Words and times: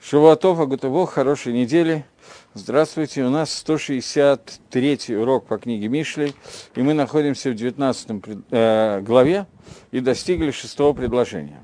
Шавуатов, 0.00 0.60
Агутово, 0.60 1.06
хорошей 1.06 1.52
недели. 1.52 2.04
Здравствуйте, 2.54 3.24
у 3.24 3.30
нас 3.30 3.52
163 3.52 5.16
урок 5.16 5.46
по 5.46 5.58
книге 5.58 5.88
Мишли, 5.88 6.34
и 6.76 6.82
мы 6.82 6.94
находимся 6.94 7.50
в 7.50 7.56
19 7.56 8.22
э, 8.50 9.00
главе 9.00 9.46
и 9.90 9.98
достигли 9.98 10.52
шестого 10.52 10.92
предложения. 10.92 11.60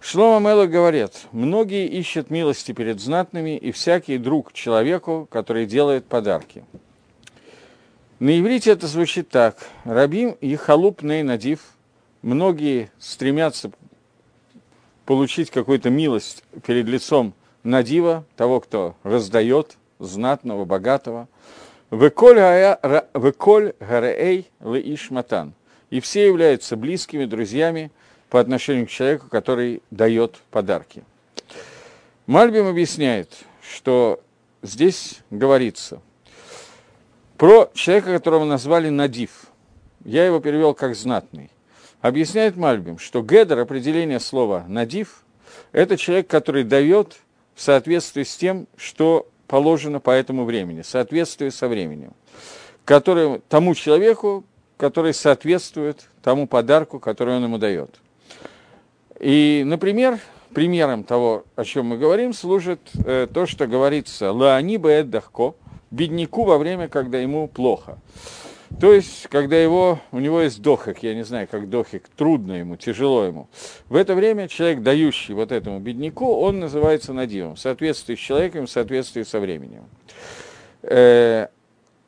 Шлома 0.00 0.48
Мелах 0.48 0.70
говорит, 0.70 1.12
многие 1.32 1.86
ищут 1.86 2.30
милости 2.30 2.72
перед 2.72 2.98
знатными, 2.98 3.58
и 3.58 3.72
всякий 3.72 4.16
друг 4.16 4.54
человеку, 4.54 5.28
который 5.30 5.66
делает 5.66 6.06
подарки. 6.06 6.64
На 8.20 8.40
иврите 8.40 8.70
это 8.70 8.86
звучит 8.86 9.28
так. 9.28 9.58
Рабим 9.84 10.30
и 10.40 10.56
халуп 10.56 11.02
ней 11.02 11.22
надив. 11.22 11.60
Многие 12.22 12.90
стремятся 12.98 13.70
получить 15.04 15.50
какую-то 15.50 15.90
милость 15.90 16.42
перед 16.66 16.86
лицом 16.86 17.34
надива, 17.62 18.24
того, 18.36 18.60
кто 18.60 18.94
раздает, 19.02 19.76
знатного, 19.98 20.64
богатого. 20.64 21.28
Веколь 21.90 23.72
гареэй 23.80 24.50
леиш 24.60 25.10
матан. 25.10 25.54
И 25.90 26.00
все 26.00 26.26
являются 26.26 26.76
близкими 26.76 27.24
друзьями 27.24 27.90
по 28.30 28.40
отношению 28.40 28.86
к 28.86 28.90
человеку, 28.90 29.28
который 29.28 29.82
дает 29.90 30.40
подарки. 30.50 31.04
Мальбим 32.26 32.66
объясняет, 32.66 33.30
что 33.62 34.20
здесь 34.62 35.20
говорится 35.30 36.00
про 37.36 37.70
человека, 37.74 38.12
которого 38.12 38.44
назвали 38.44 38.88
Надив. 38.88 39.46
Я 40.04 40.24
его 40.26 40.40
перевел 40.40 40.74
как 40.74 40.96
знатный. 40.96 41.50
Объясняет 42.04 42.54
Мальбим, 42.58 42.98
что 42.98 43.22
Гедер, 43.22 43.60
определение 43.60 44.20
слова 44.20 44.66
«надив», 44.68 45.24
это 45.72 45.96
человек, 45.96 46.26
который 46.26 46.62
дает 46.62 47.16
в 47.54 47.62
соответствии 47.62 48.24
с 48.24 48.36
тем, 48.36 48.66
что 48.76 49.26
положено 49.46 50.00
по 50.00 50.10
этому 50.10 50.44
времени, 50.44 50.82
в 50.82 50.86
соответствии 50.86 51.48
со 51.48 51.66
временем, 51.66 52.12
который, 52.84 53.40
тому 53.48 53.74
человеку, 53.74 54.44
который 54.76 55.14
соответствует 55.14 56.10
тому 56.22 56.46
подарку, 56.46 57.00
который 57.00 57.36
он 57.36 57.44
ему 57.44 57.56
дает. 57.56 57.94
И, 59.18 59.62
например, 59.64 60.18
примером 60.52 61.04
того, 61.04 61.46
о 61.56 61.64
чем 61.64 61.86
мы 61.86 61.96
говорим, 61.96 62.34
служит 62.34 62.80
э, 63.06 63.28
то, 63.32 63.46
что 63.46 63.66
говорится 63.66 64.30
«Лаани 64.30 64.76
бэддахко»– 64.76 65.54
бедняку 65.90 66.44
во 66.44 66.58
время, 66.58 66.88
когда 66.88 67.18
ему 67.18 67.48
плохо. 67.48 67.98
То 68.80 68.92
есть, 68.92 69.28
когда 69.28 69.56
его, 69.56 70.00
у 70.10 70.18
него 70.18 70.40
есть 70.40 70.60
дохик, 70.60 71.02
я 71.02 71.14
не 71.14 71.24
знаю, 71.24 71.46
как 71.48 71.68
дохик, 71.68 72.08
трудно 72.16 72.54
ему, 72.54 72.76
тяжело 72.76 73.24
ему. 73.24 73.48
В 73.88 73.94
это 73.94 74.14
время 74.14 74.48
человек, 74.48 74.82
дающий 74.82 75.32
вот 75.32 75.52
этому 75.52 75.78
бедняку, 75.78 76.34
он 76.40 76.60
называется 76.60 77.12
надивом, 77.12 77.54
в 77.54 77.60
соответствии 77.60 78.16
с 78.16 78.18
человеком, 78.18 78.66
в 78.66 78.70
соответствии 78.70 79.22
со 79.22 79.38
временем. 79.38 79.84
Э, 80.82 81.48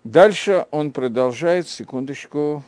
дальше 0.03 0.67
он 0.71 0.91
продолжает, 0.91 1.69
секундочку. 1.69 2.65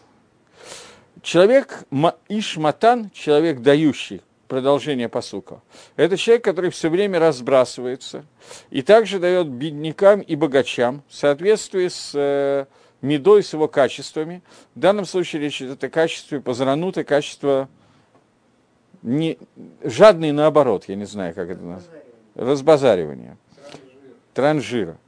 Человек, 1.23 1.85
ишматан, 2.29 3.11
человек 3.13 3.61
дающий, 3.61 4.23
продолжение 4.47 5.09
посука. 5.09 5.61
Это 5.97 6.17
человек, 6.17 6.45
который 6.45 6.71
все 6.71 6.89
время 6.89 7.19
разбрасывается 7.19 8.25
и 8.71 8.83
также 8.83 9.19
дает 9.19 9.49
беднякам 9.49 10.21
и 10.21 10.37
богачам 10.37 11.03
в 11.09 11.15
соответствии 11.15 11.89
с 11.89 12.13
э, 12.15 12.67
медой 13.01 13.43
с 13.43 13.53
его 13.53 13.69
качествами. 13.69 14.43
В 14.75 14.81
данном 14.81 15.05
случае 15.05 15.43
речь 15.43 15.63
идет 15.63 15.83
о 15.85 15.89
качестве 15.89 16.41
позрануты, 16.41 17.05
качество 17.05 17.69
не, 19.03 19.39
жадный 19.83 20.33
наоборот, 20.33 20.85
я 20.89 20.97
не 20.97 21.05
знаю, 21.05 21.35
как 21.35 21.51
это 21.51 21.63
называется. 21.63 22.05
Разбазаривание. 22.35 23.37
Транжира. 24.35 24.99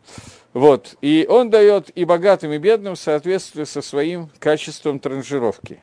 Вот. 0.53 0.97
И 1.01 1.27
он 1.29 1.51
дает 1.51 1.91
и 1.97 2.05
богатым, 2.05 2.53
и 2.53 2.59
бедным 2.59 2.95
в 2.95 2.99
соответствии 2.99 3.65
со 3.65 3.83
своим 3.83 4.31
качеством 4.39 4.99
транжировки. 4.99 5.81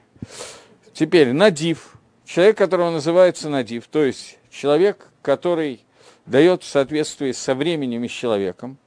Теперь 0.93 1.31
надив. 1.31 1.93
Человек, 2.25 2.57
которого 2.57 2.91
называется 2.91 3.47
надив, 3.47 3.87
то 3.87 4.03
есть 4.03 4.37
человек, 4.49 5.07
который 5.21 5.85
дает 6.25 6.63
в 6.63 6.67
соответствии 6.67 7.31
со 7.31 7.55
временем 7.55 8.03
и 8.03 8.09
с 8.09 8.11
человеком. 8.11 8.77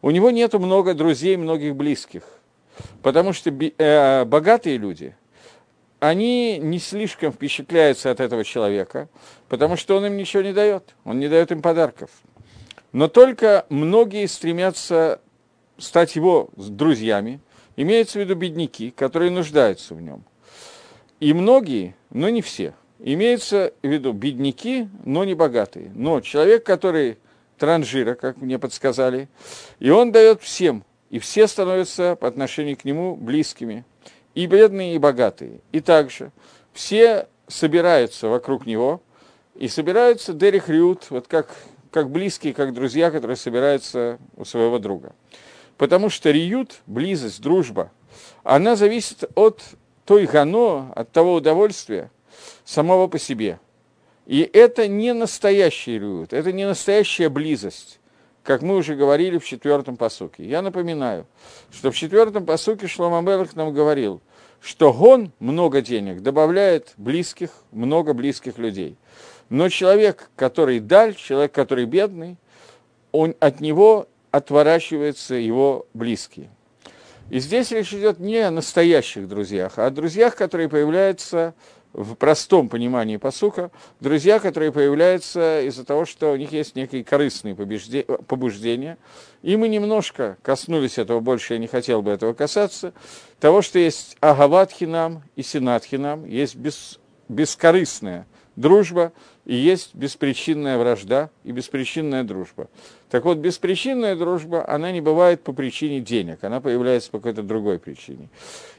У 0.00 0.10
него 0.10 0.30
нет 0.30 0.54
много 0.54 0.94
друзей, 0.94 1.36
многих 1.36 1.76
близких. 1.76 2.22
Потому 3.02 3.32
что 3.32 3.50
э, 3.50 4.24
богатые 4.24 4.76
люди, 4.78 5.14
они 6.00 6.58
не 6.58 6.78
слишком 6.78 7.32
впечатляются 7.32 8.10
от 8.10 8.20
этого 8.20 8.44
человека, 8.44 9.08
потому 9.48 9.76
что 9.76 9.96
он 9.96 10.06
им 10.06 10.16
ничего 10.16 10.42
не 10.42 10.52
дает, 10.52 10.94
он 11.04 11.18
не 11.18 11.28
дает 11.28 11.52
им 11.52 11.62
подарков. 11.62 12.10
Но 12.92 13.08
только 13.08 13.66
многие 13.68 14.26
стремятся 14.26 15.20
стать 15.78 16.16
его 16.16 16.50
друзьями, 16.56 17.40
имеется 17.76 18.18
в 18.18 18.22
виду 18.22 18.34
бедняки, 18.34 18.90
которые 18.90 19.30
нуждаются 19.30 19.94
в 19.94 20.00
нем. 20.00 20.24
И 21.20 21.32
многие, 21.32 21.94
но 22.10 22.28
не 22.28 22.42
все, 22.42 22.74
имеются 22.98 23.72
в 23.82 23.86
виду 23.86 24.12
бедняки, 24.12 24.88
но 25.04 25.24
не 25.24 25.34
богатые. 25.34 25.90
Но 25.94 26.20
человек, 26.20 26.64
который 26.64 27.18
транжира, 27.58 28.14
как 28.14 28.36
мне 28.36 28.58
подсказали, 28.58 29.28
и 29.78 29.90
он 29.90 30.12
дает 30.12 30.42
всем, 30.42 30.84
и 31.16 31.18
все 31.18 31.46
становятся 31.46 32.14
по 32.14 32.28
отношению 32.28 32.76
к 32.76 32.84
нему 32.84 33.16
близкими, 33.16 33.86
и 34.34 34.44
бедные, 34.44 34.96
и 34.96 34.98
богатые. 34.98 35.60
И 35.72 35.80
также 35.80 36.30
все 36.74 37.26
собираются 37.48 38.28
вокруг 38.28 38.66
него, 38.66 39.00
и 39.54 39.66
собираются 39.68 40.34
Дерих 40.34 40.68
Риут, 40.68 41.06
вот 41.08 41.26
как, 41.26 41.56
как 41.90 42.10
близкие, 42.10 42.52
как 42.52 42.74
друзья, 42.74 43.10
которые 43.10 43.38
собираются 43.38 44.18
у 44.36 44.44
своего 44.44 44.78
друга. 44.78 45.14
Потому 45.78 46.10
что 46.10 46.30
Риют, 46.30 46.82
близость, 46.86 47.40
дружба, 47.40 47.90
она 48.42 48.76
зависит 48.76 49.24
от 49.36 49.62
той 50.04 50.26
гано, 50.26 50.92
от 50.94 51.12
того 51.12 51.32
удовольствия 51.32 52.10
самого 52.66 53.06
по 53.08 53.18
себе. 53.18 53.58
И 54.26 54.42
это 54.52 54.86
не 54.86 55.14
настоящий 55.14 55.98
Риют, 55.98 56.34
это 56.34 56.52
не 56.52 56.66
настоящая 56.66 57.30
близость 57.30 58.00
как 58.46 58.62
мы 58.62 58.76
уже 58.76 58.94
говорили 58.94 59.38
в 59.38 59.44
четвертом 59.44 59.96
посуке. 59.96 60.44
Я 60.44 60.62
напоминаю, 60.62 61.26
что 61.72 61.90
в 61.90 61.96
четвертом 61.96 62.46
посуке 62.46 62.86
Шлома 62.86 63.20
Мелах 63.20 63.56
нам 63.56 63.74
говорил, 63.74 64.22
что 64.60 64.92
гон 64.92 65.32
много 65.40 65.82
денег 65.82 66.22
добавляет 66.22 66.94
близких, 66.96 67.50
много 67.72 68.14
близких 68.14 68.56
людей. 68.58 68.96
Но 69.48 69.68
человек, 69.68 70.30
который 70.36 70.78
даль, 70.78 71.16
человек, 71.16 71.52
который 71.52 71.86
бедный, 71.86 72.36
он, 73.10 73.34
от 73.40 73.60
него 73.60 74.06
отворачиваются 74.30 75.34
его 75.34 75.86
близкие. 75.92 76.48
И 77.30 77.40
здесь 77.40 77.72
речь 77.72 77.92
идет 77.92 78.20
не 78.20 78.38
о 78.38 78.52
настоящих 78.52 79.26
друзьях, 79.26 79.72
а 79.78 79.86
о 79.86 79.90
друзьях, 79.90 80.36
которые 80.36 80.68
появляются 80.68 81.54
в 81.96 82.14
простом 82.14 82.68
понимании 82.68 83.16
посука, 83.16 83.70
друзья, 84.00 84.38
которые 84.38 84.70
появляются 84.70 85.62
из-за 85.62 85.84
того, 85.84 86.04
что 86.04 86.32
у 86.32 86.36
них 86.36 86.52
есть 86.52 86.76
некие 86.76 87.02
корыстные 87.02 87.54
побуждения. 87.54 88.98
И 89.42 89.56
мы 89.56 89.68
немножко 89.68 90.36
коснулись 90.42 90.98
этого, 90.98 91.20
больше 91.20 91.54
я 91.54 91.58
не 91.58 91.66
хотел 91.66 92.02
бы 92.02 92.10
этого 92.10 92.34
касаться, 92.34 92.92
того, 93.40 93.62
что 93.62 93.78
есть 93.78 94.16
агават 94.20 94.72
хинам 94.72 95.22
и 95.36 95.42
синат 95.42 95.84
хинам, 95.84 96.26
есть 96.26 96.54
бес, 96.54 97.00
бескорыстная 97.28 98.26
дружба, 98.56 99.12
и 99.44 99.54
есть 99.54 99.94
беспричинная 99.94 100.78
вражда 100.78 101.30
и 101.44 101.52
беспричинная 101.52 102.24
дружба. 102.24 102.68
Так 103.10 103.24
вот, 103.24 103.38
беспричинная 103.38 104.16
дружба, 104.16 104.68
она 104.68 104.90
не 104.90 105.00
бывает 105.00 105.42
по 105.42 105.52
причине 105.52 106.00
денег, 106.00 106.42
она 106.42 106.60
появляется 106.60 107.10
по 107.10 107.18
какой-то 107.18 107.42
другой 107.42 107.78
причине. 107.78 108.28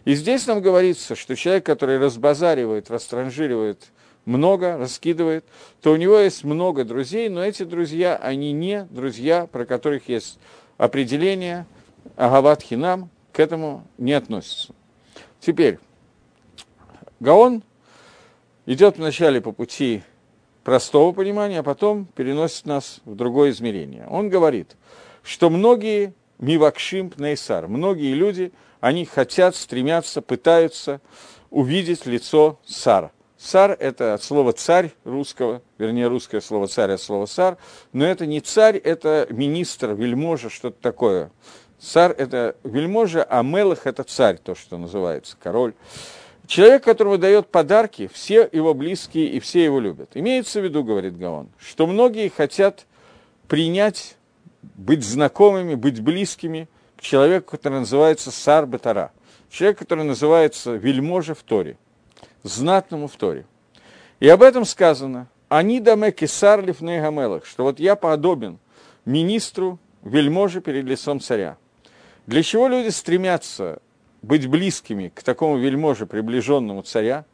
И 0.05 0.15
здесь 0.15 0.47
нам 0.47 0.61
говорится, 0.61 1.15
что 1.15 1.35
человек, 1.35 1.65
который 1.65 1.99
разбазаривает, 1.99 2.89
растранжиривает 2.91 3.87
много, 4.25 4.77
раскидывает, 4.77 5.45
то 5.81 5.93
у 5.93 5.95
него 5.95 6.17
есть 6.17 6.43
много 6.43 6.83
друзей, 6.83 7.29
но 7.29 7.43
эти 7.43 7.63
друзья, 7.63 8.17
они 8.17 8.51
не 8.51 8.85
друзья, 8.89 9.47
про 9.47 9.65
которых 9.65 10.09
есть 10.09 10.37
определение, 10.77 11.65
агават 12.17 12.61
хинам, 12.61 13.09
к 13.31 13.39
этому 13.39 13.87
не 13.97 14.13
относится. 14.13 14.73
Теперь, 15.39 15.79
Гаон 17.19 17.63
идет 18.67 18.97
вначале 18.97 19.41
по 19.41 19.51
пути 19.51 20.03
простого 20.63 21.11
понимания, 21.13 21.59
а 21.59 21.63
потом 21.63 22.05
переносит 22.05 22.67
нас 22.67 22.99
в 23.05 23.15
другое 23.15 23.49
измерение. 23.49 24.05
Он 24.07 24.29
говорит, 24.29 24.75
что 25.23 25.49
многие 25.49 26.13
мивакшим 26.37 27.09
пнейсар, 27.09 27.67
многие 27.67 28.13
люди, 28.13 28.51
они 28.79 29.05
хотят, 29.05 29.55
стремятся, 29.55 30.21
пытаются 30.21 31.01
увидеть 31.49 32.05
лицо 32.05 32.59
сара. 32.65 33.11
Сар– 33.37 33.77
это 33.79 34.15
от 34.15 34.23
слова 34.23 34.51
царь 34.51 34.91
русского, 35.03 35.61
вернее, 35.77 36.07
русское 36.07 36.41
слово 36.41 36.67
царь 36.67 36.91
от 36.91 37.01
слова 37.01 37.27
сар, 37.27 37.57
но 37.93 38.03
это 38.03 38.25
не 38.25 38.41
царь, 38.41 38.77
это 38.77 39.27
министр, 39.29 39.93
вельможа, 39.93 40.49
что-то 40.49 40.81
такое. 40.81 41.31
Сар– 41.79 42.15
это 42.17 42.55
вельможа, 42.63 43.23
а 43.23 43.43
мелых– 43.43 43.81
это 43.85 44.03
царь, 44.03 44.37
то, 44.37 44.55
что 44.55 44.77
называется, 44.77 45.37
король. 45.41 45.75
Человек, 46.47 46.85
которому 46.85 47.17
дает 47.17 47.49
подарки, 47.49 48.09
все 48.11 48.47
его 48.51 48.73
близкие 48.73 49.27
и 49.27 49.39
все 49.41 49.65
его 49.65 49.81
любят. 49.81 50.11
Имеется 50.13 50.61
в 50.61 50.63
виду, 50.63 50.81
говорит 50.81 51.17
Гаон, 51.17 51.49
что 51.59 51.85
многие 51.85 52.29
хотят 52.29 52.85
принять, 53.49 54.15
быть 54.61 55.03
знакомыми, 55.03 55.75
быть 55.75 55.99
близкими 55.99 56.69
к 56.95 57.01
человеку, 57.01 57.51
который 57.51 57.79
называется 57.79 58.31
Сар 58.31 58.65
Батара. 58.65 59.11
Человек, 59.49 59.79
который 59.79 60.05
называется 60.05 60.75
вельможа 60.75 61.35
в 61.35 61.43
Торе, 61.43 61.77
знатному 62.43 63.07
в 63.07 63.15
Торе. 63.17 63.45
И 64.21 64.29
об 64.29 64.41
этом 64.41 64.63
сказано, 64.63 65.27
они 65.49 65.81
даме 65.81 66.11
кесар 66.11 66.63
лифней 66.63 67.01
что 67.43 67.63
вот 67.63 67.79
я 67.79 67.95
подобен 67.97 68.59
министру, 69.05 69.79
вельможе 70.01 70.61
перед 70.61 70.85
лицом 70.85 71.19
царя. 71.19 71.57
Для 72.25 72.41
чего 72.41 72.67
люди 72.67 72.89
стремятся 72.89 73.81
быть 74.27 74.47
близкими 74.47 75.11
к 75.13 75.23
такому 75.23 75.57
вельможе, 75.57 76.05
приближенному 76.05 76.81
царя, 76.81 77.25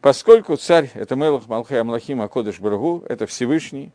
поскольку 0.00 0.56
царь– 0.56 0.90
это 0.94 1.16
Мелах 1.16 1.48
Малхай 1.48 1.80
Амлахим 1.80 2.22
Акодыш 2.22 2.60
Баргу, 2.60 3.04
это 3.08 3.26
Всевышний, 3.26 3.90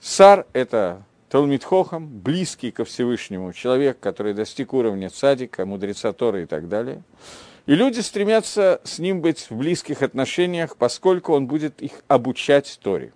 Сар– 0.00 0.46
это 0.52 1.04
Талмитхохам, 1.30 2.08
близкий 2.08 2.70
ко 2.70 2.84
Всевышнему, 2.84 3.52
человек, 3.52 4.00
который 4.00 4.34
достиг 4.34 4.74
уровня 4.74 5.08
цадика, 5.08 5.64
мудреца 5.64 6.12
Торы 6.12 6.42
и 6.42 6.46
так 6.46 6.68
далее. 6.68 7.02
И 7.66 7.74
люди 7.74 8.00
стремятся 8.00 8.80
с 8.82 8.98
ним 8.98 9.20
быть 9.20 9.50
в 9.50 9.54
близких 9.54 10.02
отношениях, 10.02 10.76
поскольку 10.76 11.34
он 11.34 11.46
будет 11.46 11.82
их 11.82 11.92
обучать 12.08 12.78
Торе. 12.82 13.12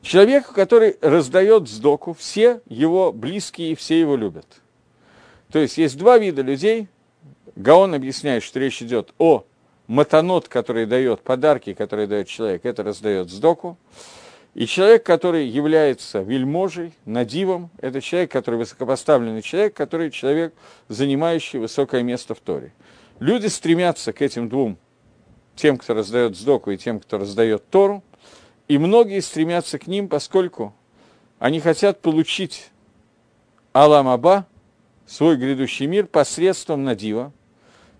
Человек, 0.00 0.52
который 0.52 0.96
раздает 1.00 1.68
сдоку, 1.68 2.14
все 2.14 2.60
его 2.66 3.12
близкие, 3.12 3.74
все 3.74 4.00
его 4.00 4.16
любят. 4.16 4.46
То 5.50 5.58
есть 5.58 5.76
есть 5.76 5.98
два 5.98 6.18
вида 6.18 6.42
людей. 6.42 6.88
Гаон 7.56 7.94
объясняет, 7.94 8.42
что 8.42 8.58
речь 8.60 8.82
идет 8.82 9.12
о 9.18 9.44
матанот, 9.86 10.48
который 10.48 10.86
дает, 10.86 11.20
подарки, 11.20 11.74
которые 11.74 12.06
дает 12.06 12.28
человек, 12.28 12.64
это 12.64 12.82
раздает 12.82 13.30
сдоку. 13.30 13.76
И 14.54 14.66
человек, 14.66 15.04
который 15.04 15.46
является 15.46 16.20
вельможей, 16.20 16.92
надивом, 17.06 17.70
это 17.78 18.00
человек, 18.00 18.30
который 18.30 18.56
высокопоставленный 18.56 19.42
человек, 19.42 19.74
который 19.74 20.10
человек, 20.10 20.54
занимающий 20.88 21.58
высокое 21.58 22.02
место 22.02 22.34
в 22.34 22.40
Торе. 22.40 22.72
Люди 23.18 23.46
стремятся 23.46 24.12
к 24.12 24.20
этим 24.20 24.48
двум, 24.48 24.76
тем, 25.56 25.78
кто 25.78 25.94
раздает 25.94 26.36
сдоку, 26.36 26.70
и 26.70 26.76
тем, 26.76 27.00
кто 27.00 27.18
раздает 27.18 27.68
Тору, 27.70 28.02
и 28.68 28.78
многие 28.78 29.20
стремятся 29.20 29.78
к 29.78 29.86
ним, 29.86 30.08
поскольку 30.08 30.74
они 31.38 31.60
хотят 31.60 32.00
получить 32.00 32.70
Алам 33.72 34.08
Аба, 34.08 34.46
свой 35.06 35.36
грядущий 35.36 35.86
мир, 35.86 36.06
посредством 36.06 36.84
Надива, 36.84 37.32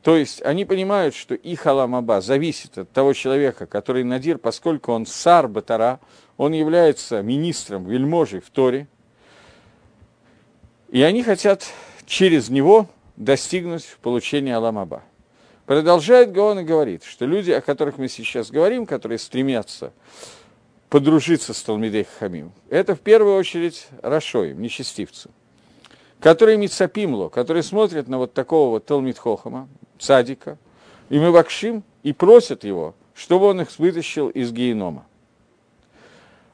то 0.02 0.16
есть 0.16 0.42
они 0.42 0.64
понимают, 0.64 1.14
что 1.14 1.34
их 1.34 1.66
Аламаба 1.66 2.20
зависит 2.20 2.76
от 2.76 2.90
того 2.90 3.12
человека, 3.12 3.66
который 3.66 4.02
Надир, 4.02 4.38
поскольку 4.38 4.92
он 4.92 5.06
сар 5.06 5.46
Батара, 5.46 6.00
он 6.36 6.52
является 6.52 7.22
министром, 7.22 7.84
вельможей 7.86 8.40
в 8.40 8.50
Торе, 8.50 8.88
и 10.88 11.02
они 11.02 11.22
хотят 11.22 11.64
через 12.04 12.48
него 12.48 12.88
достигнуть 13.16 13.96
получения 14.02 14.56
Аламаба. 14.56 15.04
Продолжает 15.66 16.32
Гаон 16.32 16.60
и 16.60 16.64
говорит, 16.64 17.04
что 17.04 17.24
люди, 17.24 17.52
о 17.52 17.60
которых 17.60 17.96
мы 17.96 18.08
сейчас 18.08 18.50
говорим, 18.50 18.86
которые 18.86 19.18
стремятся 19.18 19.92
подружиться 20.90 21.54
с 21.54 21.62
Талмидей 21.62 22.06
Хамим, 22.18 22.52
это 22.68 22.96
в 22.96 23.00
первую 23.00 23.36
очередь 23.36 23.86
Рашоим, 24.02 24.60
нечестивцу, 24.60 25.30
который 26.18 26.56
Мицапимло, 26.56 27.28
который 27.28 27.62
смотрит 27.62 28.08
на 28.08 28.18
вот 28.18 28.34
такого 28.34 28.70
вот 28.70 28.84
Талмид 28.84 29.16
Хохама, 29.16 29.68
цадика, 30.02 30.58
и 31.08 31.18
мы 31.18 31.30
вакшим, 31.30 31.84
и 32.02 32.12
просят 32.12 32.64
его, 32.64 32.94
чтобы 33.14 33.46
он 33.46 33.60
их 33.60 33.78
вытащил 33.78 34.28
из 34.28 34.52
генома. 34.52 35.06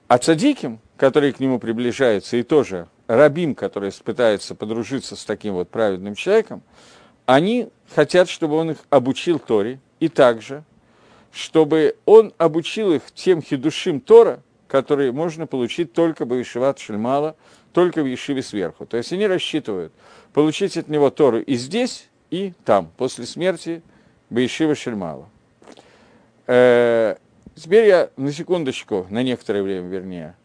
А 0.07 0.19
цадиким, 0.19 0.81
которые 0.97 1.33
к 1.33 1.41
нему 1.41 1.59
приближаются, 1.59 2.37
и 2.37 2.43
тоже 2.43 2.89
рабим, 3.07 3.55
который 3.55 3.93
пытается 4.05 4.55
подружиться 4.55 5.17
с 5.17 5.25
таким 5.25 5.55
вот 5.55 5.69
праведным 5.69 6.15
человеком, 6.15 6.63
они 7.27 7.69
хотят, 7.95 8.29
чтобы 8.29 8.57
он 8.57 8.73
их 8.73 8.79
обучил 8.91 9.39
Торе, 9.39 9.81
и 10.01 10.09
также, 10.09 10.65
чтобы 11.33 11.97
он 12.05 12.33
обучил 12.39 12.93
их 12.93 13.03
тем 13.15 13.43
хидушим 13.43 14.01
Тора, 14.01 14.43
которые 14.67 15.13
можно 15.13 15.47
получить 15.47 15.93
только 15.93 16.25
бы 16.25 16.41
Ишиват 16.41 16.79
Шельмала, 16.79 17.37
только 17.73 18.03
в 18.03 18.07
Ешиве 18.07 18.43
сверху. 18.43 18.87
То 18.87 18.97
есть 18.97 19.13
они 19.13 19.27
рассчитывают 19.27 19.93
получить 20.33 20.77
от 20.77 20.89
него 20.89 21.11
Тору 21.11 21.41
и 21.41 21.55
здесь, 21.55 22.08
и 22.31 22.53
там, 22.65 22.91
после 22.97 23.27
смерти 23.27 23.83
Баишива 24.31 24.75
Шельмала. 24.75 25.29
Э, 26.47 27.17
теперь 27.55 27.87
я 27.87 28.11
на 28.17 28.33
секундочку, 28.33 29.07
на 29.11 29.23
некоторое 29.23 29.63
время 29.63 29.89
вернее, 29.89 30.37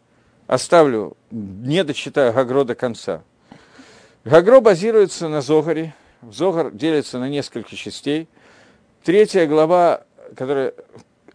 оставлю, 0.46 1.16
не 1.30 1.84
дочитаю 1.84 2.32
Гагро 2.32 2.64
до 2.64 2.74
конца. 2.74 3.22
Гагро 4.24 4.60
базируется 4.60 5.28
на 5.28 5.40
Зогаре. 5.40 5.94
Зогар 6.22 6.70
делится 6.70 7.18
на 7.18 7.28
несколько 7.28 7.76
частей. 7.76 8.28
Третья 9.02 9.46
глава, 9.46 10.04
которая 10.34 10.72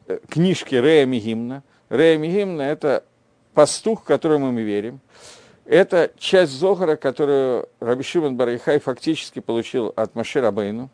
э, 0.07 0.19
книжки 0.27 0.73
Рея 0.73 1.05
Мигимна. 1.05 1.63
Рея 1.89 2.17
Мигимна– 2.17 2.61
это 2.63 3.03
пастух, 3.53 4.03
которому 4.03 4.51
мы 4.51 4.63
верим. 4.63 4.99
Это 5.69 6.11
часть 6.17 6.53
Зохара, 6.53 6.95
которую 6.95 7.69
Раби 7.79 8.01
Шимон 8.01 8.35
Барайхай 8.35 8.79
фактически 8.79 9.37
получил 9.37 9.93
от 9.95 10.15
Маши 10.15 10.41
Рабейну. 10.41 10.89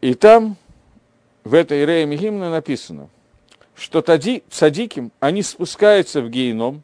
И 0.00 0.14
там, 0.14 0.56
в 1.44 1.52
этой 1.52 1.84
Рея 1.84 2.06
Мигимна 2.06 2.50
написано, 2.50 3.10
что 3.74 4.00
тади, 4.00 4.42
цадиким, 4.48 5.12
они 5.20 5.42
спускаются 5.42 6.22
в 6.22 6.30
геном, 6.30 6.82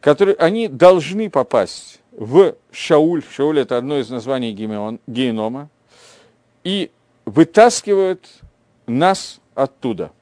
который, 0.00 0.34
они 0.34 0.68
должны 0.68 1.28
попасть 1.30 2.00
в 2.12 2.54
Шауль, 2.70 3.24
Шауль 3.28 3.58
это 3.58 3.78
одно 3.78 3.98
из 3.98 4.08
названий 4.08 4.52
генома, 4.52 5.68
и 6.62 6.92
вытаскивают 7.24 8.28
нас 8.86 9.40
оттуда. 9.56 10.12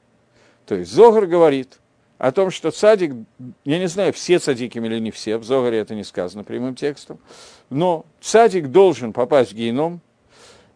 То 0.65 0.73
есть 0.73 0.91
Зогар 0.91 1.27
говорит, 1.27 1.77
о 2.21 2.31
том, 2.31 2.51
что 2.51 2.69
цадик, 2.69 3.13
я 3.65 3.79
не 3.79 3.87
знаю, 3.87 4.13
все 4.13 4.37
цадиками 4.37 4.85
или 4.85 4.99
не 4.99 5.09
все, 5.09 5.37
в 5.37 5.43
Зогаре 5.43 5.79
это 5.79 5.95
не 5.95 6.03
сказано 6.03 6.43
прямым 6.43 6.75
текстом, 6.75 7.17
но 7.71 8.05
цадик 8.21 8.67
должен 8.67 9.11
попасть 9.11 9.53
в 9.53 9.55
геном, 9.55 10.01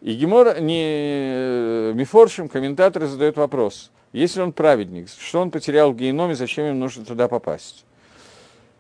и 0.01 0.15
Гемор, 0.15 0.59
не 0.59 1.93
Мифоршим, 1.93 2.49
комментаторы 2.49 3.05
задают 3.05 3.37
вопрос, 3.37 3.91
если 4.11 4.41
он 4.41 4.53
праведник, 4.53 5.07
что 5.07 5.39
он 5.39 5.51
потерял 5.51 5.91
в 5.91 5.95
геноме, 5.95 6.33
зачем 6.33 6.65
ему 6.65 6.79
нужно 6.79 7.05
туда 7.05 7.27
попасть? 7.27 7.85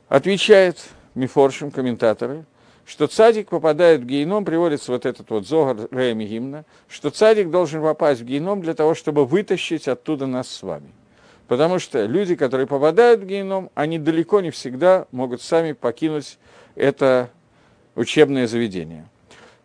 Отвечает 0.09 0.79
Мифоршим, 1.13 1.69
комментаторы, 1.69 2.45
что 2.83 3.05
цадик 3.05 3.49
попадает 3.49 4.01
в 4.01 4.05
геном, 4.07 4.43
приводится 4.43 4.91
вот 4.91 5.05
этот 5.05 5.29
вот 5.29 5.47
Зогар 5.47 5.87
Рея 5.91 6.15
Гимна, 6.15 6.65
что 6.87 7.11
цадик 7.11 7.51
должен 7.51 7.83
попасть 7.83 8.21
в 8.21 8.25
геном 8.25 8.61
для 8.61 8.73
того, 8.73 8.95
чтобы 8.95 9.23
вытащить 9.23 9.87
оттуда 9.87 10.25
нас 10.25 10.47
с 10.47 10.63
вами– 10.63 10.89
Потому 11.47 11.77
что 11.79 12.05
люди, 12.05 12.35
которые 12.35 12.65
попадают 12.65 13.21
в 13.21 13.25
геном, 13.25 13.69
они 13.75 13.99
далеко 13.99 14.41
не 14.41 14.49
всегда 14.49 15.05
могут 15.11 15.41
сами 15.41 15.73
покинуть 15.73 16.39
это 16.75 17.29
учебное 17.95 18.47
заведение. 18.47 19.07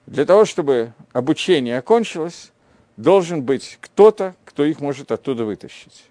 Для 0.07 0.27
того, 0.27 0.45
чтобы 0.45 0.93
обучение 1.13 1.79
окончилось, 1.79 2.53
должен 2.97 3.43
быть 3.43 3.79
кто-то, 3.81 4.35
кто 4.45 4.65
их 4.65 4.81
может 4.81 5.11
оттуда 5.11 5.45
вытащить. 5.45 6.05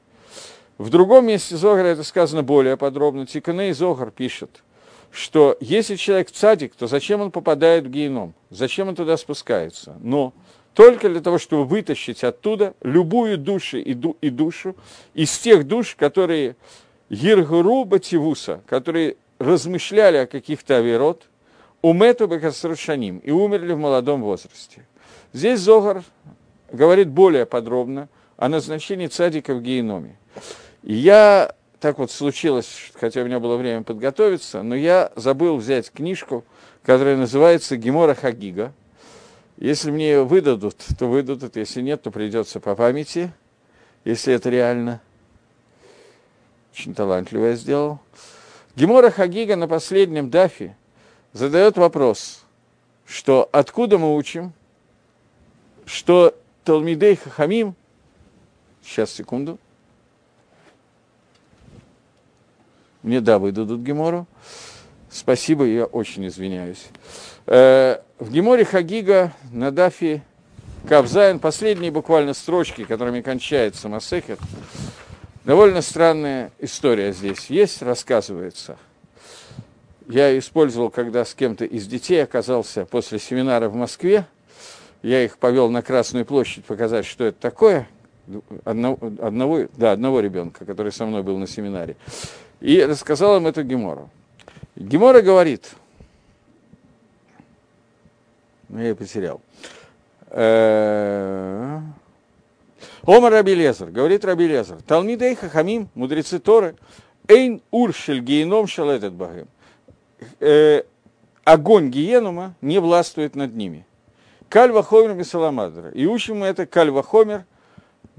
В 0.77 0.89
другом 0.89 1.27
месте 1.27 1.57
Зогара 1.57 1.87
это 1.87 2.03
сказано 2.03 2.41
более 2.41 2.77
подробно. 2.77 3.25
Тиканей 3.27 3.73
Зогар 3.73 4.11
пишет, 4.11 4.63
что 5.11 5.57
если 5.59 5.95
человек 5.95 6.31
цадик, 6.31 6.73
то 6.75 6.87
зачем 6.87 7.21
он 7.21 7.31
попадает 7.31 7.85
в 7.85 7.89
геном? 7.89 8.33
Зачем 8.49 8.87
он 8.87 8.95
туда 8.95 9.17
спускается? 9.17 9.97
Но 9.99 10.33
только 10.73 11.09
для 11.09 11.21
того, 11.21 11.37
чтобы 11.37 11.65
вытащить 11.65 12.23
оттуда 12.23 12.73
любую 12.81 13.37
душу 13.37 13.77
и, 13.77 13.93
ду, 13.93 14.17
и 14.21 14.29
душу 14.29 14.75
из 15.13 15.37
тех 15.37 15.67
душ, 15.67 15.95
которые 15.95 16.55
Иргуру 17.09 17.85
Бативуса, 17.85 18.61
которые 18.67 19.17
размышляли 19.39 20.17
о 20.17 20.27
каких-то 20.27 20.77
авирот, 20.77 21.27
умету 21.81 22.27
бекасрушаним 22.27 23.19
и 23.19 23.31
умерли 23.31 23.73
в 23.73 23.79
молодом 23.79 24.21
возрасте. 24.21 24.85
Здесь 25.33 25.59
Зогар 25.59 26.03
говорит 26.71 27.09
более 27.09 27.45
подробно 27.45 28.09
о 28.37 28.49
назначении 28.49 29.07
цадика 29.07 29.53
в 29.53 29.61
геноме. 29.61 30.17
Я, 30.83 31.55
так 31.79 31.97
вот 31.99 32.11
случилось, 32.11 32.91
хотя 32.93 33.21
у 33.21 33.25
меня 33.25 33.39
было 33.39 33.57
время 33.57 33.83
подготовиться, 33.83 34.63
но 34.63 34.75
я 34.75 35.11
забыл 35.15 35.57
взять 35.57 35.91
книжку, 35.91 36.43
которая 36.83 37.17
называется 37.17 37.77
«Гемора 37.77 38.13
Хагига», 38.13 38.73
если 39.67 39.91
мне 39.91 40.21
выдадут, 40.21 40.77
то 40.97 41.07
выдадут, 41.07 41.55
если 41.55 41.81
нет, 41.81 42.01
то 42.01 42.11
придется 42.11 42.59
по 42.59 42.75
памяти, 42.75 43.31
если 44.05 44.33
это 44.33 44.49
реально. 44.49 45.01
Очень 46.73 46.95
талантливо 46.95 47.47
я 47.47 47.55
сделал. 47.55 47.99
Гемора 48.75 49.11
Хагига 49.11 49.55
на 49.55 49.67
последнем 49.67 50.29
дафе 50.29 50.75
задает 51.33 51.77
вопрос, 51.77 52.43
что 53.05 53.49
откуда 53.51 53.97
мы 53.97 54.15
учим, 54.15 54.53
что 55.85 56.35
Талмидей 56.63 57.15
Хахамим, 57.15 57.75
сейчас, 58.81 59.11
секунду, 59.11 59.59
Мне 63.01 63.21
да 63.21 63.39
выдадут 63.39 63.81
Гемору. 63.81 64.27
Спасибо, 65.09 65.65
я 65.65 65.85
очень 65.85 66.27
извиняюсь. 66.27 66.87
Э, 67.51 67.97
в 68.19 68.31
Геморе 68.31 68.63
Хагига 68.63 69.33
на 69.51 69.71
Дафе 69.71 70.21
Кавзайн, 70.87 71.39
последние 71.39 71.89
буквально 71.89 72.35
строчки, 72.35 72.83
которыми 72.83 73.21
кончается 73.21 73.89
Масехет, 73.89 74.37
довольно 75.45 75.81
странная 75.81 76.51
история 76.59 77.11
здесь 77.11 77.47
есть, 77.47 77.81
рассказывается. 77.81 78.77
Я 80.07 80.37
использовал, 80.37 80.91
когда 80.91 81.25
с 81.25 81.33
кем-то 81.33 81.65
из 81.65 81.87
детей 81.87 82.21
оказался 82.21 82.85
после 82.85 83.17
семинара 83.17 83.67
в 83.67 83.73
Москве, 83.73 84.27
я 85.01 85.25
их 85.25 85.39
повел 85.39 85.71
на 85.71 85.81
Красную 85.81 86.27
площадь 86.27 86.65
показать, 86.65 87.07
что 87.07 87.23
это 87.23 87.41
такое, 87.41 87.89
одного, 88.63 88.99
одного, 89.19 89.65
да, 89.75 89.91
одного 89.91 90.19
ребенка, 90.19 90.65
который 90.65 90.91
со 90.91 91.07
мной 91.07 91.23
был 91.23 91.39
на 91.39 91.47
семинаре, 91.47 91.95
и 92.61 92.83
рассказал 92.83 93.37
им 93.37 93.47
эту 93.47 93.63
Гемору. 93.63 94.11
Гемора 94.75 95.23
говорит, 95.23 95.71
ну, 98.69 98.79
я 98.79 98.89
ее 98.89 98.95
потерял. 98.95 99.41
Э, 100.27 101.79
Омар 103.03 103.31
Раби 103.31 103.55
Лезер, 103.55 103.89
говорит 103.89 104.23
Раби 104.23 104.47
Лезер, 104.47 104.81
Талмидей 104.83 105.35
Хахамим, 105.35 105.89
мудрецы 105.95 106.39
Торы, 106.39 106.75
Эйн 107.27 107.61
Уршель 107.71 108.21
Геном 108.21 108.67
Шалетет 108.67 109.13
Багем. 109.13 109.47
Э, 110.39 110.83
огонь 111.43 111.89
Гиенума 111.89 112.53
не 112.61 112.79
властвует 112.79 113.35
над 113.35 113.55
ними. 113.55 113.85
Кальва 114.49 114.83
Хомер 114.83 115.19
и 115.19 115.23
Саламандра. 115.23 115.89
И 115.91 116.05
учим 116.05 116.39
мы 116.39 116.47
это 116.47 116.65
Кальва 116.65 117.03
Хомер 117.03 117.45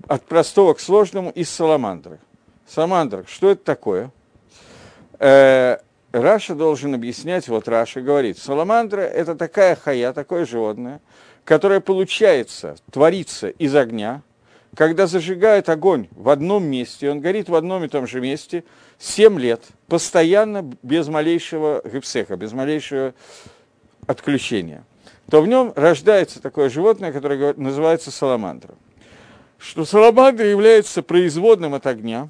от 0.06 0.24
простого 0.24 0.74
к 0.74 0.80
сложному 0.80 1.30
из 1.30 1.50
Саламандры. 1.50 2.18
Саламандра, 2.68 3.24
что 3.26 3.50
это 3.50 3.64
такое? 3.64 4.10
Раши 6.12 6.54
должен 6.54 6.94
объяснять, 6.94 7.48
вот 7.48 7.68
Раши 7.68 8.00
говорит, 8.00 8.38
саламандра– 8.38 9.00
это 9.02 9.36
такая 9.36 9.76
хая, 9.76 10.12
такое 10.12 10.44
животное, 10.44 11.00
которое 11.44 11.80
получается, 11.80 12.76
творится 12.90 13.48
из 13.48 13.74
огня, 13.76 14.22
когда 14.74 15.06
зажигают 15.06 15.68
огонь 15.68 16.08
в 16.12 16.28
одном 16.28 16.64
месте, 16.64 17.10
он 17.10 17.20
горит 17.20 17.48
в 17.48 17.54
одном 17.54 17.84
и 17.84 17.88
том 17.88 18.06
же 18.06 18.20
месте 18.20 18.64
7 18.98 19.38
лет, 19.38 19.62
постоянно, 19.86 20.68
без 20.82 21.08
малейшего 21.08 21.82
הפסק 21.84 22.19
а, 22.19 22.36
без 22.36 22.52
малейшего 22.52 23.14
отключения, 24.06 24.84
то 25.28 25.42
в 25.42 25.46
нем 25.46 25.72
рождается 25.76 26.40
такое 26.40 26.70
животное, 26.70 27.12
которое 27.12 27.54
называется 27.54 28.10
саламандра. 28.10 28.74
Что 29.58 29.84
саламандра 29.84 30.46
является 30.46 31.02
производным 31.02 31.74
от 31.74 31.86
огня, 31.86 32.28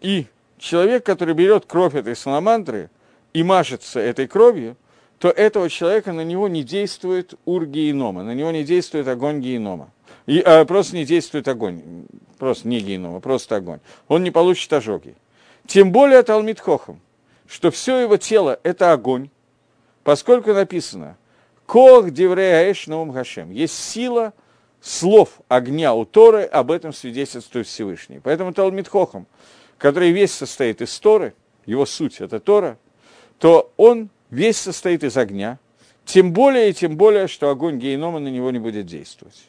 и 0.00 0.26
человек, 0.60 1.04
который 1.04 1.34
берет 1.34 1.64
кровь 1.66 1.94
этой 1.94 2.14
саламандры 2.14 2.90
и 3.32 3.42
мажется 3.42 3.98
этой 3.98 4.28
кровью, 4.28 4.76
то 5.18 5.28
этого 5.28 5.68
человека 5.68 6.12
на 6.12 6.22
него 6.22 6.48
не 6.48 6.62
действует 6.62 7.34
ур 7.44 7.66
генома, 7.66 8.22
на 8.22 8.34
него 8.34 8.50
не 8.50 8.62
действует 8.62 9.08
огонь 9.08 9.40
генома. 9.40 9.90
И, 10.26 10.40
а, 10.40 10.64
просто 10.64 10.96
не 10.96 11.04
действует 11.04 11.48
огонь, 11.48 12.06
просто 12.38 12.68
не 12.68 12.80
генома, 12.80 13.20
просто 13.20 13.56
огонь. 13.56 13.80
Он 14.08 14.22
не 14.22 14.30
получит 14.30 14.72
ожоги. 14.72 15.14
Тем 15.66 15.92
более 15.92 16.22
Талмит 16.22 16.60
Хохам, 16.60 17.00
что 17.46 17.70
все 17.70 17.98
его 17.98 18.16
тело– 18.16 18.58
это 18.62 18.92
огонь, 18.92 19.30
поскольку 20.04 20.52
написано 20.52 21.16
«Кох 21.66 22.10
девреаэш 22.10 22.86
наум 22.86 23.12
хашем»– 23.12 23.50
есть 23.52 23.74
сила 23.74 24.32
слов 24.80 25.40
огня 25.48 25.94
у 25.94 26.04
Торы, 26.04 26.44
об 26.44 26.70
этом 26.70 26.92
свидетельствует 26.92 27.66
Всевышний. 27.66 28.20
Поэтому 28.22 28.52
Талмит 28.52 28.88
Хохам– 28.88 29.26
который 29.80 30.12
весь 30.12 30.32
состоит 30.32 30.82
из 30.82 30.96
Торы, 31.00 31.34
его 31.64 31.86
суть– 31.86 32.20
это 32.20 32.38
Тора, 32.38 32.76
то 33.38 33.72
он 33.78 34.10
весь 34.28 34.58
состоит 34.58 35.02
из 35.02 35.16
огня, 35.16 35.58
тем 36.04 36.34
более 36.34 36.68
и 36.68 36.74
тем 36.74 36.98
более, 36.98 37.28
что 37.28 37.48
огонь 37.48 37.78
генома 37.78 38.18
на 38.18 38.28
него 38.28 38.50
не 38.50 38.58
будет 38.58 38.84
действовать. 38.84 39.48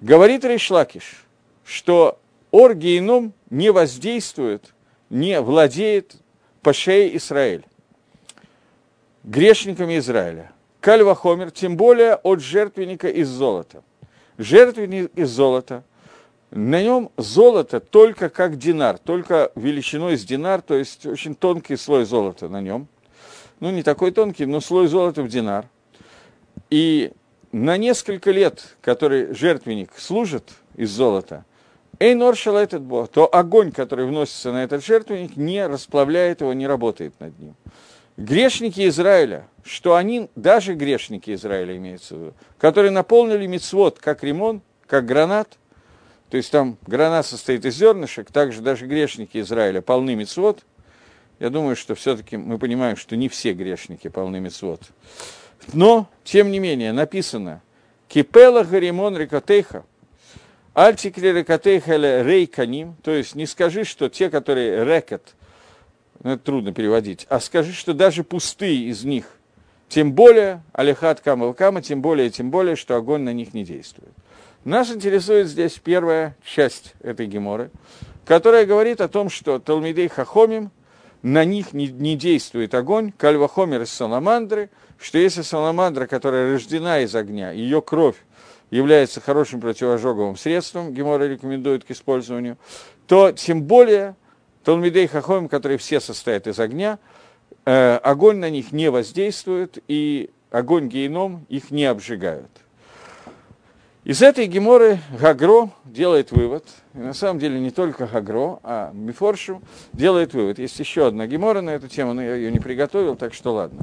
Говорит 0.00 0.44
Ришлакиш, 0.44 1.24
что 1.64 2.18
ор 2.50 2.74
геном 2.74 3.32
не 3.48 3.70
воздействует, 3.70 4.74
не 5.08 5.40
владеет 5.40 6.16
по 6.60 6.72
шее 6.72 7.16
Израиль, 7.16 7.64
грешниками 9.22 9.98
Израиля. 9.98 10.50
Кальва 10.80 11.14
Хомер, 11.14 11.52
тем 11.52 11.76
более 11.76 12.16
от 12.16 12.40
жертвенника 12.40 13.08
из 13.08 13.28
золота. 13.28 13.84
Жертвенник 14.36 15.12
из 15.14 15.30
золота 15.30 15.84
на 16.50 16.82
нем 16.82 17.10
золото 17.16 17.80
только 17.80 18.30
как 18.30 18.56
динар, 18.56 18.98
только 18.98 19.52
величиной 19.54 20.16
с 20.16 20.24
динар, 20.24 20.62
то 20.62 20.74
есть 20.74 21.04
очень 21.04 21.34
тонкий 21.34 21.76
слой 21.76 22.04
золота 22.04 22.48
на 22.48 22.60
нем. 22.60 22.88
Ну, 23.60 23.70
не 23.70 23.82
такой 23.82 24.12
тонкий, 24.12 24.46
но 24.46 24.60
слой 24.60 24.86
золота 24.86 25.22
в 25.22 25.28
динар. 25.28 25.66
И 26.70 27.12
на 27.52 27.76
несколько 27.76 28.30
лет, 28.30 28.76
который 28.80 29.34
жертвенник 29.34 29.90
служит 29.96 30.44
из 30.74 30.90
золота, 30.90 31.44
Эйнор 31.98 32.36
этот 32.46 32.82
Бог, 32.82 33.10
то 33.10 33.28
огонь, 33.32 33.72
который 33.72 34.06
вносится 34.06 34.52
на 34.52 34.62
этот 34.62 34.84
жертвенник, 34.84 35.36
не 35.36 35.66
расплавляет 35.66 36.40
его, 36.40 36.52
не 36.52 36.66
работает 36.66 37.18
над 37.18 37.36
ним. 37.38 37.56
Грешники 38.16 38.86
Израиля, 38.88 39.48
что 39.64 39.96
они, 39.96 40.30
даже 40.36 40.74
грешники 40.74 41.34
Израиля 41.34 41.76
имеются 41.76 42.14
в 42.14 42.18
виду, 42.18 42.34
которые 42.58 42.92
наполнили 42.92 43.46
мицвод 43.46 43.98
как 43.98 44.22
ремон, 44.22 44.62
как 44.86 45.04
гранат– 45.04 45.58
то 46.30 46.36
есть 46.36 46.50
там 46.50 46.76
грана 46.86 47.22
состоит 47.22 47.64
из 47.64 47.76
зернышек, 47.76 48.30
также 48.30 48.60
даже 48.60 48.86
грешники 48.86 49.38
Израиля 49.38 49.80
полны 49.80 50.14
мецвод. 50.14 50.64
Я 51.38 51.50
думаю, 51.50 51.76
что 51.76 51.94
все-таки 51.94 52.36
мы 52.36 52.58
понимаем, 52.58 52.96
что 52.96 53.16
не 53.16 53.28
все 53.28 53.52
грешники 53.52 54.08
полны 54.08 54.40
мецвод. 54.40 54.82
Но, 55.72 56.08
тем 56.24 56.50
не 56.50 56.58
менее, 56.58 56.92
написано 56.92 57.62
«Кипела 58.08 58.64
гаримон 58.64 59.16
рекотейха», 59.16 59.84
Альтикли 60.74 61.28
рекотейха 61.28 61.96
рейканим, 62.22 62.94
то 63.02 63.10
есть 63.10 63.34
не 63.34 63.46
скажи, 63.46 63.82
что 63.82 64.08
те, 64.08 64.30
которые 64.30 64.84
рекот, 64.84 65.34
ну, 66.22 66.30
это 66.30 66.44
трудно 66.44 66.72
переводить, 66.72 67.26
а 67.28 67.40
скажи, 67.40 67.72
что 67.72 67.94
даже 67.94 68.22
пустые 68.22 68.88
из 68.88 69.02
них, 69.02 69.24
тем 69.88 70.12
более, 70.12 70.62
алихат 70.72 71.20
камал 71.20 71.52
кама, 71.52 71.82
тем 71.82 72.00
более, 72.00 72.30
тем 72.30 72.52
более, 72.52 72.76
что 72.76 72.94
огонь 72.94 73.22
на 73.22 73.32
них 73.32 73.54
не 73.54 73.64
действует. 73.64 74.12
Нас 74.68 74.90
интересует 74.90 75.48
здесь 75.48 75.80
первая 75.82 76.36
часть 76.44 76.92
этой 77.00 77.26
геморы, 77.26 77.70
которая 78.26 78.66
говорит 78.66 79.00
о 79.00 79.08
том, 79.08 79.30
что 79.30 79.58
Талмидей 79.58 80.08
Хахомим, 80.08 80.70
на 81.22 81.46
них 81.46 81.72
не, 81.72 81.86
не 81.86 82.16
действует 82.16 82.74
огонь, 82.74 83.10
кальвахомер 83.16 83.80
из 83.80 83.90
саламандры, 83.90 84.68
что 85.00 85.16
если 85.16 85.40
саламандра, 85.40 86.06
которая 86.06 86.52
рождена 86.52 87.00
из 87.00 87.14
огня, 87.14 87.50
ее 87.50 87.80
кровь 87.80 88.16
является 88.70 89.22
хорошим 89.22 89.62
противожоговым 89.62 90.36
средством, 90.36 90.92
Гемора 90.92 91.24
рекомендует 91.24 91.84
к 91.84 91.90
использованию, 91.90 92.58
то 93.06 93.32
тем 93.32 93.62
более 93.62 94.16
Талмидей 94.64 95.06
Хахомим, 95.06 95.48
которые 95.48 95.78
все 95.78 95.98
состоят 95.98 96.46
из 96.46 96.60
огня, 96.60 96.98
э, 97.64 97.96
огонь 98.02 98.36
на 98.36 98.50
них 98.50 98.72
не 98.72 98.90
воздействует, 98.90 99.82
и 99.88 100.28
огонь 100.50 100.88
геном 100.88 101.46
их 101.48 101.70
не 101.70 101.86
обжигают. 101.86 102.50
Из 104.08 104.22
этой 104.22 104.46
геморы 104.46 105.00
Гагро 105.20 105.70
делает 105.84 106.32
вывод, 106.32 106.64
и 106.94 106.98
на 106.98 107.12
самом 107.12 107.38
деле 107.38 107.60
не 107.60 107.70
только 107.70 108.06
Гагро, 108.06 108.58
а 108.62 108.90
Мифоршу 108.94 109.60
делает 109.92 110.32
вывод. 110.32 110.58
Есть 110.58 110.78
еще 110.78 111.08
одна 111.08 111.26
гемора 111.26 111.60
на 111.60 111.68
эту 111.68 111.88
тему, 111.88 112.14
но 112.14 112.22
я 112.22 112.34
ее 112.34 112.50
не 112.50 112.58
приготовил, 112.58 113.16
так 113.16 113.34
что 113.34 113.52
ладно. 113.52 113.82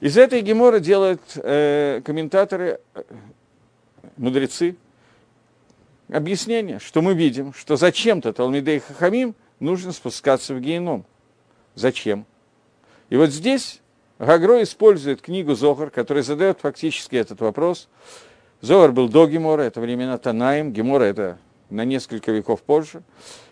Из 0.00 0.16
этой 0.16 0.40
геморы 0.40 0.80
делают 0.80 1.20
э, 1.34 2.00
комментаторы, 2.02 2.80
э, 2.94 3.02
мудрецы, 4.16 4.74
объяснение, 6.10 6.78
что 6.78 7.02
мы 7.02 7.12
видим, 7.12 7.52
что 7.52 7.76
зачем-то 7.76 8.32
Талмидей 8.32 8.78
Хахамим 8.78 9.34
нужно 9.60 9.92
спускаться 9.92 10.54
в 10.54 10.62
геном. 10.62 11.04
Зачем? 11.74 12.24
И 13.10 13.18
вот 13.18 13.28
здесь 13.28 13.82
Гагро 14.18 14.62
использует 14.62 15.20
книгу 15.20 15.54
Зохар, 15.54 15.90
которая 15.90 16.24
задает 16.24 16.58
фактически 16.58 17.16
этот 17.16 17.42
вопрос– 17.42 17.90
Зовар 18.60 18.92
был 18.92 19.08
до 19.08 19.26
Гемора, 19.26 19.62
это 19.62 19.80
времена 19.80 20.18
Танаим, 20.18 20.72
Гемора 20.72 21.04
это 21.04 21.38
на 21.70 21.84
несколько 21.84 22.32
веков 22.32 22.62
позже. 22.62 23.02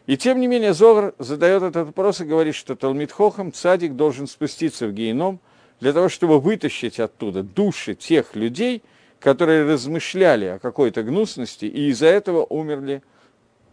И 0.07 0.17
тем 0.17 0.41
не 0.41 0.47
менее 0.47 0.73
Зовар 0.73 1.15
задает 1.19 1.63
этот 1.63 1.87
вопрос 1.87 2.21
и 2.21 2.25
говорит, 2.25 2.55
что 2.55 2.75
Талмит 2.75 3.13
Хохам, 3.13 3.53
цадик, 3.53 3.95
должен 3.95 4.27
спуститься 4.27 4.87
в 4.87 4.93
геном 4.93 5.39
для 5.81 5.93
того, 5.93 6.09
чтобы 6.09 6.41
вытащить 6.41 6.99
оттуда 6.99 7.43
души 7.43 7.95
тех 7.95 8.35
людей, 8.35 8.83
которые 9.21 9.65
размышляли 9.65 10.47
о 10.47 10.59
какой-то 10.59 11.03
гнусности 11.03 11.67
и 11.67 11.91
из-за 11.91 12.07
этого 12.07 12.45
умерли, 12.45 13.03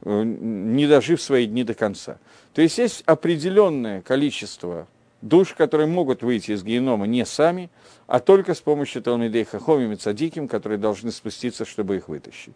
э, 0.04 0.24
не 0.24 0.88
дожив 0.88 1.22
свои 1.22 1.46
дни 1.48 1.63
до 1.63 1.74
конца. 1.74 2.18
То 2.54 2.62
есть 2.62 2.78
есть 2.78 3.04
определенное 3.06 4.02
количество 4.02 4.88
душ, 5.24 5.53
которые 5.53 5.88
могут 5.88 6.22
выйти 6.22 6.51
из 6.51 6.63
генома 6.63 7.08
не 7.08 7.25
сами, 7.25 7.70
а 8.08 8.20
только 8.20 8.53
с 8.53 8.60
помощью 8.60 9.01
Талмидей 9.01 9.46
Хахомим 9.46 9.94
и 9.94 9.96
Цадиким, 9.96 10.48
которые 10.50 10.77
должны 10.77 11.12
спуститься, 11.12 11.65
чтобы 11.65 11.96
их 11.96 12.10
вытащить. 12.10 12.53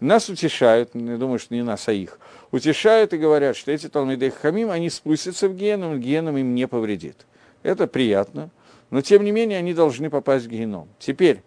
Нас 0.00 0.28
утешают, 0.30 0.90
я 0.94 1.18
думаю, 1.18 1.38
что 1.38 1.54
не 1.54 1.62
нас, 1.62 1.86
а 1.88 1.92
их, 1.92 2.18
утешают 2.50 3.12
и 3.12 3.18
говорят, 3.18 3.54
что 3.54 3.70
эти 3.70 3.88
Талмидей 3.88 4.30
Хахамим, 4.30 4.70
они 4.70 4.88
спустятся 4.88 5.48
в 5.48 5.54
геном, 5.54 6.00
геном 6.00 6.38
им 6.38 6.54
не 6.54 6.66
повредит. 6.66 7.26
Это 7.62 7.86
приятно, 7.86 8.50
но 8.90 9.02
тем 9.02 9.22
не 9.22 9.30
менее 9.30 9.58
они 9.58 9.74
должны 9.74 10.08
попасть 10.08 10.46
в 10.46 10.48
геном. 10.48 10.88
Теперь, 10.98 11.42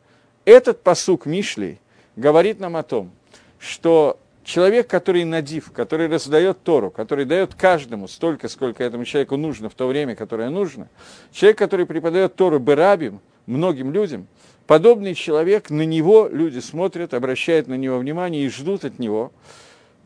этот 0.45 0.83
посук 0.83 1.25
Мишли 1.25 1.79
говорит 2.15 2.59
нам 2.59 2.75
о 2.75 2.83
том, 2.83 3.11
что 3.57 4.19
человек, 4.43 4.87
который 4.87 5.23
надив, 5.23 5.71
который 5.71 6.07
раздает 6.07 6.63
Тору, 6.63 6.91
который 6.91 7.25
дает 7.25 7.55
каждому 7.55 8.07
столько, 8.07 8.47
сколько 8.47 8.83
этому 8.83 9.05
человеку 9.05 9.37
нужно 9.37 9.69
в 9.69 9.73
то 9.73 9.87
время, 9.87 10.15
которое 10.15 10.49
нужно, 10.49 10.89
человек, 11.31 11.57
который 11.57 11.85
преподает 11.85 12.35
Тору 12.35 12.59
Берабим, 12.59 13.19
многим 13.45 13.91
людям, 13.91 14.27
подобный 14.67 15.15
человек, 15.15 15.69
на 15.69 15.85
него 15.85 16.27
люди 16.31 16.59
смотрят, 16.59 17.13
обращают 17.13 17.67
на 17.67 17.75
него 17.75 17.97
внимание 17.97 18.45
и 18.45 18.49
ждут 18.49 18.85
от 18.85 18.99
него 18.99 19.31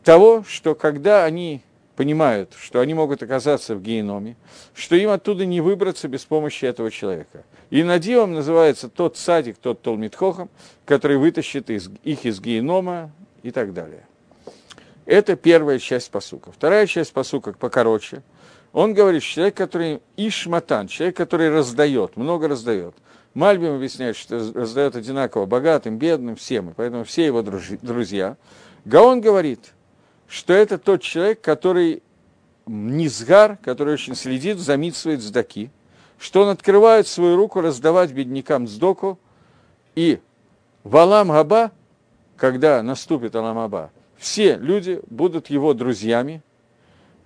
того, 0.02 0.44
что 0.46 0.74
когда 0.74 1.24
они 1.24 1.62
понимают, 1.96 2.52
что 2.58 2.80
они 2.80 2.94
могут 2.94 3.22
оказаться 3.22 3.74
в 3.76 3.82
геноме, 3.82 4.36
что 4.74 4.96
им 4.96 5.10
оттуда 5.10 5.46
не 5.46 5.60
выбраться 5.60 6.08
без 6.08 6.24
помощи 6.24 6.64
этого 6.64 6.90
человека. 6.90 7.44
И 7.70 7.82
надивом 7.82 8.34
называется 8.34 8.88
тот 8.88 9.16
садик, 9.16 9.58
тот 9.58 9.82
Толмитхохам, 9.82 10.48
который 10.84 11.16
вытащит 11.16 11.70
их 11.70 12.26
из 12.26 12.40
генома 12.40 13.12
и 13.42 13.50
так 13.50 13.72
далее. 13.72 14.06
Это 15.06 15.36
первая 15.36 15.78
часть 15.78 16.10
посука. 16.10 16.50
Вторая 16.52 16.86
часть 16.86 17.12
посука 17.12 17.52
покороче. 17.52 18.22
Он 18.72 18.94
говорит, 18.94 19.22
что 19.22 19.34
человек, 19.34 19.56
который 19.56 20.00
ишматан, 20.16 20.88
человек, 20.88 21.16
который 21.16 21.50
раздает, 21.50 22.16
много 22.16 22.48
раздает. 22.48 22.94
Мальбим 23.34 23.74
объясняет, 23.74 24.16
что 24.16 24.38
раздает 24.54 24.96
одинаково 24.96 25.46
богатым, 25.46 25.98
бедным, 25.98 26.36
всем, 26.36 26.70
и 26.70 26.72
поэтому 26.72 27.04
все 27.04 27.26
его 27.26 27.42
друзья. 27.42 28.36
Гаон 28.84 29.20
говорит, 29.20 29.74
что 30.28 30.52
это 30.52 30.78
тот 30.78 31.02
человек, 31.02 31.40
который 31.40 32.02
низгар, 32.66 33.56
который 33.58 33.94
очень 33.94 34.14
следит 34.14 34.58
за 34.58 34.76
митсвой 34.76 35.20
что 36.18 36.42
он 36.42 36.48
открывает 36.48 37.06
свою 37.06 37.36
руку 37.36 37.60
раздавать 37.60 38.12
беднякам 38.12 38.66
сдоку, 38.66 39.18
и 39.94 40.20
в 40.82 40.96
Алам 40.96 41.28
Габа, 41.28 41.72
когда 42.36 42.82
наступит 42.82 43.36
Алам 43.36 43.70
все 44.18 44.56
люди 44.56 45.00
будут 45.08 45.50
его 45.50 45.74
друзьями 45.74 46.42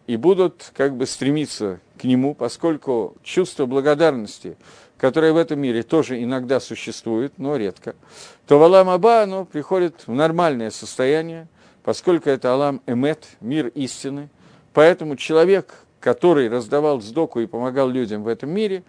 и 0.07 0.17
будут 0.17 0.73
как 0.75 0.97
бы 0.97 1.07
стремиться 1.07 1.81
к 1.99 2.05
нему, 2.05 2.35
поскольку 2.35 3.17
чувство 3.23 3.67
благодарности, 3.67 4.57
которое 4.97 5.33
в 5.33 5.37
этом 5.37 5.61
мире 5.61 5.83
тоже 5.83 6.23
иногда 6.23 6.61
существует, 6.61 7.33
но 7.39 7.57
редко, 7.57 7.95
то 8.47 8.59
в 8.59 8.63
Алам 8.63 8.89
Аба 8.89 9.23
оно 9.23 9.45
приходит 9.45 10.07
в 10.07 10.13
нормальное 10.13 10.71
состояние, 10.71 11.47
поскольку 11.85 12.31
это 12.31 12.53
Алам 12.53 12.81
Эмет, 12.87 13.27
мир 13.41 13.69
истины. 13.69 14.29
Поэтому 14.73 15.17
человек, 15.17 15.75
который 16.01 16.49
раздавал 16.49 17.01
сдоку 17.01 17.41
и 17.41 17.47
помогал 17.47 17.89
людям 17.89 18.23
в 18.23 18.29
этом 18.29 18.51
мире, 18.51 18.83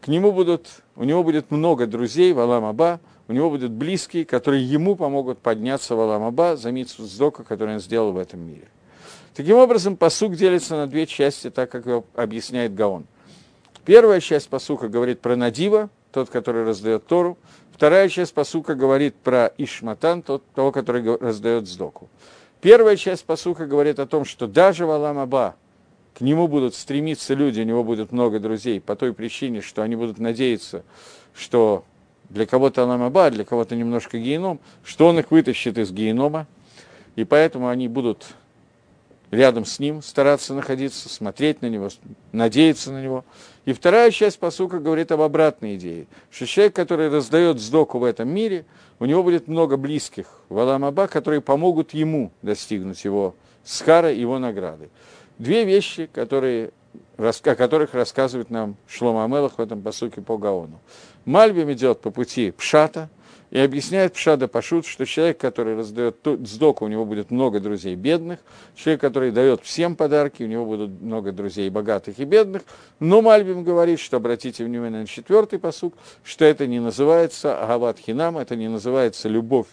к 0.00 0.08
нему 0.08 0.32
будут, 0.32 0.68
у 0.96 1.04
него 1.04 1.22
будет 1.22 1.50
много 1.50 1.86
друзей 1.86 2.32
в 2.32 2.40
Алам 2.40 2.64
Аба, 2.64 3.00
у 3.28 3.32
него 3.32 3.50
будут 3.50 3.72
близкие, 3.72 4.24
которые 4.24 4.64
ему 4.64 4.96
помогут 4.96 5.38
подняться 5.38 5.94
в 5.94 6.00
Аламаба 6.00 6.56
за 6.56 6.70
митсу 6.72 7.04
Сдока, 7.04 7.44
который 7.44 7.74
он 7.74 7.80
сделал 7.80 8.12
в 8.12 8.18
этом 8.18 8.40
мире. 8.40 8.68
Таким 9.34 9.56
образом, 9.56 9.96
посук 9.96 10.34
делится 10.34 10.76
на 10.76 10.86
две 10.86 11.06
части, 11.06 11.50
так 11.50 11.70
как 11.70 11.86
его 11.86 12.04
объясняет 12.14 12.74
Гаон. 12.74 13.06
Первая 13.84 14.20
часть 14.20 14.48
посука 14.48 14.88
говорит 14.88 15.20
про 15.20 15.36
Надива, 15.36 15.88
тот, 16.12 16.28
который 16.28 16.64
раздает 16.64 17.06
Тору. 17.06 17.38
Вторая 17.72 18.08
часть 18.08 18.34
посука 18.34 18.74
говорит 18.74 19.14
про 19.16 19.52
Ишматан, 19.56 20.22
тот, 20.22 20.44
того, 20.54 20.70
который 20.70 21.16
раздает 21.16 21.66
Сдоку. 21.66 22.08
Первая 22.60 22.96
часть 22.96 23.24
посука 23.24 23.66
говорит 23.66 23.98
о 23.98 24.06
том, 24.06 24.24
что 24.24 24.46
даже 24.46 24.86
в 24.86 24.90
Аламаба 24.90 25.56
к 26.14 26.20
нему 26.20 26.46
будут 26.46 26.74
стремиться 26.74 27.34
люди, 27.34 27.60
у 27.60 27.64
него 27.64 27.82
будет 27.82 28.12
много 28.12 28.38
друзей, 28.38 28.80
по 28.80 28.94
той 28.94 29.12
причине, 29.12 29.62
что 29.62 29.82
они 29.82 29.96
будут 29.96 30.18
надеяться, 30.18 30.84
что 31.34 31.84
для 32.32 32.46
кого-то 32.46 32.82
Аламаба, 32.82 33.30
для 33.30 33.44
кого-то 33.44 33.76
немножко 33.76 34.18
геном, 34.18 34.58
что 34.84 35.08
он 35.08 35.18
их 35.18 35.30
вытащит 35.30 35.76
из 35.78 35.92
генома, 35.92 36.46
и 37.14 37.24
поэтому 37.24 37.68
они 37.68 37.88
будут 37.88 38.26
рядом 39.30 39.64
с 39.64 39.78
ним 39.78 40.02
стараться 40.02 40.54
находиться, 40.54 41.08
смотреть 41.08 41.62
на 41.62 41.66
него, 41.66 41.88
надеяться 42.32 42.90
на 42.92 43.02
него. 43.02 43.24
И 43.64 43.72
вторая 43.72 44.10
часть 44.10 44.38
посука 44.38 44.78
говорит 44.78 45.12
об 45.12 45.20
обратной 45.20 45.76
идее, 45.76 46.06
что 46.30 46.46
человек, 46.46 46.74
который 46.74 47.08
раздает 47.08 47.60
сдоку 47.60 47.98
в 47.98 48.04
этом 48.04 48.28
мире, 48.28 48.64
у 48.98 49.04
него 49.04 49.22
будет 49.22 49.48
много 49.48 49.76
близких 49.76 50.26
в 50.48 50.58
Аламаба, 50.58 51.08
которые 51.08 51.40
помогут 51.40 51.92
ему 51.92 52.30
достигнуть 52.40 53.04
его 53.04 53.34
скара, 53.64 54.12
его 54.12 54.38
награды. 54.38 54.88
Две 55.38 55.64
вещи, 55.64 56.08
которые, 56.12 56.70
о 57.16 57.54
которых 57.54 57.94
рассказывает 57.94 58.50
нам 58.50 58.76
Шлома 58.86 59.24
Амелах 59.24 59.58
в 59.58 59.60
этом 59.60 59.82
посуке 59.82 60.20
по 60.20 60.38
Гаону. 60.38 60.80
Мальбим 61.24 61.72
идет 61.72 62.00
по 62.00 62.10
пути 62.10 62.50
Пшата 62.52 63.08
и 63.50 63.58
объясняет 63.58 64.14
Пшада 64.14 64.48
Пашут, 64.48 64.86
что 64.86 65.04
человек, 65.04 65.38
который 65.38 65.76
раздает 65.76 66.16
сдоку, 66.24 66.84
у 66.84 66.88
него 66.88 67.04
будет 67.04 67.30
много 67.30 67.60
друзей 67.60 67.94
бедных, 67.94 68.40
человек, 68.74 69.00
который 69.00 69.30
дает 69.30 69.62
всем 69.62 69.94
подарки, 69.94 70.42
у 70.42 70.46
него 70.46 70.64
будут 70.64 71.00
много 71.02 71.32
друзей 71.32 71.68
богатых 71.68 72.18
и 72.18 72.24
бедных, 72.24 72.62
но 72.98 73.20
Мальбим 73.20 73.62
говорит, 73.62 74.00
что 74.00 74.16
обратите 74.16 74.64
внимание 74.64 75.02
на 75.02 75.06
четвертый 75.06 75.58
посук, 75.58 75.94
что 76.24 76.44
это 76.44 76.66
не 76.66 76.80
называется 76.80 77.62
Агават 77.62 77.98
Хинам, 77.98 78.38
это 78.38 78.56
не 78.56 78.68
называется 78.68 79.28
любовь 79.28 79.66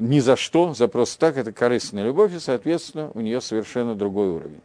ни 0.00 0.18
за 0.18 0.36
что, 0.36 0.72
за 0.72 0.88
просто 0.88 1.18
так, 1.18 1.36
это 1.36 1.52
корыстная 1.52 2.04
любовь, 2.04 2.34
и, 2.34 2.38
соответственно, 2.38 3.10
у 3.14 3.20
нее 3.20 3.40
совершенно 3.40 3.94
другой 3.94 4.28
уровень. 4.28 4.60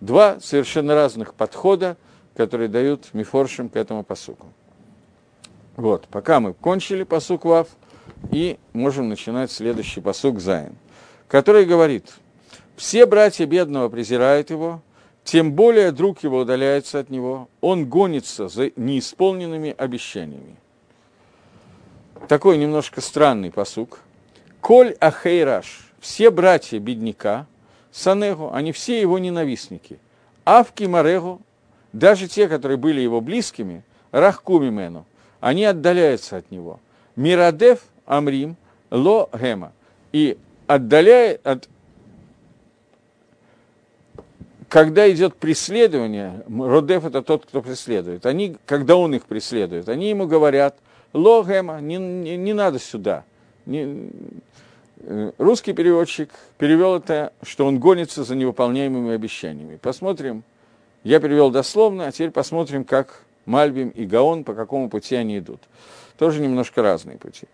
Два 0.00 0.38
совершенно 0.40 0.94
разных 0.94 1.34
подхода, 1.34 1.96
которые 2.36 2.68
дают 2.68 3.12
мифоршим 3.12 3.68
к 3.68 3.76
этому 3.76 4.04
посуку. 4.04 4.46
Вот, 5.80 6.08
пока 6.08 6.40
мы 6.40 6.52
кончили 6.52 7.04
посук 7.04 7.46
Вав, 7.46 7.66
и 8.30 8.58
можем 8.74 9.08
начинать 9.08 9.50
следующий 9.50 10.02
посук 10.02 10.38
Зайн, 10.38 10.76
который 11.26 11.64
говорит, 11.64 12.04
все 12.76 13.06
братья 13.06 13.46
бедного 13.46 13.88
презирают 13.88 14.50
его, 14.50 14.82
тем 15.24 15.52
более 15.52 15.90
друг 15.90 16.22
его 16.22 16.40
удаляется 16.40 16.98
от 16.98 17.08
него, 17.08 17.48
он 17.62 17.86
гонится 17.86 18.48
за 18.48 18.72
неисполненными 18.76 19.74
обещаниями. 19.74 20.56
Такой 22.28 22.58
немножко 22.58 23.00
странный 23.00 23.50
посук. 23.50 24.00
Коль 24.60 24.92
Ахейраш, 25.00 25.90
все 25.98 26.30
братья 26.30 26.78
бедняка, 26.78 27.46
Санегу, 27.90 28.52
они 28.52 28.72
все 28.72 29.00
его 29.00 29.18
ненавистники. 29.18 29.98
Авки 30.44 30.84
Марегу, 30.84 31.40
даже 31.94 32.28
те, 32.28 32.48
которые 32.48 32.76
были 32.76 33.00
его 33.00 33.22
близкими, 33.22 33.82
Рахкумимену, 34.10 35.06
они 35.40 35.64
отдаляются 35.64 36.36
от 36.36 36.50
него. 36.50 36.80
Мирадев 37.16 37.80
Амрим 38.06 38.56
Ло 38.90 39.28
Гема. 39.32 39.72
И 40.12 40.38
отдаляет 40.66 41.46
от... 41.46 41.68
Когда 44.68 45.10
идет 45.10 45.34
преследование, 45.34 46.44
Родев 46.48 47.04
это 47.04 47.22
тот, 47.22 47.46
кто 47.46 47.60
преследует. 47.60 48.24
Они, 48.24 48.56
когда 48.66 48.96
он 48.96 49.14
их 49.14 49.24
преследует, 49.24 49.88
они 49.88 50.10
ему 50.10 50.26
говорят, 50.26 50.76
Ло 51.12 51.42
Гема, 51.42 51.80
не, 51.80 51.96
не, 51.96 52.36
не 52.36 52.52
надо 52.52 52.78
сюда. 52.78 53.24
Не... 53.66 54.10
Э, 55.02 55.32
русский 55.38 55.72
переводчик 55.72 56.30
перевел 56.58 56.96
это, 56.96 57.32
что 57.42 57.66
он 57.66 57.80
гонится 57.80 58.22
за 58.22 58.36
невыполняемыми 58.36 59.12
обещаниями. 59.14 59.76
Посмотрим, 59.76 60.44
я 61.02 61.18
перевел 61.18 61.50
дословно, 61.50 62.06
а 62.06 62.12
теперь 62.12 62.30
посмотрим, 62.30 62.84
как 62.84 63.22
Мальбим 63.46 63.88
и 63.90 64.06
Гаон, 64.06 64.44
по 64.44 64.54
какому 64.54 64.88
пути 64.88 65.16
они 65.16 65.38
идут. 65.38 65.60
Тоже 66.18 66.40
немножко 66.40 66.82
разные 66.82 67.18
пути. 67.18 67.46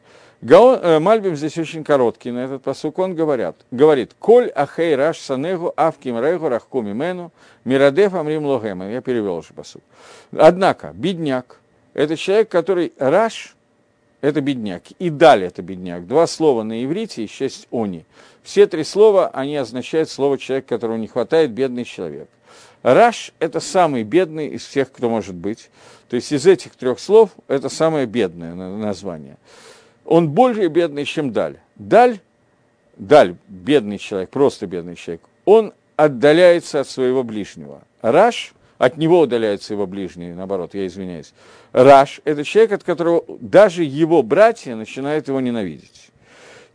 Гаон, 0.43 0.81
э, 0.83 0.99
Мальбим 0.99 1.35
здесь 1.37 1.57
очень 1.57 1.83
короткий 1.83 2.31
на 2.31 2.41
этот 2.41 2.63
посук. 2.63 2.99
Он 2.99 3.15
говорят, 3.15 3.57
говорит, 3.71 4.15
«Коль 4.19 4.49
ахей 4.51 4.95
раш 4.95 5.19
санегу 5.19 5.73
авким 5.77 6.23
регу 6.23 6.49
рахкуми 6.49 6.93
мену 6.93 7.33
мирадев 7.65 8.15
амрим 8.15 8.45
логема». 8.45 8.91
Я 8.91 9.01
перевел 9.01 9.37
уже 9.37 9.55
посук. 9.55 9.83
Однако, 10.33 10.93
бедняк– 10.95 11.61
это 11.95 12.17
человек, 12.17 12.51
который 12.51 12.93
раш– 12.99 13.57
это 14.21 14.41
бедняк, 14.41 14.83
и 14.99 15.09
далее 15.09 15.49
это 15.49 15.63
бедняк. 15.63 16.07
Два 16.07 16.27
слова 16.27 16.63
на 16.63 16.85
иврите 16.85 17.25
и 17.25 17.29
шесть 17.29 17.69
они. 17.71 18.05
Все 18.43 18.67
три 18.67 18.85
слова, 18.85 19.29
они 19.29 19.57
означают 19.57 20.11
слово 20.11 20.39
человек, 20.39 20.67
которого 20.67 20.97
не 20.97 21.07
хватает, 21.07 21.51
бедный 21.51 21.85
человек. 21.85 22.29
Раш– 22.87 23.33
это 23.41 23.59
самый 23.59 24.05
бедный 24.05 24.47
из 24.47 24.65
всех, 24.65 24.93
кто 24.93 25.11
может 25.11 25.35
быть. 25.35 25.71
То 26.09 26.15
есть 26.15 26.31
из 26.31 26.47
этих 26.47 26.77
трех 26.77 27.01
слов 27.01 27.31
это 27.49 27.69
самое 27.69 28.07
бедное 28.07 28.55
название. 28.55 29.39
Он 30.05 30.31
более 30.31 30.69
бедный, 30.69 31.05
чем 31.05 31.33
Даль. 31.33 31.57
Даль, 31.75 32.21
Даль, 32.97 33.35
бедный 33.49 33.99
человек, 33.99 34.31
просто 34.31 34.69
бедный 34.69 34.95
человек, 34.95 35.23
он 35.45 35.75
отдаляется 35.97 36.79
от 36.79 36.89
своего 36.89 37.25
ближнего. 37.25 37.83
Раш, 38.03 38.55
от 38.79 38.99
него 38.99 39.19
удаляются 39.19 39.75
его 39.75 39.89
ближние, 39.89 40.37
наоборот, 40.37 40.75
я 40.75 40.87
извиняюсь. 40.87 41.33
Раш– 41.73 42.21
это 42.25 42.45
человек, 42.45 42.71
от 42.71 42.85
которого 42.85 43.25
даже 43.41 43.83
его 43.83 44.23
братья 44.23 44.77
начинают 44.77 45.27
его 45.27 45.41
ненавидеть. 45.41 46.11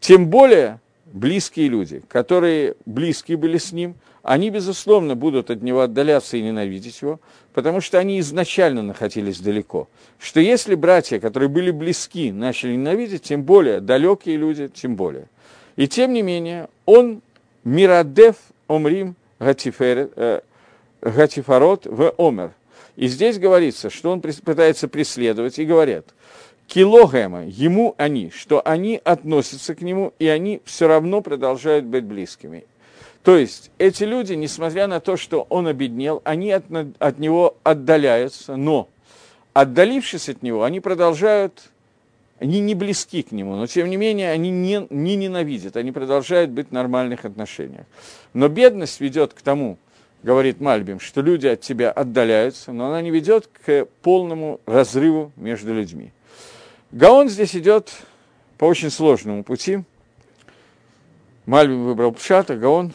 Тем 0.01 0.27
более 0.27 0.81
близкие 1.05 1.69
люди, 1.69 2.01
которые 2.09 2.75
близкие 2.85 3.37
были 3.37 3.57
с 3.57 3.71
ним, 3.71 3.95
они, 4.23 4.51
безусловно, 4.51 5.15
будут 5.15 5.49
от 5.49 5.61
него 5.63 5.81
отдаляться 5.81 6.37
и 6.37 6.41
ненавидеть 6.41 7.01
его, 7.01 7.19
потому 7.53 7.81
что 7.81 7.97
они 7.97 8.19
изначально 8.19 8.83
находились 8.83 9.39
далеко. 9.39 9.87
Что 10.19 10.39
если 10.39 10.75
братья, 10.75 11.19
которые 11.19 11.49
были 11.49 11.71
близки, 11.71 12.31
начали 12.31 12.75
ненавидеть, 12.75 13.23
тем 13.23 13.43
более 13.43 13.81
далекие 13.81 14.37
люди, 14.37 14.67
тем 14.67 14.95
более. 14.95 15.27
И 15.75 15.87
тем 15.87 16.13
не 16.13 16.21
менее, 16.21 16.69
он 16.85 17.21
мирадев 17.63 18.35
омрим 18.67 19.15
э, 19.39 20.41
гатифарот 21.01 21.85
в 21.85 22.13
омер. 22.17 22.51
И 22.95 23.07
здесь 23.07 23.39
говорится, 23.39 23.89
что 23.89 24.11
он 24.11 24.21
пытается 24.21 24.87
преследовать, 24.87 25.57
и 25.57 25.65
говорят, 25.65 26.05
килогема, 26.67 27.45
ему 27.45 27.95
они, 27.97 28.29
что 28.29 28.61
они 28.63 29.01
относятся 29.03 29.73
к 29.73 29.81
нему, 29.81 30.13
и 30.19 30.27
они 30.27 30.61
все 30.65 30.87
равно 30.87 31.21
продолжают 31.21 31.85
быть 31.85 32.03
близкими. 32.03 32.65
То 33.23 33.37
есть 33.37 33.71
эти 33.77 34.03
люди, 34.03 34.33
несмотря 34.33 34.87
на 34.87 34.99
то, 34.99 35.15
что 35.15 35.45
он 35.49 35.67
обеднел, 35.67 36.21
они 36.23 36.51
от, 36.51 36.63
от 36.97 37.19
него 37.19 37.55
отдаляются, 37.63 38.55
но 38.55 38.89
отдалившись 39.53 40.29
от 40.29 40.41
него, 40.41 40.63
они 40.63 40.79
продолжают, 40.79 41.69
они 42.39 42.59
не 42.59 42.73
близки 42.73 43.21
к 43.21 43.31
нему, 43.31 43.55
но 43.55 43.67
тем 43.67 43.89
не 43.89 43.97
менее 43.97 44.31
они 44.31 44.49
не, 44.49 44.87
не 44.89 45.15
ненавидят, 45.15 45.77
они 45.77 45.91
продолжают 45.91 46.49
быть 46.49 46.69
в 46.69 46.71
нормальных 46.71 47.25
отношениях. 47.25 47.85
Но 48.33 48.47
бедность 48.47 48.99
ведет 48.99 49.33
к 49.33 49.41
тому, 49.41 49.77
говорит 50.23 50.59
Мальбим, 50.59 50.99
что 50.99 51.21
люди 51.21 51.45
от 51.45 51.61
тебя 51.61 51.91
отдаляются, 51.91 52.71
но 52.71 52.87
она 52.87 53.03
не 53.03 53.11
ведет 53.11 53.47
к 53.47 53.85
полному 54.01 54.59
разрыву 54.65 55.31
между 55.35 55.75
людьми. 55.75 56.11
Гаон 56.91 57.29
здесь 57.29 57.55
идет 57.55 57.91
по 58.57 58.65
очень 58.65 58.89
сложному 58.89 59.43
пути. 59.43 59.83
Мальбим 61.45 61.85
выбрал 61.85 62.13
Пшата, 62.13 62.55
Гаон 62.55 62.93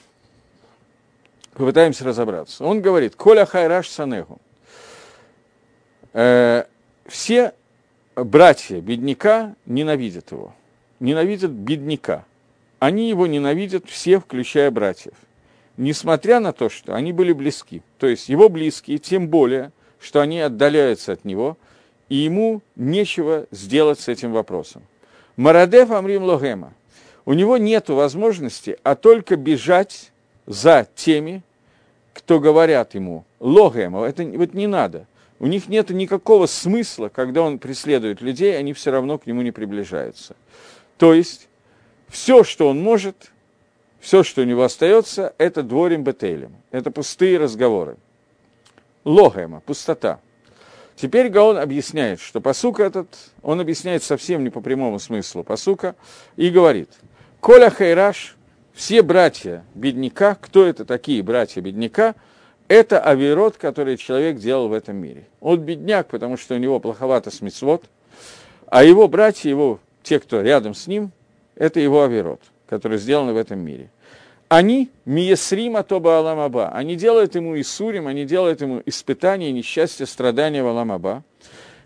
попытаемся 1.56 2.04
разобраться. 2.04 2.64
Он 2.64 2.80
говорит, 2.82 3.16
Коля 3.16 3.46
Хайраш 3.46 3.88
Санеху. 3.88 4.38
Э, 6.12 6.64
все 7.06 7.54
братья 8.14 8.80
бедняка 8.80 9.54
ненавидят 9.64 10.32
его. 10.32 10.54
Ненавидят 11.00 11.50
бедняка. 11.50 12.24
Они 12.78 13.08
его 13.08 13.26
ненавидят 13.26 13.88
все, 13.88 14.20
включая 14.20 14.70
братьев. 14.70 15.14
Несмотря 15.78 16.40
на 16.40 16.52
то, 16.52 16.68
что 16.68 16.94
они 16.94 17.12
были 17.12 17.32
близки. 17.32 17.82
То 17.98 18.06
есть 18.06 18.28
его 18.28 18.48
близкие, 18.48 18.98
тем 18.98 19.28
более, 19.28 19.72
что 19.98 20.20
они 20.20 20.40
отдаляются 20.40 21.12
от 21.12 21.24
него, 21.24 21.56
и 22.10 22.16
ему 22.16 22.60
нечего 22.76 23.46
сделать 23.50 23.98
с 23.98 24.08
этим 24.08 24.32
вопросом. 24.32 24.82
Марадев 25.36 25.90
Амрим 25.90 26.22
Логема. 26.22 26.74
У 27.24 27.32
него 27.32 27.56
нет 27.56 27.88
возможности, 27.88 28.78
а 28.82 28.94
только 28.94 29.36
бежать 29.36 30.12
за 30.46 30.86
теми, 30.94 31.42
кто 32.16 32.40
говорят 32.40 32.94
ему, 32.94 33.26
логема, 33.40 34.06
это 34.06 34.24
вот 34.24 34.54
не 34.54 34.66
надо. 34.66 35.06
У 35.38 35.46
них 35.46 35.68
нет 35.68 35.90
никакого 35.90 36.46
смысла, 36.46 37.10
когда 37.10 37.42
он 37.42 37.58
преследует 37.58 38.22
людей, 38.22 38.58
они 38.58 38.72
все 38.72 38.90
равно 38.90 39.18
к 39.18 39.26
нему 39.26 39.42
не 39.42 39.50
приближаются. 39.50 40.34
То 40.96 41.12
есть, 41.12 41.46
все, 42.08 42.42
что 42.42 42.68
он 42.68 42.80
может, 42.80 43.32
все, 44.00 44.22
что 44.22 44.40
у 44.40 44.44
него 44.44 44.62
остается, 44.62 45.34
это 45.36 45.62
дворим 45.62 46.04
бетейлем. 46.04 46.56
Это 46.70 46.90
пустые 46.90 47.36
разговоры. 47.36 47.98
Логема, 49.04 49.60
пустота. 49.60 50.18
Теперь 50.96 51.28
Гаон 51.28 51.58
объясняет, 51.58 52.18
что 52.18 52.40
посука 52.40 52.82
этот, 52.84 53.08
он 53.42 53.60
объясняет 53.60 54.02
совсем 54.02 54.42
не 54.42 54.48
по 54.48 54.62
прямому 54.62 54.98
смыслу 54.98 55.44
посука, 55.44 55.94
и 56.36 56.48
говорит, 56.48 56.88
«Коля 57.40 57.68
хайраш 57.68 58.36
все 58.76 59.00
братья 59.00 59.64
бедняка, 59.74 60.36
кто 60.38 60.66
это 60.66 60.84
такие 60.84 61.22
братья 61.22 61.62
бедняка, 61.62 62.14
это 62.68 63.00
авирот, 63.00 63.56
который 63.56 63.96
человек 63.96 64.36
делал 64.36 64.68
в 64.68 64.74
этом 64.74 64.96
мире. 64.96 65.26
Он 65.40 65.58
бедняк, 65.58 66.08
потому 66.08 66.36
что 66.36 66.54
у 66.54 66.58
него 66.58 66.78
плоховато 66.78 67.30
смецвод, 67.30 67.84
а 68.66 68.84
его 68.84 69.08
братья, 69.08 69.48
его, 69.48 69.80
те, 70.02 70.20
кто 70.20 70.42
рядом 70.42 70.74
с 70.74 70.86
ним, 70.86 71.10
это 71.54 71.80
его 71.80 72.02
авирот, 72.02 72.42
который 72.68 72.98
сделан 72.98 73.32
в 73.32 73.36
этом 73.38 73.60
мире. 73.60 73.90
Они 74.48 74.90
миесрим 75.06 75.76
атоба 75.76 76.18
аламаба. 76.18 76.68
Они 76.68 76.96
делают 76.96 77.34
ему 77.34 77.58
исурим, 77.58 78.06
они 78.06 78.26
делают 78.26 78.60
ему 78.60 78.82
испытания, 78.84 79.52
несчастья, 79.52 80.04
страдания 80.04 80.62
в 80.62 80.68
аламаба. 80.68 81.24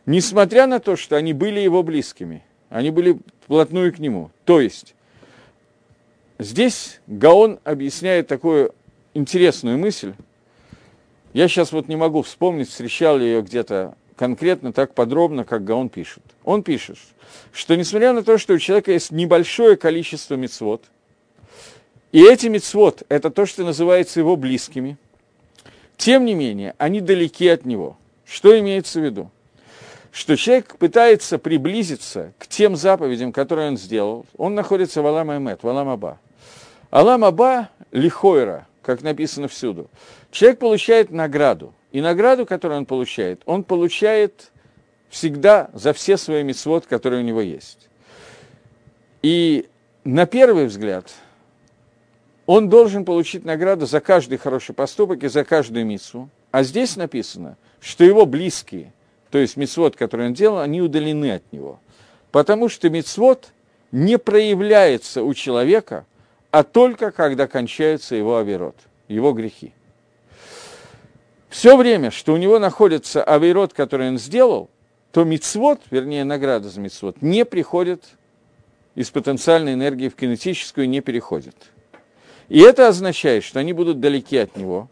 Несмотря 0.07 0.67
на 0.67 0.81
то, 0.81 0.97
что 0.97 1.17
они 1.17 1.35
были 1.35 1.61
его 1.61 1.85
близкими, 1.85 2.43
они 2.69 2.91
были 2.91 3.19
вплотную 3.45 3.95
к 3.95 4.01
нему. 4.01 4.31
То 4.45 4.61
есть, 4.61 4.95
Здесь 6.41 7.01
Гаон 7.07 7.61
объясняет 7.65 8.27
такую 8.27 8.75
интересную 9.13 9.77
мысль. 9.77 10.15
Я 11.35 11.49
сейчас 11.49 11.71
вот 11.71 11.87
не 11.87 11.97
могу 11.97 12.23
вспомнить, 12.23 12.71
встречал 12.71 13.19
ли 13.19 13.27
ее 13.27 13.43
где-то 13.43 13.95
конкретно 14.17 14.73
так 14.73 14.95
подробно, 14.95 15.45
как 15.45 15.65
Гаон 15.65 15.91
пишет. 15.91 16.23
Он 16.43 16.63
пишет, 16.63 16.97
что 17.53 17.77
несмотря 17.77 18.15
на 18.15 18.23
то, 18.23 18.39
что 18.39 18.55
у 18.55 18.59
человека 18.59 18.91
есть 18.91 19.11
небольшое 19.11 19.77
количество 19.77 20.35
мецвод, 20.35 20.83
и 22.11 22.23
эти 22.23 22.47
мецвод– 22.47 23.03
это 23.11 23.29
то, 23.29 23.45
что 23.45 23.63
называется 23.63 24.21
его 24.21 24.35
близкими, 24.37 24.97
тем 25.99 26.25
не 26.25 26.35
менее, 26.35 26.75
они 26.79 27.03
далеки 27.03 27.49
от 27.49 27.67
него. 27.67 27.99
Что 28.25 28.59
имеется 28.59 28.99
в 28.99 29.05
виду? 29.05 29.31
Что 30.11 30.39
человек 30.39 30.79
пытается 30.79 31.39
приблизиться 31.39 32.33
к 32.39 32.47
тем 32.47 32.77
заповедям, 32.77 33.31
которые 33.31 33.69
он 33.69 33.77
сделал. 33.77 34.25
Он 34.39 34.55
находится 34.55 35.03
в 35.03 35.07
Алам 35.07 35.37
Эмет, 35.37 35.63
в 35.63 35.69
Алам 35.69 35.91
Аба. 35.91 36.19
Алам 36.91 37.25
Аба 37.25 37.71
лихойра, 37.93 38.67
как 38.83 39.03
написано 39.03 39.49
всюду. 39.49 39.89
Человек 40.31 40.59
получает 40.59 41.11
награду. 41.11 41.73
И 41.93 42.01
награду, 42.01 42.47
которую 42.47 42.79
он 42.79 42.87
получает, 42.87 43.43
он 43.47 43.65
получает 43.65 44.51
всегда 45.09 45.71
за 45.73 45.93
все 45.93 46.17
свои 46.17 46.43
мецвод, 46.43 46.87
которые 46.87 47.23
у 47.23 47.25
него 47.25 47.41
есть. 47.41 47.89
И 49.23 49.69
на 50.05 50.27
первый 50.27 50.67
взгляд 50.67 51.13
он 52.47 52.69
должен 52.69 53.05
получить 53.05 53.45
награду 53.45 53.87
за 53.87 54.01
каждый 54.01 54.39
хороший 54.39 54.75
поступок 54.75 55.23
и 55.23 55.29
за 55.29 55.45
каждую 55.45 55.85
митсу. 55.85 56.29
А 56.51 56.63
здесь 56.63 56.97
написано, 56.97 57.57
что 57.81 58.05
его 58.05 58.27
близкие, 58.27 58.93
то 59.31 59.39
есть 59.39 59.57
мицвод, 59.57 59.97
который 59.97 60.27
он 60.27 60.35
делал, 60.35 60.59
они 60.59 60.81
удалены 60.81 61.33
от 61.33 61.53
него. 61.53 61.79
Потому 62.33 62.69
что 62.69 62.89
мицвод 62.89 63.49
не 63.93 64.19
проявляется 64.19 65.23
у 65.23 65.35
человека 65.35 66.07
а 66.51 66.63
только 66.63 67.13
когда 67.13 67.47
кончается 67.47 68.17
его 68.17 68.39
авирот, 68.39 68.77
его 69.09 69.33
грехи. 69.33 69.73
Все 71.49 71.77
время, 71.77 72.11
что 72.11 72.33
у 72.33 72.37
него 72.37 72.59
находится 72.59 73.25
авирот, 73.25 73.73
который 73.73 74.09
он 74.09 74.19
сделал, 74.19 74.71
то 75.13 75.25
мицвод, 75.25 75.81
вернее, 75.91 76.25
награда 76.25 76.69
за 76.69 76.81
мицвод, 76.81 77.21
не 77.23 77.45
приходит 77.45 78.05
из 78.95 79.11
потенциальной 79.11 79.75
энергии 79.75 80.09
в 80.09 80.15
кинетическую, 80.15 80.89
не 80.89 81.01
переходит. 81.01 81.57
И 82.49 82.61
это 82.61 82.89
означает, 82.89 83.45
что 83.45 83.61
они 83.61 83.73
будут 83.73 84.01
далеки 84.01 84.37
от 84.37 84.57
него, 84.57 84.89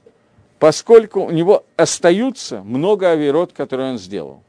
поскольку 0.59 1.21
у 1.21 1.31
него 1.31 1.64
остаются 1.77 2.62
много 2.62 3.11
авирот, 3.11 3.53
которые 3.53 3.90
он 3.92 3.99
сделал. 3.99 4.42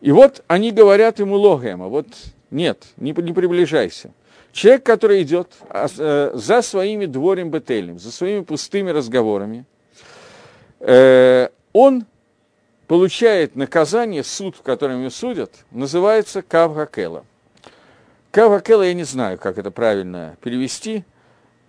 И 0.00 0.10
вот 0.10 0.42
они 0.48 0.72
говорят 0.72 1.20
ему 1.20 1.36
логема, 1.36 1.86
вот 1.86 2.06
нет, 2.50 2.84
не, 2.96 3.12
не 3.12 3.32
приближайся. 3.32 4.10
Человек, 4.52 4.84
который 4.84 5.22
идет 5.22 5.48
а, 5.70 5.86
э, 5.96 6.30
за 6.34 6.60
своими 6.60 7.06
дворем 7.06 7.50
бетельным, 7.50 7.98
за 7.98 8.12
своими 8.12 8.42
пустыми 8.42 8.90
разговорами, 8.90 9.64
э, 10.80 11.48
он 11.72 12.04
получает 12.86 13.56
наказание, 13.56 14.22
суд, 14.22 14.56
в 14.56 14.62
котором 14.62 15.00
его 15.00 15.10
судят, 15.10 15.50
называется 15.70 16.42
Кавгакела. 16.42 17.24
Кавгакела 18.30 18.82
я 18.82 18.92
не 18.92 19.04
знаю, 19.04 19.38
как 19.38 19.56
это 19.56 19.70
правильно 19.70 20.36
перевести. 20.42 21.04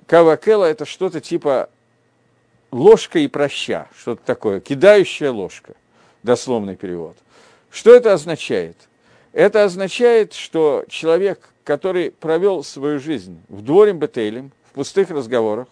Кавгакела 0.06 0.66
это 0.66 0.86
что-то 0.86 1.22
типа 1.22 1.70
ложка 2.72 3.20
и 3.20 3.28
проща, 3.28 3.88
что-то 3.98 4.22
такое, 4.26 4.60
кидающая 4.60 5.32
ложка, 5.32 5.76
дословный 6.24 6.76
перевод. 6.76 7.16
Что 7.72 7.96
это 7.96 8.12
означает? 8.12 8.76
Это 9.32 9.64
означает, 9.64 10.34
что 10.34 10.84
человек, 10.90 11.53
который 11.64 12.12
провел 12.12 12.64
свою 12.64 13.00
жизнь 13.00 13.42
в 13.50 13.62
дворе 13.62 13.94
Бетейлем, 13.94 14.52
в 14.66 14.74
пустых 14.74 15.10
разговорах, 15.10 15.68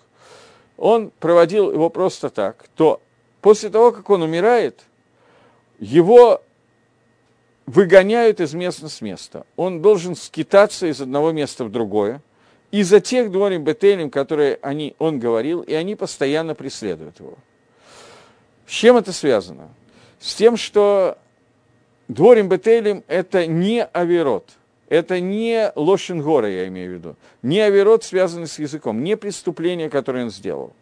он 0.77 1.11
проводил 1.19 1.71
его 1.71 1.89
просто 1.89 2.29
так, 2.29 2.65
то 2.75 3.01
после 3.41 3.69
того, 3.69 3.91
как 3.91 4.09
он 4.09 4.21
умирает, 4.21 4.81
его 5.79 6.41
выгоняют 7.65 8.39
из 8.39 8.53
места 8.53 8.89
с 8.89 9.01
места. 9.01 9.45
Он 9.55 9.81
должен 9.81 10.15
скитаться 10.15 10.87
из 10.87 11.01
одного 11.01 11.31
места 11.31 11.63
в 11.65 11.71
другое, 11.71 12.21
из-за 12.71 12.99
тех 12.99 13.31
дворим 13.31 13.63
Бетелем, 13.63 14.09
которые 14.09 14.57
они, 14.61 14.95
он 14.97 15.19
говорил, 15.19 15.61
и 15.61 15.73
они 15.73 15.95
постоянно 15.95 16.55
преследуют 16.55 17.19
его. 17.19 17.35
С 18.65 18.71
чем 18.71 18.95
это 18.95 19.11
связано? 19.11 19.69
С 20.19 20.35
тем, 20.35 20.55
что 20.55 21.17
дворим 22.07 22.47
бетелем– 22.47 23.03
это 23.07 23.45
не 23.45 23.83
авирот, 23.83 24.49
это 24.91 25.21
не 25.21 25.71
лошенгора, 25.77 26.49
я 26.49 26.67
имею 26.67 26.91
в 26.91 26.93
виду, 26.95 27.15
не 27.41 27.61
авирот, 27.61 28.03
связанный 28.03 28.47
с 28.47 28.59
языком, 28.59 29.01
не 29.05 29.15
преступление, 29.15 29.89
которое 29.89 30.25
он 30.25 30.31
сделал. 30.31 30.73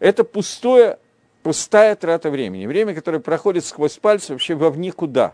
Это 0.00 0.24
пустое, 0.24 0.98
пустая 1.44 1.94
трата 1.94 2.28
времени, 2.28 2.66
время, 2.66 2.92
которое 2.92 3.20
проходит 3.20 3.64
сквозь 3.64 3.98
пальцы 3.98 4.32
вообще 4.32 4.56
во 4.56 4.70
никуда. 4.70 5.32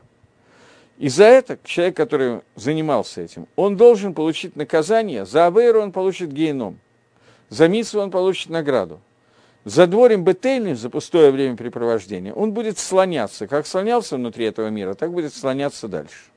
И 0.98 1.08
за 1.08 1.24
это 1.24 1.58
человек, 1.64 1.96
который 1.96 2.40
занимался 2.54 3.22
этим, 3.22 3.48
он 3.56 3.78
должен 3.78 4.12
получить 4.12 4.56
наказание, 4.56 5.24
за 5.24 5.46
авейру 5.46 5.80
он 5.80 5.90
получит 5.90 6.30
геном, 6.30 6.78
за 7.48 7.66
митсу 7.66 7.98
он 7.98 8.10
получит 8.10 8.50
награду. 8.50 9.00
За 9.64 9.86
дворем 9.86 10.22
Бетельни, 10.22 10.74
за 10.74 10.90
пустое 10.90 11.30
времяпрепровождение, 11.30 12.34
он 12.34 12.52
будет 12.52 12.78
слоняться. 12.78 13.46
Как 13.46 13.66
слонялся 13.66 14.16
внутри 14.16 14.44
этого 14.44 14.68
мира, 14.68 14.92
так 14.92 15.12
будет 15.12 15.34
слоняться 15.34 15.88
дальше. 15.88 16.30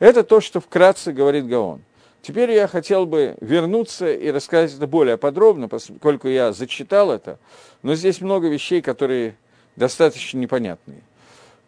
Это 0.00 0.24
то, 0.24 0.40
что 0.40 0.60
вкратце 0.60 1.12
говорит 1.12 1.46
Гаон. 1.46 1.82
Теперь 2.22 2.50
я 2.50 2.66
хотел 2.66 3.06
бы 3.06 3.36
вернуться 3.40 4.12
и 4.12 4.30
рассказать 4.30 4.74
это 4.74 4.86
более 4.86 5.16
подробно, 5.16 5.68
поскольку 5.68 6.26
я 6.28 6.52
зачитал 6.52 7.12
это, 7.12 7.38
но 7.82 7.94
здесь 7.94 8.20
много 8.20 8.48
вещей, 8.48 8.82
которые 8.82 9.36
достаточно 9.76 10.38
непонятные. 10.38 11.02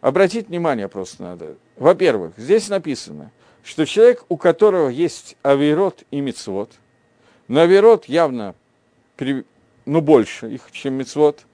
Обратить 0.01 0.49
внимание 0.49 0.87
просто 0.87 1.23
надо. 1.23 1.55
Во-первых, 1.77 2.33
здесь 2.37 2.69
написано, 2.69 3.31
что 3.63 3.85
человек, 3.85 4.25
у 4.29 4.37
которого 4.37 4.89
есть 4.89 5.37
авирот 5.43 6.03
и 6.11 6.19
мицвод, 6.19 6.71
но 7.47 7.61
авирот 7.61 8.05
явно 8.05 8.55
ну, 9.85 10.01
больше 10.01 10.53
их, 10.53 10.71
чем 10.71 10.95
мицвод. 10.95 11.45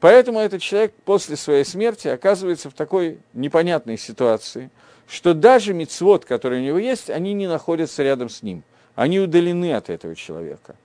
Поэтому 0.00 0.40
этот 0.40 0.60
человек 0.62 0.92
после 1.04 1.36
своей 1.36 1.64
смерти 1.64 2.08
оказывается 2.08 2.70
в 2.70 2.74
такой 2.74 3.18
непонятной 3.34 3.96
ситуации, 3.96 4.70
что 5.08 5.34
даже 5.34 5.74
мицвод, 5.74 6.24
который 6.24 6.60
у 6.60 6.62
него 6.62 6.78
есть, 6.78 7.10
они 7.10 7.32
не 7.34 7.46
находятся 7.46 8.02
рядом 8.02 8.28
с 8.28 8.42
ним. 8.42 8.62
Они 8.94 9.18
удалены 9.20 9.74
от 9.74 9.90
этого 9.90 10.14
человека. 10.14 10.76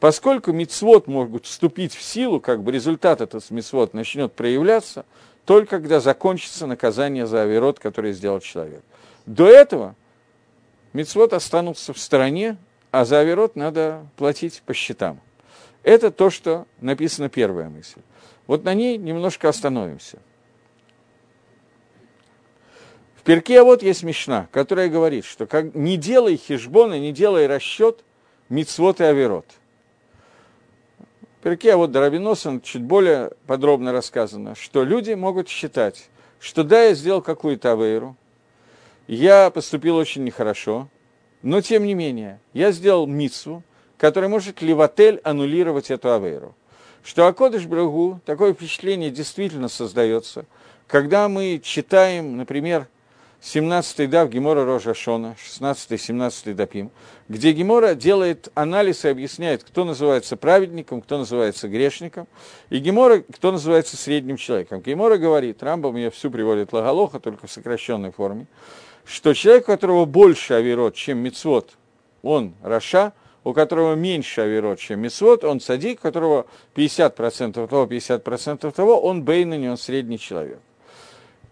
Поскольку 0.00 0.52
мицвод 0.52 1.06
могут 1.06 1.46
вступить 1.46 1.94
в 1.94 2.02
силу, 2.02 2.40
как 2.40 2.62
бы 2.62 2.72
результат 2.72 3.20
этот 3.20 3.50
мицвод 3.50 3.94
начнет 3.94 4.32
проявляться, 4.32 5.06
только 5.44 5.78
когда 5.78 6.00
закончится 6.00 6.66
наказание 6.66 7.26
за 7.26 7.42
авирот, 7.42 7.78
который 7.78 8.12
сделал 8.12 8.40
человек. 8.40 8.82
До 9.26 9.46
этого 9.46 9.94
мицвод 10.92 11.32
останутся 11.32 11.92
в 11.92 11.98
стороне, 11.98 12.56
а 12.90 13.04
за 13.04 13.20
авирот 13.20 13.56
надо 13.56 14.06
платить 14.16 14.62
по 14.66 14.74
счетам. 14.74 15.20
Это 15.82 16.10
то, 16.10 16.30
что 16.30 16.66
написано 16.80 17.28
первая 17.28 17.68
мысль. 17.68 18.00
Вот 18.46 18.64
на 18.64 18.74
ней 18.74 18.96
немножко 18.98 19.48
остановимся. 19.48 20.18
Перке 23.24 23.62
вот 23.62 23.82
есть 23.82 24.02
Мишна, 24.02 24.48
которая 24.52 24.88
говорит, 24.88 25.24
что 25.24 25.46
как, 25.46 25.74
не 25.74 25.96
делай 25.96 26.36
хижбона, 26.36 26.98
не 26.98 27.10
делай 27.10 27.46
расчет 27.46 28.04
мицвод 28.50 29.00
и 29.00 29.04
аверот. 29.04 29.46
Перке 31.42 31.74
вот 31.76 31.90
Дарабиносан 31.90 32.60
чуть 32.60 32.82
более 32.82 33.32
подробно 33.46 33.92
рассказано, 33.92 34.54
что 34.54 34.84
люди 34.84 35.12
могут 35.12 35.48
считать, 35.48 36.08
что 36.38 36.64
да, 36.64 36.84
я 36.84 36.94
сделал 36.94 37.22
какую-то 37.22 37.72
авейру, 37.72 38.16
я 39.06 39.50
поступил 39.50 39.96
очень 39.96 40.24
нехорошо, 40.24 40.88
но 41.42 41.62
тем 41.62 41.84
не 41.84 41.94
менее, 41.94 42.40
я 42.52 42.72
сделал 42.72 43.06
мицву, 43.06 43.62
который 43.96 44.28
может 44.28 44.60
ливатель 44.60 45.20
аннулировать 45.24 45.90
эту 45.90 46.12
авейру. 46.12 46.54
Что 47.02 47.26
Акодыш 47.26 47.66
Брагу, 47.66 48.20
такое 48.24 48.54
впечатление 48.54 49.10
действительно 49.10 49.68
создается, 49.68 50.46
когда 50.86 51.28
мы 51.28 51.60
читаем, 51.62 52.36
например, 52.38 52.86
17-й 53.44 54.06
дав 54.06 54.30
Гемора 54.30 54.64
Рожа 54.64 54.94
Шона, 54.94 55.36
16-17 55.38 56.54
дапим, 56.54 56.90
где 57.28 57.52
Гемора 57.52 57.94
делает 57.94 58.48
анализ 58.54 59.04
и 59.04 59.08
объясняет, 59.08 59.62
кто 59.62 59.84
называется 59.84 60.38
праведником, 60.38 61.02
кто 61.02 61.18
называется 61.18 61.68
грешником, 61.68 62.26
и 62.70 62.78
Гемора, 62.78 63.22
кто 63.30 63.52
называется 63.52 63.98
средним 63.98 64.38
человеком. 64.38 64.80
Гемора 64.80 65.18
говорит, 65.18 65.62
Рамбам 65.62 65.96
ее 65.96 66.10
всю 66.10 66.30
приводит 66.30 66.72
Лагалоха, 66.72 67.20
только 67.20 67.46
в 67.46 67.52
сокращенной 67.52 68.12
форме, 68.12 68.46
что 69.04 69.34
человек, 69.34 69.64
у 69.64 69.72
которого 69.72 70.06
больше 70.06 70.54
авирот, 70.54 70.94
чем 70.94 71.18
мицвод, 71.18 71.76
он 72.22 72.54
Раша– 72.62 73.12
у 73.44 73.52
которого 73.52 73.94
меньше 73.94 74.40
авирот, 74.40 74.78
чем 74.78 75.00
Мисвод, 75.00 75.44
он 75.44 75.60
садик, 75.60 75.98
у 75.98 76.02
которого 76.02 76.46
50% 76.74 77.68
того, 77.68 77.84
50% 77.84 78.72
того, 78.72 79.00
он 79.00 79.22
бейнани, 79.22 79.68
он 79.68 79.76
средний 79.76 80.18
человек. 80.18 80.58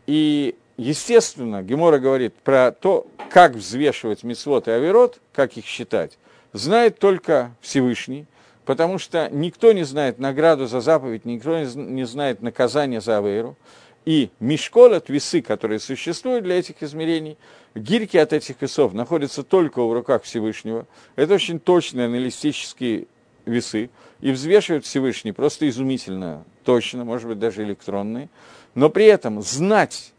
И, 0.07 0.57
естественно, 0.83 1.63
Гемора 1.63 1.99
говорит 1.99 2.35
про 2.35 2.73
то, 2.73 3.07
как 3.31 3.53
взвешивать 3.53 4.25
Мисвод 4.25 4.69
и 4.69 4.71
авирот, 4.71 5.21
как 5.33 5.57
их 5.57 5.65
считать, 5.65 6.19
знает 6.53 6.99
только 6.99 7.55
Всевышний, 7.61 8.27
потому 8.65 8.99
что 8.99 9.29
никто 9.31 9.73
не 9.73 9.85
знает 9.85 10.19
награду 10.19 10.67
за 10.67 10.81
заповедь, 10.81 11.25
никто 11.25 11.59
не 11.61 12.05
знает 12.05 12.43
наказание 12.43 13.01
за 13.01 13.19
авейру. 13.19 13.57
И 14.05 14.31
мешколот, 14.41 15.09
весы, 15.09 15.43
которые 15.43 15.79
существуют 15.79 16.45
для 16.45 16.59
этих 16.59 16.83
измерений, 16.83 17.39
гирьки 17.77 18.19
от 18.19 18.33
этих 18.33 18.61
весов 18.61 18.93
находятся 18.95 19.45
только 19.45 19.81
в 19.83 19.93
руках 19.93 20.25
Всевышнего. 20.25 20.87
Это 21.15 21.35
очень 21.35 21.61
точные 21.61 22.07
аналитические 22.07 23.07
весы. 23.47 23.91
И 24.21 24.33
взвешивают 24.33 24.85
Всевышний 24.85 25.33
просто 25.33 25.69
изумительно 25.69 26.45
точно, 26.65 27.05
может 27.05 27.29
быть, 27.29 27.39
даже 27.39 27.63
электронные. 27.63 28.29
Но 28.75 28.89
при 28.89 29.05
этом 29.05 29.41
знать 29.41 30.13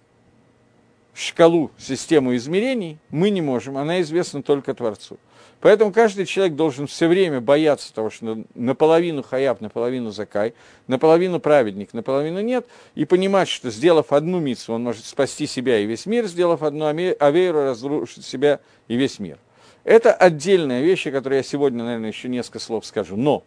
шкалу, 1.13 1.71
систему 1.77 2.35
измерений 2.35 2.97
мы 3.09 3.29
не 3.29 3.41
можем, 3.41 3.77
она 3.77 4.01
известна 4.01 4.41
только 4.41 4.73
Творцу. 4.73 5.17
Поэтому 5.63 5.93
каждый 5.93 6.25
человек 6.25 6.55
должен 6.55 6.87
все 6.87 7.07
время 7.07 7.39
бояться 7.39 7.93
того, 7.93 8.09
что 8.09 8.43
наполовину 8.53 9.23
хаяб, 9.23 9.61
наполовину 9.61 10.11
закай, 10.11 10.53
наполовину 10.87 11.39
праведник, 11.39 11.93
наполовину 11.93 12.41
нет, 12.41 12.67
и 12.95 13.05
понимать, 13.05 13.47
что 13.47 13.71
сделав 13.71 14.11
одну 14.11 14.39
мицу, 14.39 14.73
он 14.73 14.83
может 14.83 15.05
спасти 15.05 15.47
себя 15.47 15.79
и 15.79 15.85
весь 15.85 16.05
мир, 16.05 16.25
сделав 16.25 16.63
одну 16.63 16.87
авейру, 16.87 17.63
разрушить 17.63 18.25
себя 18.25 18.59
и 18.89 18.97
весь 18.97 19.19
мир. 19.19 19.37
Это 19.85 20.13
отдельная 20.13 20.81
вещь, 20.81 21.07
о 21.07 21.11
которой 21.11 21.35
я 21.35 21.43
сегодня, 21.43 21.85
наверное, 21.85 22.09
еще 22.09 22.27
несколько 22.27 22.59
слов 22.59 22.85
скажу. 22.85 23.15
Но 23.15 23.45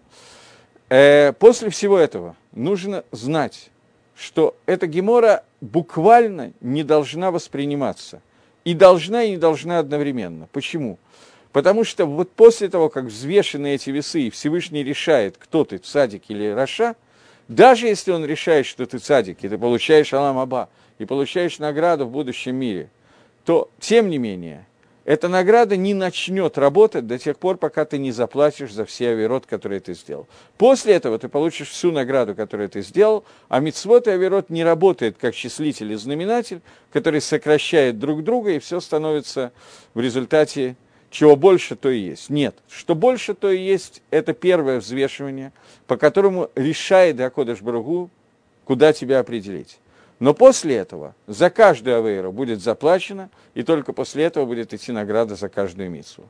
э, 0.88 1.34
после 1.34 1.68
всего 1.68 1.98
этого 1.98 2.34
нужно 2.52 3.04
знать, 3.10 3.70
что 4.16 4.56
эта 4.64 4.86
гемора 4.86 5.44
буквально 5.66 6.52
не 6.60 6.82
должна 6.82 7.30
восприниматься. 7.30 8.22
И 8.64 8.74
должна, 8.74 9.22
и 9.22 9.30
не 9.32 9.36
должна 9.36 9.78
одновременно. 9.78 10.48
Почему? 10.52 10.98
Потому 11.52 11.84
что 11.84 12.06
вот 12.06 12.32
после 12.32 12.68
того, 12.68 12.88
как 12.88 13.04
взвешены 13.04 13.74
эти 13.74 13.90
весы, 13.90 14.22
и 14.22 14.30
Всевышний 14.30 14.82
решает, 14.82 15.36
кто 15.38 15.64
ты, 15.64 15.78
цадик 15.78 16.24
или 16.28 16.48
Раша, 16.48 16.96
даже 17.48 17.86
если 17.86 18.10
он 18.10 18.24
решает, 18.24 18.66
что 18.66 18.86
ты 18.86 18.98
цадик, 18.98 19.38
и 19.42 19.48
ты 19.48 19.56
получаешь 19.56 20.12
Алам 20.12 20.38
Аба, 20.38 20.68
и 20.98 21.04
получаешь 21.04 21.58
награду 21.58 22.06
в 22.06 22.10
будущем 22.10 22.56
мире, 22.56 22.90
то, 23.44 23.70
тем 23.78 24.10
не 24.10 24.18
менее, 24.18 24.66
эта 25.06 25.28
награда 25.28 25.76
не 25.76 25.94
начнет 25.94 26.58
работать 26.58 27.06
до 27.06 27.16
тех 27.16 27.38
пор, 27.38 27.58
пока 27.58 27.84
ты 27.84 27.96
не 27.96 28.10
заплатишь 28.10 28.72
за 28.72 28.84
все 28.84 29.10
авирот, 29.10 29.46
которые 29.46 29.78
ты 29.78 29.94
сделал. 29.94 30.26
После 30.58 30.94
этого 30.94 31.16
ты 31.16 31.28
получишь 31.28 31.68
всю 31.70 31.92
награду, 31.92 32.34
которую 32.34 32.68
ты 32.68 32.82
сделал, 32.82 33.24
а 33.48 33.60
мицвод 33.60 34.08
и 34.08 34.10
авирот 34.10 34.50
не 34.50 34.64
работает 34.64 35.16
как 35.18 35.32
числитель 35.32 35.92
и 35.92 35.94
знаменатель, 35.94 36.60
который 36.92 37.20
сокращает 37.20 38.00
друг 38.00 38.24
друга, 38.24 38.50
и 38.50 38.58
все 38.58 38.80
становится 38.80 39.52
в 39.94 40.00
результате 40.00 40.74
чего 41.10 41.36
больше, 41.36 41.76
то 41.76 41.88
и 41.88 42.00
есть. 42.00 42.28
Нет, 42.28 42.56
что 42.68 42.96
больше, 42.96 43.34
то 43.34 43.48
и 43.48 43.62
есть, 43.62 44.02
это 44.10 44.34
первое 44.34 44.80
взвешивание, 44.80 45.52
по 45.86 45.96
которому 45.96 46.50
решает 46.56 47.20
Акодыш 47.20 47.62
Баругу, 47.62 48.10
куда 48.64 48.92
тебя 48.92 49.20
определить. 49.20 49.78
Но 50.18 50.32
после 50.32 50.76
этого 50.76 51.14
за 51.26 51.50
каждую 51.50 51.98
авейру 51.98 52.32
будет 52.32 52.62
заплачено, 52.62 53.28
и 53.54 53.62
только 53.62 53.92
после 53.92 54.24
этого 54.24 54.46
будет 54.46 54.72
идти 54.72 54.92
награда 54.92 55.36
за 55.36 55.48
каждую 55.48 55.90
митсву. 55.90 56.24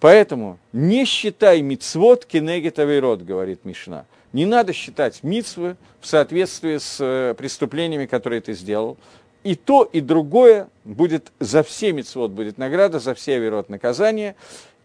Поэтому 0.00 0.58
не 0.72 1.04
считай 1.04 1.60
мицвод 1.62 2.24
кенегет 2.24 2.78
авейрот, 2.78 3.22
говорит 3.22 3.64
Мишна. 3.64 4.06
Не 4.32 4.46
надо 4.46 4.72
считать 4.72 5.22
мицвы 5.22 5.76
в 6.00 6.06
соответствии 6.06 6.78
с 6.78 6.98
э, 7.00 7.34
преступлениями, 7.36 8.06
которые 8.06 8.40
ты 8.40 8.52
сделал 8.52 8.96
и 9.42 9.54
то, 9.54 9.84
и 9.84 10.00
другое 10.00 10.68
будет 10.84 11.32
за 11.40 11.62
все 11.62 11.92
мецвод 11.92 12.30
будет 12.30 12.58
награда, 12.58 12.98
за 12.98 13.14
все 13.14 13.38
верот 13.38 13.68
наказание. 13.68 14.36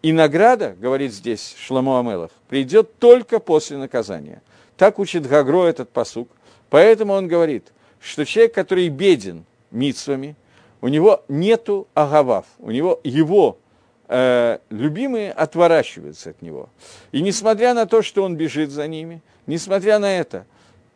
И 0.02 0.14
награда, 0.14 0.76
говорит 0.80 1.14
здесь 1.14 1.56
Шламу 1.58 1.98
Амелах, 1.98 2.32
придет 2.48 2.98
только 3.00 3.40
после 3.40 3.78
наказания. 3.78 4.42
Так 4.78 5.00
учит 5.00 5.28
Гагро 5.28 5.66
этот 5.66 5.90
посук. 5.90 6.30
Поэтому 6.70 7.14
он 7.14 7.28
говорит, 7.28 7.72
что 8.06 8.26
человек, 8.26 8.54
который 8.54 8.88
беден 8.90 9.46
мицвами, 9.72 10.36
у 10.82 10.88
него 10.88 11.24
нету 11.28 11.88
агавав, 11.96 12.46
у 12.60 12.70
него 12.70 13.00
его 13.04 13.58
э, 14.08 14.60
любимые 14.70 15.32
отворачиваются 15.32 16.30
от 16.30 16.42
него. 16.42 16.70
И 17.12 17.22
несмотря 17.22 17.74
на 17.74 17.88
то, 17.88 18.04
что 18.04 18.24
он 18.24 18.36
бежит 18.36 18.70
за 18.70 18.88
ними, 18.88 19.24
несмотря 19.48 19.98
на 19.98 20.16
это, 20.18 20.46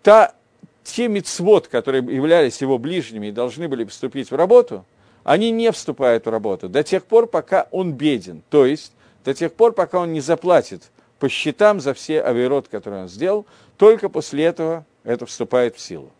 та 0.03 0.35
те 0.83 1.07
мицвод, 1.07 1.67
которые 1.67 2.03
являлись 2.03 2.61
его 2.61 2.77
ближними 2.77 3.27
и 3.27 3.31
должны 3.31 3.67
были 3.67 3.85
вступить 3.85 4.29
в 4.29 4.35
работу, 4.35 4.85
они 5.23 5.49
не 5.49 5.71
вступают 5.71 6.25
в 6.25 6.29
работу 6.29 6.69
до 6.69 6.83
тех 6.83 7.03
пор, 7.05 7.25
пока 7.25 7.67
он 7.71 7.93
беден. 7.93 8.43
То 8.49 8.65
есть 8.67 8.93
до 9.25 9.33
тех 9.33 9.53
пор, 9.53 9.73
пока 9.73 9.99
он 9.99 10.13
не 10.13 10.21
заплатит 10.21 10.91
по 11.17 11.27
счетам 11.27 11.79
за 11.79 11.95
все 11.95 12.21
авирот, 12.21 12.67
которые 12.67 13.03
он 13.03 13.09
сделал, 13.09 13.47
только 13.77 14.09
после 14.09 14.45
этого 14.45 14.85
это 15.03 15.25
вступает 15.25 15.75
в 15.75 15.79
силу. 15.79 16.11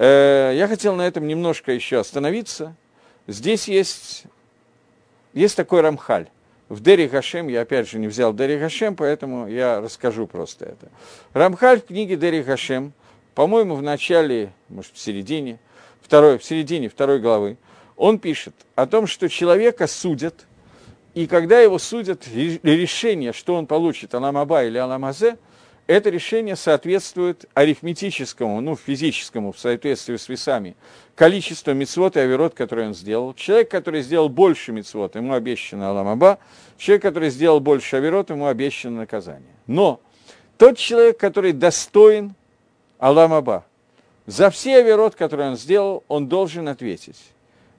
Э, 0.00 0.52
я 0.54 0.68
хотел 0.68 0.94
на 0.94 1.02
этом 1.02 1.26
немножко 1.26 1.72
еще 1.72 1.98
остановиться. 1.98 2.76
Здесь 3.26 3.66
есть, 3.66 4.24
есть 5.34 5.56
такой 5.56 5.80
Рамхаль. 5.80 6.28
В 6.68 6.80
Дери 6.80 7.08
Гашем, 7.08 7.48
я 7.48 7.62
опять 7.62 7.88
же 7.88 7.98
не 7.98 8.06
взял 8.06 8.32
Дери 8.32 8.58
Гашем, 8.58 8.94
поэтому 8.94 9.48
я 9.48 9.80
расскажу 9.80 10.28
просто 10.28 10.66
это. 10.66 10.88
Рамхаль 11.32 11.80
в 11.80 11.86
книге 11.86 12.16
Дери 12.16 12.42
Гашем, 12.42 12.92
по-моему, 13.34 13.74
в 13.74 13.82
начале, 13.82 14.52
может, 14.68 14.92
в 14.94 14.98
середине, 15.00 15.58
второй, 16.00 16.38
в 16.38 16.44
середине 16.44 16.88
второй 16.88 17.18
главы, 17.18 17.56
он 17.96 18.20
пишет 18.20 18.54
о 18.76 18.86
том, 18.86 19.08
что 19.08 19.28
человека 19.28 19.88
судят, 19.88 20.46
и 21.14 21.26
когда 21.26 21.58
его 21.58 21.80
судят, 21.80 22.28
решение, 22.28 23.32
что 23.32 23.56
он 23.56 23.66
получит, 23.66 24.14
Аламаба 24.14 24.62
или 24.62 24.78
Аламазе, 24.78 25.38
это 25.88 26.10
решение 26.10 26.54
соответствует 26.54 27.46
арифметическому, 27.54 28.60
ну, 28.60 28.76
физическому, 28.76 29.52
в 29.52 29.58
соответствии 29.58 30.16
с 30.16 30.28
весами, 30.28 30.76
количеству 31.16 31.72
мицвод 31.72 32.16
и 32.16 32.20
авирот, 32.20 32.54
который 32.54 32.88
он 32.88 32.94
сделал. 32.94 33.32
Человек, 33.32 33.70
который 33.70 34.02
сделал 34.02 34.28
больше 34.28 34.70
мицвод, 34.70 35.16
ему 35.16 35.32
обещано 35.32 35.88
Аламаба. 35.88 36.38
Человек, 36.76 37.02
который 37.02 37.30
сделал 37.30 37.60
больше 37.60 37.96
авирот, 37.96 38.28
ему 38.28 38.46
обещано 38.46 38.98
наказание. 38.98 39.54
Но 39.66 40.00
тот 40.58 40.76
человек, 40.76 41.16
который 41.16 41.52
достоин 41.52 42.34
Аламаба, 42.98 43.64
за 44.26 44.50
все 44.50 44.76
авирот, 44.76 45.14
которые 45.14 45.48
он 45.50 45.56
сделал, 45.56 46.04
он 46.06 46.28
должен 46.28 46.68
ответить. 46.68 47.18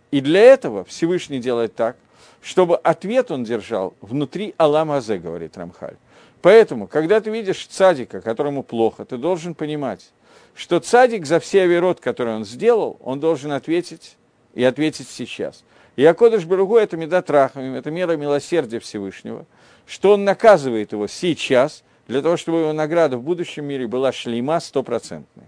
И 0.10 0.20
для 0.20 0.42
этого 0.42 0.84
Всевышний 0.84 1.40
делает 1.40 1.76
так, 1.76 1.96
чтобы 2.42 2.76
ответ 2.78 3.30
он 3.30 3.44
держал 3.44 3.94
внутри 4.02 4.56
Аламазе, 4.58 5.20
говорит 5.20 5.56
Рамхаль. 5.56 5.98
Поэтому, 6.42 6.88
когда 6.88 7.20
ты 7.20 7.30
видишь 7.30 7.68
цадика, 7.68 8.22
которому 8.22 8.64
плохо, 8.64 9.06
ты 9.06 9.18
должен 9.18 9.56
понимать, 9.56 10.12
что 10.56 10.80
цадик 10.80 11.26
за 11.26 11.40
все 11.40 11.64
авирот, 11.64 12.00
которые 12.00 12.38
он 12.38 12.46
сделал, 12.46 12.98
он 13.02 13.20
должен 13.20 13.52
ответить 13.52 14.16
и 14.54 14.64
ответить 14.64 15.10
сейчас. 15.10 15.64
И 15.96 16.06
Акодыш 16.06 16.46
Баругу– 16.46 16.78
это 16.78 16.96
медат 16.96 17.30
рахамим, 17.30 17.76
это 17.76 17.92
мера 17.92 18.16
милосердия 18.16 18.80
Всевышнего, 18.80 19.46
что 19.86 20.14
он 20.14 20.24
наказывает 20.24 20.94
его 20.94 21.08
сейчас, 21.08 21.84
для 22.08 22.22
того, 22.22 22.38
чтобы 22.38 22.60
его 22.60 22.74
награда 22.74 23.18
в 23.18 23.22
будущем 23.22 23.66
мире 23.66 23.86
была 23.86 24.12
шлейма 24.12 24.60
стопроцентной. 24.60 25.46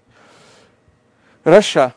רשע, 1.44 1.96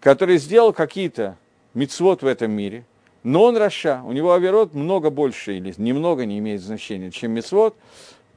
который 0.00 0.38
сделал 0.38 0.72
какие-то 0.72 1.36
מצוות 1.72 2.22
в 2.22 2.26
этом 2.26 2.52
мире, 2.52 2.84
но 3.24 3.42
он 3.42 3.56
רשע, 3.56 4.02
у 4.04 4.12
него 4.12 4.34
עבירות 4.34 4.74
много 4.74 5.10
больше, 5.10 5.56
или 5.56 5.74
немного 5.78 6.26
не 6.26 6.38
имеет 6.38 6.60
значения, 6.60 7.10
чем 7.10 7.32
מצוות, 7.32 7.74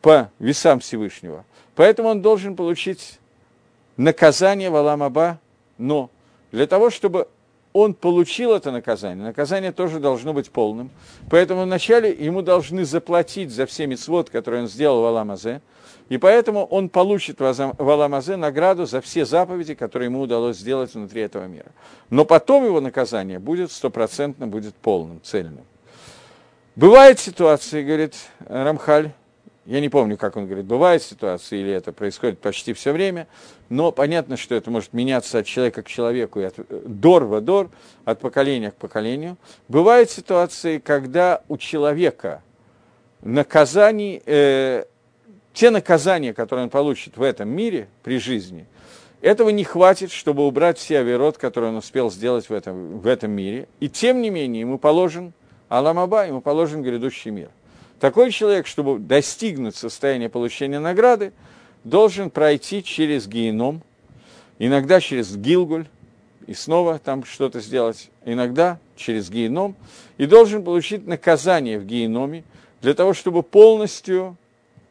по 0.01 0.29
весам 0.39 0.79
Всевышнего. 0.79 1.45
Поэтому 1.75 2.09
он 2.09 2.21
должен 2.21 2.55
получить 2.55 3.19
наказание 3.97 4.69
в 4.69 4.75
עולם 4.75 5.07
הבא, 5.07 5.39
но 5.77 6.09
для 6.51 6.67
того, 6.67 6.89
чтобы 6.89 7.27
он 7.73 7.93
получил 7.93 8.53
это 8.53 8.71
наказание, 8.71 9.23
наказание 9.23 9.71
тоже 9.71 9.99
должно 9.99 10.33
быть 10.33 10.49
полным. 10.49 10.89
Поэтому 11.29 11.63
вначале 11.63 12.11
ему 12.11 12.41
должны 12.41 12.85
заплатить 12.85 13.51
за 13.51 13.65
все 13.65 13.85
מצוות, 13.85 14.29
которые 14.29 14.63
он 14.63 14.67
сделал 14.67 15.01
в 15.01 15.05
עולם 15.05 15.33
הזה, 15.33 15.61
и 16.09 16.17
поэтому 16.17 16.65
он 16.65 16.89
получит 16.89 17.39
в 17.39 17.91
Аламазе 17.91 18.37
награду 18.37 18.85
за 18.85 19.01
все 19.01 19.25
заповеди, 19.25 19.75
которые 19.75 20.07
ему 20.07 20.21
удалось 20.21 20.57
сделать 20.57 20.93
внутри 20.95 21.21
этого 21.21 21.45
мира. 21.45 21.67
Но 22.09 22.23
потом 22.23 22.65
его 22.65 22.79
наказание 22.79 23.39
будет 23.39 23.71
стопроцентно, 23.71 24.47
будет 24.47 24.73
полным, 24.73 25.21
цельным. 25.21 25.65
Бывают 26.75 27.19
ситуации, 27.19 27.83
говорит 27.83 28.15
Рамхаль, 28.47 29.11
я 29.67 29.81
не 29.81 29.89
помню, 29.89 30.15
как 30.15 30.37
он 30.37 30.45
говорит, 30.45 30.65
бывает 30.65 31.03
ситуации, 31.03 31.59
или 31.59 31.73
это 31.73 31.91
происходит 31.91 32.39
почти 32.39 32.71
все 32.71 32.93
время, 32.93 33.27
но 33.67 33.91
понятно, 33.91 34.37
что 34.37 34.55
это 34.55 34.71
может 34.71 34.93
меняться 34.93 35.39
от 35.39 35.45
человека 35.45 35.83
к 35.83 35.87
человеку, 35.87 36.39
и 36.39 36.43
от 36.43 36.57
э, 36.57 36.63
дор 36.85 37.25
в 37.25 37.41
дор, 37.41 37.69
от 38.05 38.19
поколения 38.21 38.71
к 38.71 38.75
поколению. 38.75 39.35
Бывают 39.67 40.09
ситуации, 40.09 40.79
когда 40.79 41.41
у 41.49 41.57
человека 41.57 42.41
наказаний, 43.21 44.23
э, 44.25 44.85
те 45.53 45.69
наказания, 45.69 46.33
которые 46.33 46.63
он 46.63 46.69
получит 46.69 47.17
в 47.17 47.21
этом 47.21 47.49
мире 47.49 47.89
при 48.03 48.19
жизни, 48.19 48.65
этого 49.21 49.49
не 49.49 49.65
хватит, 49.65 50.11
чтобы 50.11 50.47
убрать 50.47 50.77
все 50.77 50.99
авирот, 50.99 51.37
которые 51.37 51.71
он 51.71 51.77
успел 51.77 52.09
сделать 52.09 52.47
в 52.49 52.53
этом, 52.53 52.99
в 52.99 53.07
этом 53.07 53.31
мире. 53.31 53.67
И 53.81 53.89
тем 53.89 54.21
не 54.21 54.29
менее, 54.29 54.61
ему 54.61 54.77
положен 54.77 55.33
Аламаба, 55.67 56.25
ему 56.25 56.39
положен 56.39 56.83
грядущий 56.83 57.31
мир. 57.31 57.49
Такой 57.99 58.31
человек, 58.31 58.67
чтобы 58.67 58.99
достигнуть 58.99 59.75
состояния 59.75 60.29
получения 60.29 60.79
награды, 60.79 61.33
должен 61.83 62.29
пройти 62.29 62.83
через 62.83 63.27
геном, 63.27 63.81
иногда 64.59 64.99
через 64.99 65.35
Гилгуль, 65.35 65.87
и 66.45 66.53
снова 66.53 66.99
там 66.99 67.25
что-то 67.25 67.59
сделать, 67.59 68.09
иногда 68.23 68.79
через 68.95 69.29
геном, 69.29 69.75
и 70.17 70.25
должен 70.25 70.63
получить 70.63 71.05
наказание 71.05 71.77
в 71.77 71.85
геноме 71.85 72.43
для 72.81 72.93
того, 72.93 73.13
чтобы 73.13 73.43
полностью 73.43 74.37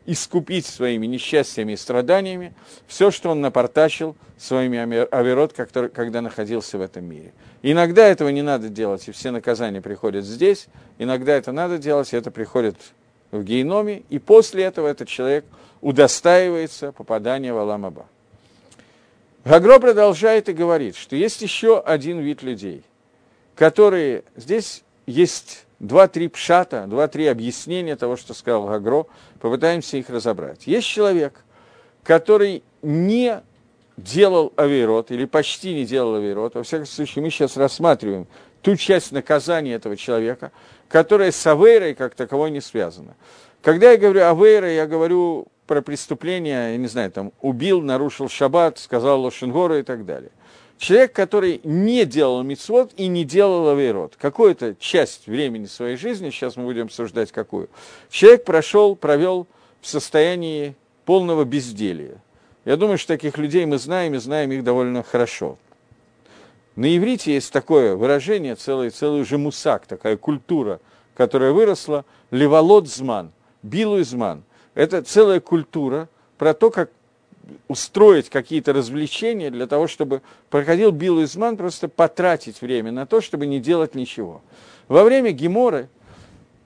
искупить 0.07 0.67
своими 0.67 1.07
несчастьями 1.07 1.73
и 1.73 1.77
страданиями 1.77 2.55
все, 2.87 3.11
что 3.11 3.31
он 3.31 3.41
напортачил 3.41 4.17
своими 4.39 4.79
авирот, 5.15 5.53
когда 5.53 6.21
находился 6.21 6.79
в 6.79 6.81
этом 6.81 7.05
мире. 7.05 7.33
Иногда 7.63 8.07
этого 8.07 8.29
не 8.29 8.43
надо 8.43 8.69
делать, 8.69 9.09
и 9.09 9.13
все 9.13 9.31
наказания 9.31 9.81
приходят 9.83 10.25
здесь, 10.25 10.69
иногда 10.99 11.35
это 11.35 11.53
надо 11.53 11.79
делать, 11.79 12.13
и 12.13 12.17
это 12.17 12.31
приходит 12.31 12.77
в 13.33 13.43
геноме, 13.43 14.03
и 14.09 14.19
после 14.19 14.65
этого 14.65 14.87
этот 14.87 15.09
человек 15.09 15.45
удостаивается 15.81 16.93
попадания 16.93 17.53
в 17.53 17.59
Аламаба. 17.59 18.07
Гагро 19.45 19.79
продолжает 19.79 20.49
и 20.49 20.53
говорит, 20.53 20.97
что 20.97 21.17
есть 21.17 21.43
еще 21.43 21.81
один 21.81 22.21
вид 22.21 22.43
людей, 22.43 22.83
которые 23.55 24.25
здесь 24.37 24.83
есть 25.07 25.66
два-три 25.79 26.29
пшата, 26.29 26.87
два-три 26.87 27.27
объяснения 27.27 27.97
того, 27.97 28.17
что 28.17 28.35
сказал 28.35 28.67
Гагро, 28.67 29.07
попытаемся 29.41 29.97
их 29.97 30.11
разобрать. 30.11 30.67
Есть 30.67 30.87
человек, 30.87 31.45
который 32.03 32.63
не 32.83 33.43
делал 33.97 34.53
авейрот, 34.57 35.11
или 35.11 35.25
почти 35.25 35.75
не 35.75 35.87
делал 35.87 36.17
авейрот, 36.17 36.55
во 36.55 36.63
всяком 36.63 36.87
случае, 36.87 37.23
мы 37.25 37.31
сейчас 37.31 37.57
рассматриваем 37.57 38.27
ту 38.63 38.77
часть 38.77 39.13
наказания 39.13 39.75
этого 39.75 39.97
человека, 39.97 40.53
которая 40.89 41.33
с 41.33 41.47
авейрой 41.47 41.95
как 41.95 42.15
таковой 42.15 42.51
не 42.51 42.61
связана. 42.61 43.15
Когда 43.63 43.93
я 43.93 43.97
говорю 43.97 44.25
авейра, 44.25 44.71
я 44.71 44.87
говорю 44.87 45.49
про 45.67 45.83
преступление, 45.83 46.73
я 46.73 46.77
не 46.77 46.87
знаю, 46.87 47.11
там, 47.11 47.33
убил, 47.41 47.83
нарушил 47.83 48.29
шаббат, 48.29 48.79
сказал 48.79 49.23
Лошенгора 49.23 49.81
и 49.81 49.83
так 49.83 50.05
далее. 50.05 50.31
Человек, 50.79 51.15
который 51.15 51.61
не 51.65 52.05
делал 52.05 52.43
мицвод 52.43 52.93
и 52.97 53.07
не 53.07 53.25
делал 53.25 53.69
авейрот, 53.71 54.17
какую-то 54.17 54.75
часть 54.79 55.27
времени 55.27 55.67
своей 55.67 55.97
жизни, 55.97 56.31
сейчас 56.31 56.57
мы 56.57 56.65
будем 56.65 56.87
обсуждать 56.87 57.33
какую, 57.33 57.71
человек 58.11 58.45
прошел, 58.45 58.95
провел 58.95 59.47
в 59.81 59.87
состоянии 59.87 60.75
полного 61.07 61.45
безделия. 61.45 62.21
Я 62.67 62.77
думаю, 62.77 62.99
что 62.99 63.09
таких 63.09 63.39
людей 63.39 63.65
мы 63.65 63.79
знаем 63.79 64.15
и 64.15 64.19
знаем 64.19 64.53
их 64.53 64.65
довольно 64.65 65.03
хорошо. 65.03 65.57
На 66.75 66.95
иврите 66.95 67.33
есть 67.33 67.53
такое 67.53 67.97
выражение, 67.97 68.55
целый, 68.55 68.91
целый 68.91 69.23
уже 69.23 69.39
мусак, 69.39 69.87
такая 69.87 70.19
культура, 70.19 70.81
которая 71.15 71.53
выросла, 71.53 72.05
леволот 72.31 72.87
зман, 72.87 73.33
билу 73.63 74.03
зман. 74.03 74.43
Это 74.75 75.01
целая 75.01 75.41
культура 75.41 76.11
про 76.37 76.53
то, 76.53 76.71
как 76.71 76.91
устроить 77.69 78.29
какие-то 78.29 78.73
развлечения 78.73 79.51
для 79.51 79.67
того, 79.67 79.87
чтобы 79.87 80.23
проходил 80.51 80.91
билу 80.91 81.23
изман, 81.25 81.57
просто 81.57 81.89
потратить 81.89 82.61
время 82.61 82.93
на 82.93 83.07
то, 83.07 83.21
чтобы 83.21 83.47
не 83.47 83.61
делать 83.61 83.95
ничего. 83.95 84.43
Во 84.89 85.05
время 85.05 85.33
Геморы 85.33 85.89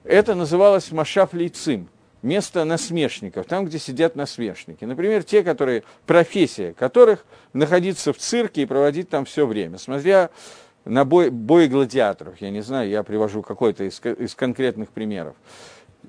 это 0.04 0.34
называлось 0.34 0.90
Машаф 0.92 1.34
Лейцим– 1.34 1.88
место 2.22 2.64
насмешников, 2.64 3.46
там, 3.46 3.64
где 3.66 3.78
сидят 3.78 4.16
насмешники. 4.16 4.84
Например, 4.84 5.22
те, 5.22 5.42
которые, 5.42 5.84
профессия 6.06 6.72
которых 6.72 7.24
находиться 7.52 8.12
в 8.12 8.18
цирке 8.18 8.62
и 8.62 8.66
проводить 8.66 9.08
там 9.08 9.24
все 9.24 9.46
время, 9.46 9.78
смотря 9.78 10.30
на 10.84 11.04
бой, 11.04 11.30
бой 11.30 11.68
гладиаторов, 11.68 12.40
я 12.40 12.50
не 12.50 12.60
знаю, 12.60 12.88
я 12.88 13.02
привожу 13.02 13.42
какой-то 13.42 13.84
из, 13.84 14.00
из 14.04 14.34
конкретных 14.34 14.90
примеров. 14.90 15.34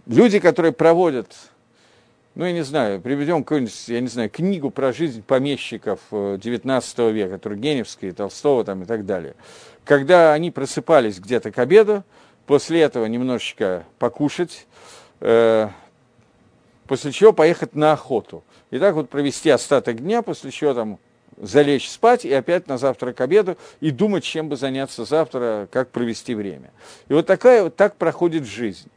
Люди, 0.05 0.39
которые 0.39 0.71
проводят, 0.71 1.35
ну, 2.33 2.45
я 2.45 2.53
не 2.53 2.63
знаю, 2.63 3.01
приведем 3.01 3.43
какую-нибудь, 3.43 3.87
я 3.87 3.99
не 3.99 4.07
знаю, 4.07 4.29
книгу 4.29 4.69
про 4.69 4.93
жизнь 4.93 5.21
помещиков 5.21 5.99
XIX 6.11 6.83
э, 6.97 7.11
века, 7.11 7.37
Тургеневской, 7.37 8.11
Толстого 8.11 8.63
там 8.63 8.83
и 8.83 8.85
так 8.85 9.05
далее. 9.05 9.35
Когда 9.83 10.31
они 10.33 10.49
просыпались 10.49 11.19
где-то 11.19 11.51
к 11.51 11.59
обеду, 11.59 12.03
после 12.45 12.81
этого 12.81 13.05
немножечко 13.05 13.85
покушать, 13.99 14.65
э, 15.19 15.67
после 16.87 17.11
чего 17.11 17.33
поехать 17.33 17.75
на 17.75 17.93
охоту. 17.93 18.43
И 18.69 18.79
так 18.79 18.95
вот 18.95 19.09
провести 19.09 19.49
остаток 19.49 20.01
дня, 20.01 20.21
после 20.21 20.51
чего 20.51 20.73
там 20.73 20.99
залечь 21.37 21.89
спать 21.89 22.23
и 22.23 22.31
опять 22.31 22.67
на 22.67 22.77
завтра 22.77 23.11
к 23.13 23.19
обеду 23.19 23.57
и 23.81 23.91
думать, 23.91 24.23
чем 24.23 24.47
бы 24.47 24.55
заняться 24.55 25.03
завтра, 25.03 25.67
как 25.71 25.89
провести 25.89 26.33
время. 26.33 26.71
И 27.09 27.13
вот 27.13 27.25
такая 27.25 27.63
вот 27.63 27.75
так 27.75 27.97
проходит 27.97 28.45
жизнь. 28.45 28.89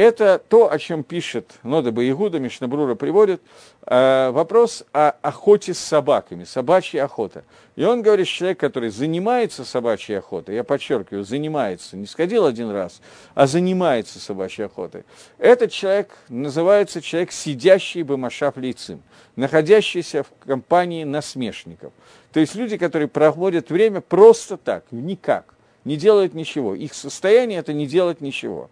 Это 0.00 0.38
то, 0.48 0.72
о 0.72 0.78
чем 0.78 1.04
пишет 1.04 1.56
Нода 1.62 1.92
Баигуда, 1.92 2.38
Мишнабрура 2.38 2.94
приводит, 2.94 3.42
э, 3.84 4.30
вопрос 4.30 4.82
о 4.94 5.10
охоте 5.20 5.74
с 5.74 5.78
собаками, 5.78 6.44
собачья 6.44 7.04
охота. 7.04 7.44
И 7.76 7.84
он 7.84 8.00
говорит, 8.00 8.26
человек, 8.26 8.58
который 8.58 8.88
занимается 8.88 9.62
собачьей 9.62 10.20
охотой, 10.20 10.54
я 10.54 10.64
подчеркиваю, 10.64 11.22
занимается, 11.22 11.98
не 11.98 12.06
сходил 12.06 12.46
один 12.46 12.70
раз, 12.70 13.02
а 13.34 13.46
занимается 13.46 14.18
собачьей 14.20 14.68
охотой, 14.68 15.04
этот 15.36 15.70
человек 15.70 16.16
называется 16.30 17.02
человек, 17.02 17.30
сидящий 17.30 18.02
бы 18.02 18.16
Машав 18.16 18.56
лицем, 18.56 19.02
находящийся 19.36 20.22
в 20.22 20.28
компании 20.46 21.04
насмешников. 21.04 21.92
То 22.32 22.40
есть 22.40 22.54
люди, 22.54 22.78
которые 22.78 23.08
проводят 23.08 23.68
время 23.68 24.00
просто 24.00 24.56
так, 24.56 24.82
никак, 24.92 25.52
не 25.84 25.98
делают 25.98 26.32
ничего. 26.32 26.74
Их 26.74 26.94
состояние– 26.94 27.58
это 27.60 27.74
не 27.74 27.86
делать 27.86 28.22
ничего. 28.22 28.70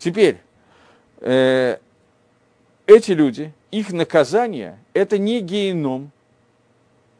Теперь, 0.00 0.38
э, 1.24 1.78
эти 2.86 3.12
люди, 3.12 3.52
их 3.70 3.92
наказание– 3.92 4.78
это 4.92 5.18
не 5.18 5.40
геном, 5.40 6.12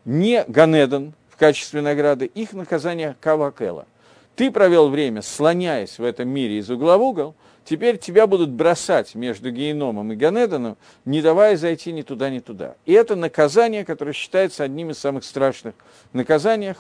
не 0.05 0.45
Ганедон 0.47 1.15
в 1.31 1.37
качестве 1.37 1.81
награды, 1.81 2.27
их 2.27 2.53
наказание– 2.53 3.17
Кавакела. 3.21 3.87
Ты 4.37 4.51
провел 4.51 4.89
время, 4.89 5.23
слоняясь 5.23 5.99
в 5.99 6.05
этом 6.05 6.29
мире 6.29 6.59
из 6.59 6.69
угла 6.69 6.99
в 6.99 7.03
угол, 7.03 7.35
теперь 7.65 7.99
тебя 7.99 8.27
будут 8.27 8.51
бросать 8.51 9.15
между 9.15 9.51
геном 9.51 10.13
и 10.13 10.17
Ганеданом, 10.17 10.77
не 11.05 11.23
давая 11.23 11.57
зайти 11.57 11.93
ни 11.93 12.03
туда, 12.03 12.31
ни 12.31 12.41
туда. 12.41 12.75
И 12.85 12.93
это 12.93 13.17
наказание, 13.17 13.85
которое 13.85 14.13
считается 14.13 14.65
одним 14.65 14.91
из 14.91 14.99
самых 14.99 15.25
страшных 15.25 15.75
наказаний, 16.13 16.75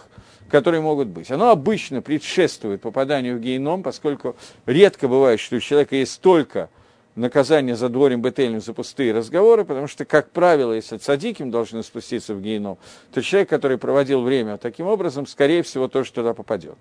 которые 0.51 0.83
могут 0.83 1.09
быть. 1.09 1.31
Оно 1.31 1.51
обычно 1.51 2.03
предшествует 2.03 2.83
попаданию 2.83 3.39
в 3.39 3.41
геном, 3.41 3.83
поскольку 3.83 4.37
редко 4.67 5.09
бывает, 5.09 5.41
что 5.41 5.57
у 5.57 5.61
человека 5.61 5.97
есть 5.97 6.13
столько 6.13 6.69
наказание 7.17 7.77
за 7.77 7.89
дворем 7.89 8.23
Бетельным 8.23 8.61
за 8.61 8.73
пустые 8.73 9.13
разговоры, 9.13 9.65
потому 9.65 9.87
что, 9.87 10.05
как 10.05 10.31
правило, 10.31 10.73
если 10.73 10.97
цадиким 10.97 11.51
должны 11.51 11.83
спуститься 11.83 12.35
в 12.35 12.43
геном, 12.43 12.79
то 13.13 13.23
человек, 13.23 13.49
который 13.49 13.79
проводил 13.79 14.23
время 14.23 14.59
таким 14.59 14.87
образом, 14.87 15.27
скорее 15.27 15.63
всего, 15.63 15.89
тоже 15.89 16.13
туда 16.13 16.35
попадет. 16.35 16.77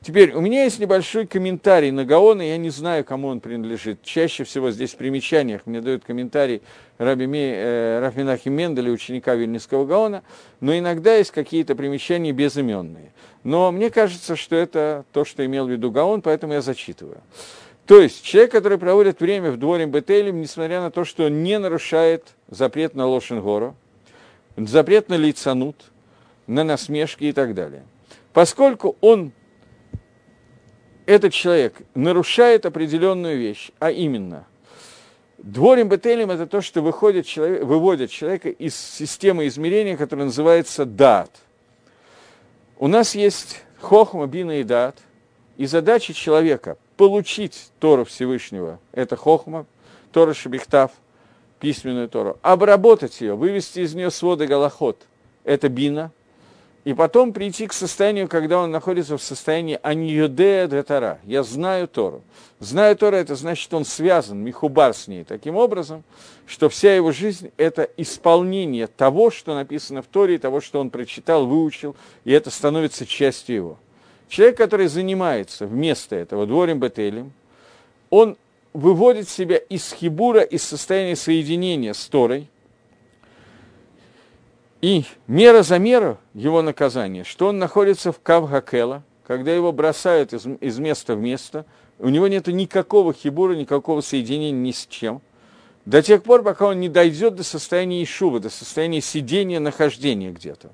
Теперь, 0.00 0.34
у 0.34 0.42
меня 0.42 0.64
есть 0.64 0.80
небольшой 0.80 1.26
комментарий 1.26 1.90
на 1.90 2.04
Гаона, 2.04 2.42
я 2.42 2.58
не 2.58 2.68
знаю, 2.68 3.04
кому 3.04 3.28
он 3.28 3.40
принадлежит. 3.40 4.02
Чаще 4.02 4.44
всего 4.44 4.70
здесь 4.70 4.92
в 4.92 4.96
примечаниях 4.96 5.62
мне 5.64 5.80
дают 5.80 6.04
комментарий 6.04 6.60
Раби 6.98 7.26
Ми, 7.26 7.40
э, 7.40 8.00
Рафминахи 8.00 8.50
Менделя, 8.50 8.90
ученика 8.92 9.34
Вильнинского 9.34 9.86
Гаона, 9.86 10.22
но 10.60 10.76
иногда 10.76 11.16
есть 11.16 11.30
какие-то 11.30 11.74
примечания 11.74 12.32
безыменные. 12.32 13.12
Но 13.44 13.72
мне 13.72 13.88
кажется, 13.90 14.36
что 14.36 14.56
это 14.56 15.06
то, 15.12 15.24
что 15.24 15.44
имел 15.46 15.66
в 15.66 15.70
виду 15.70 15.90
Гаон, 15.90 16.20
поэтому 16.20 16.52
я 16.52 16.60
зачитываю. 16.60 17.22
То 17.86 18.00
есть 18.00 18.22
человек, 18.24 18.52
который 18.52 18.78
проводит 18.78 19.20
время 19.20 19.50
в 19.50 19.58
дворе 19.58 19.84
Бетелем, 19.86 20.40
несмотря 20.40 20.80
на 20.80 20.90
то, 20.90 21.04
что 21.04 21.26
он 21.26 21.42
не 21.42 21.58
нарушает 21.58 22.34
запрет 22.48 22.94
на 22.94 23.06
Лошенгору, 23.06 23.76
запрет 24.56 25.10
на 25.10 25.16
лицанут, 25.16 25.92
на 26.46 26.64
насмешки 26.64 27.24
и 27.24 27.32
так 27.32 27.54
далее. 27.54 27.82
Поскольку 28.32 28.96
он, 29.02 29.32
этот 31.04 31.34
человек, 31.34 31.74
нарушает 31.94 32.64
определенную 32.64 33.38
вещь, 33.38 33.70
а 33.80 33.90
именно, 33.90 34.46
дворим 35.36 35.90
Бетелем– 35.90 36.30
это 36.30 36.46
то, 36.46 36.62
что 36.62 36.80
выходит 36.80 37.26
человек, 37.26 37.64
выводит 37.64 38.10
человека 38.10 38.48
из 38.48 38.74
системы 38.74 39.46
измерения, 39.46 39.98
которая 39.98 40.26
называется 40.26 40.86
дат. 40.86 41.30
У 42.78 42.88
нас 42.88 43.14
есть 43.14 43.62
хохма, 43.78 44.26
бина 44.26 44.60
и 44.60 44.64
дат, 44.64 44.96
и 45.58 45.66
задача 45.66 46.14
человека– 46.14 46.78
получить 46.96 47.70
Тору 47.80 48.04
Всевышнего, 48.04 48.78
это 48.92 49.16
хохма, 49.16 49.66
Тора 50.12 50.34
Шабихтав, 50.34 50.92
письменную 51.60 52.08
Тору, 52.08 52.38
обработать 52.42 53.20
ее, 53.20 53.34
вывести 53.34 53.80
из 53.80 53.94
нее 53.94 54.10
своды 54.10 54.46
Галахот, 54.46 54.98
это 55.44 55.68
бина, 55.68 56.12
и 56.84 56.92
потом 56.92 57.32
прийти 57.32 57.66
к 57.66 57.72
состоянию, 57.72 58.28
когда 58.28 58.58
он 58.58 58.70
находится 58.70 59.16
в 59.16 59.22
состоянии 59.22 59.78
аньюдея 59.82 60.66
де. 60.66 61.18
Я 61.24 61.42
знаю 61.42 61.88
Тору. 61.88 62.22
Знаю 62.60 62.94
Тору, 62.96 63.16
это 63.16 63.34
значит, 63.36 63.72
он 63.72 63.86
связан, 63.86 64.38
михубар 64.38 64.92
с 64.92 65.08
ней, 65.08 65.24
таким 65.24 65.56
образом, 65.56 66.04
что 66.46 66.68
вся 66.68 66.94
его 66.94 67.10
жизнь– 67.10 67.50
это 67.56 67.88
исполнение 67.96 68.86
того, 68.86 69.30
что 69.30 69.54
написано 69.54 70.02
в 70.02 70.06
Торе, 70.06 70.38
того, 70.38 70.60
что 70.60 70.78
он 70.78 70.90
прочитал, 70.90 71.46
выучил, 71.46 71.96
и 72.24 72.32
это 72.32 72.50
становится 72.50 73.06
частью 73.06 73.56
его. 73.56 73.78
Человек, 74.34 74.56
который 74.56 74.88
занимается 74.88 75.64
вместо 75.64 76.16
этого 76.16 76.44
дворем 76.44 76.80
Бетелем, 76.80 77.30
он 78.10 78.36
выводит 78.72 79.28
себя 79.28 79.58
из 79.58 79.92
хибура, 79.92 80.40
из 80.40 80.64
состояния 80.64 81.14
соединения 81.14 81.92
с 81.92 82.04
Торой, 82.08 82.48
и 84.80 85.04
мера 85.28 85.62
за 85.62 85.78
меру 85.78 86.18
его 86.34 86.62
наказания, 86.62 87.22
что 87.22 87.46
он 87.46 87.60
находится 87.60 88.10
в 88.10 88.18
Кавгакела, 88.18 89.04
когда 89.24 89.54
его 89.54 89.70
бросают 89.70 90.32
из, 90.32 90.44
из 90.60 90.80
места 90.80 91.14
в 91.14 91.20
место, 91.20 91.64
у 92.00 92.08
него 92.08 92.26
нет 92.26 92.48
никакого 92.48 93.12
хибура, 93.12 93.54
никакого 93.54 94.00
соединения 94.00 94.50
ни 94.50 94.72
с 94.72 94.84
чем, 94.88 95.22
до 95.84 96.02
тех 96.02 96.24
пор, 96.24 96.42
пока 96.42 96.66
он 96.66 96.80
не 96.80 96.88
дойдет 96.88 97.36
до 97.36 97.44
состояния 97.44 98.02
Ишува, 98.02 98.40
до 98.40 98.50
состояния 98.50 99.00
сидения, 99.00 99.60
нахождения 99.60 100.32
где-то. 100.32 100.72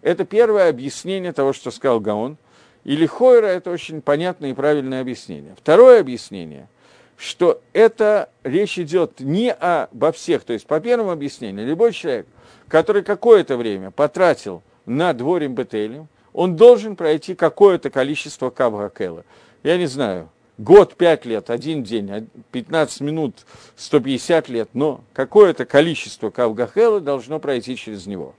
Это 0.00 0.24
первое 0.24 0.70
объяснение 0.70 1.34
того, 1.34 1.52
что 1.52 1.70
сказал 1.70 2.00
Гаон– 2.00 2.38
или 2.84 3.06
Хойра– 3.06 3.46
это 3.48 3.70
очень 3.70 4.02
понятное 4.02 4.50
и 4.50 4.54
правильное 4.54 5.00
объяснение. 5.00 5.54
Второе 5.56 6.00
объяснение, 6.00 6.68
что 7.16 7.60
это 7.72 8.28
речь 8.42 8.78
идет 8.78 9.20
не 9.20 9.52
обо 9.52 10.10
всех, 10.12 10.42
то 10.44 10.52
есть 10.52 10.66
по 10.66 10.80
первому 10.80 11.12
объяснению, 11.12 11.66
любой 11.66 11.92
человек, 11.92 12.26
который 12.68 13.02
какое-то 13.02 13.56
время 13.56 13.90
потратил 13.90 14.62
на 14.86 15.12
дворим 15.12 15.54
Бетелем, 15.54 16.08
он 16.32 16.56
должен 16.56 16.96
пройти 16.96 17.34
какое-то 17.34 17.90
количество 17.90 18.50
Кавгакела. 18.50 19.24
Я 19.62 19.76
не 19.76 19.86
знаю, 19.86 20.28
год, 20.58 20.96
пять 20.96 21.24
лет, 21.24 21.50
один 21.50 21.84
день, 21.84 22.28
15 22.50 23.00
минут, 23.02 23.46
150 23.76 24.48
лет, 24.48 24.70
но 24.72 25.02
какое-то 25.12 25.66
количество 25.66 26.30
Кавгахела 26.30 27.00
должно 27.00 27.38
пройти 27.38 27.76
через 27.76 28.06
него. 28.06 28.34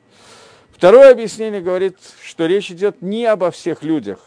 Второе 0.71 1.11
объяснение 1.11 1.61
говорит, 1.61 1.97
что 2.21 2.45
речь 2.45 2.71
идет 2.71 3.01
не 3.01 3.25
обо 3.25 3.51
всех 3.51 3.83
людях, 3.83 4.19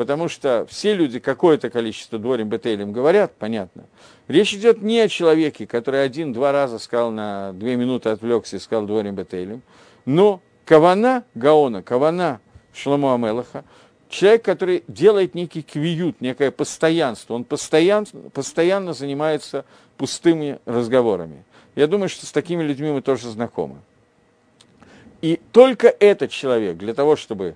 потому 0.00 0.30
что 0.30 0.66
все 0.66 0.94
люди 0.94 1.18
какое-то 1.18 1.68
количество 1.68 2.18
дворим 2.18 2.48
бетейлем 2.48 2.90
говорят, 2.90 3.34
понятно. 3.38 3.84
Речь 4.28 4.54
идет 4.54 4.80
не 4.80 4.98
о 4.98 5.08
человеке, 5.08 5.66
который 5.66 6.02
один-два 6.02 6.52
раза 6.52 6.78
сказал 6.78 7.10
на 7.10 7.52
две 7.52 7.76
минуты 7.76 8.08
отвлекся 8.08 8.56
и 8.56 8.60
сказал 8.60 8.86
дворим 8.86 9.14
бетейлем, 9.14 9.60
но 10.06 10.40
кавана 10.64 11.24
Гаона, 11.34 11.82
кавана 11.82 12.40
Шломо 12.72 13.12
Амелаха, 13.12 13.62
человек, 14.08 14.42
который 14.42 14.84
делает 14.88 15.34
некий 15.34 15.60
квиют, 15.60 16.22
некое 16.22 16.50
постоянство, 16.50 17.34
он 17.34 17.44
постоянно, 17.44 18.06
постоянно 18.32 18.94
занимается 18.94 19.66
пустыми 19.98 20.60
разговорами. 20.64 21.44
Я 21.76 21.88
думаю, 21.88 22.08
что 22.08 22.24
с 22.24 22.32
такими 22.32 22.62
людьми 22.62 22.90
мы 22.90 23.02
тоже 23.02 23.28
знакомы. 23.28 23.76
И 25.20 25.38
только 25.52 25.88
этот 25.88 26.30
человек 26.30 26.78
для 26.78 26.94
того, 26.94 27.16
чтобы 27.16 27.54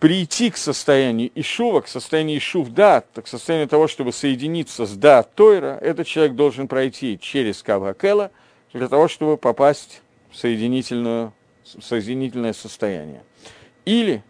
прийти 0.00 0.50
к 0.50 0.56
состоянию 0.56 1.30
Ишува, 1.34 1.80
к 1.80 1.88
состоянию 1.88 2.38
Ишув 2.38 2.70
да, 2.70 3.00
к 3.00 3.26
состоянию 3.26 3.68
того, 3.68 3.88
чтобы 3.88 4.12
соединиться 4.12 4.86
с 4.86 4.92
да 4.92 5.22
Тойра, 5.22 5.78
этот 5.80 6.06
человек 6.06 6.34
должен 6.34 6.68
пройти 6.68 7.18
через 7.20 7.62
Кавакела 7.62 8.30
для 8.72 8.88
того, 8.88 9.08
чтобы 9.08 9.36
попасть 9.36 10.02
в, 10.30 10.36
соединительную, 10.36 11.32
в 11.64 11.82
соединительное 11.82 12.52
состояние. 12.52 13.22
Или 13.84 14.22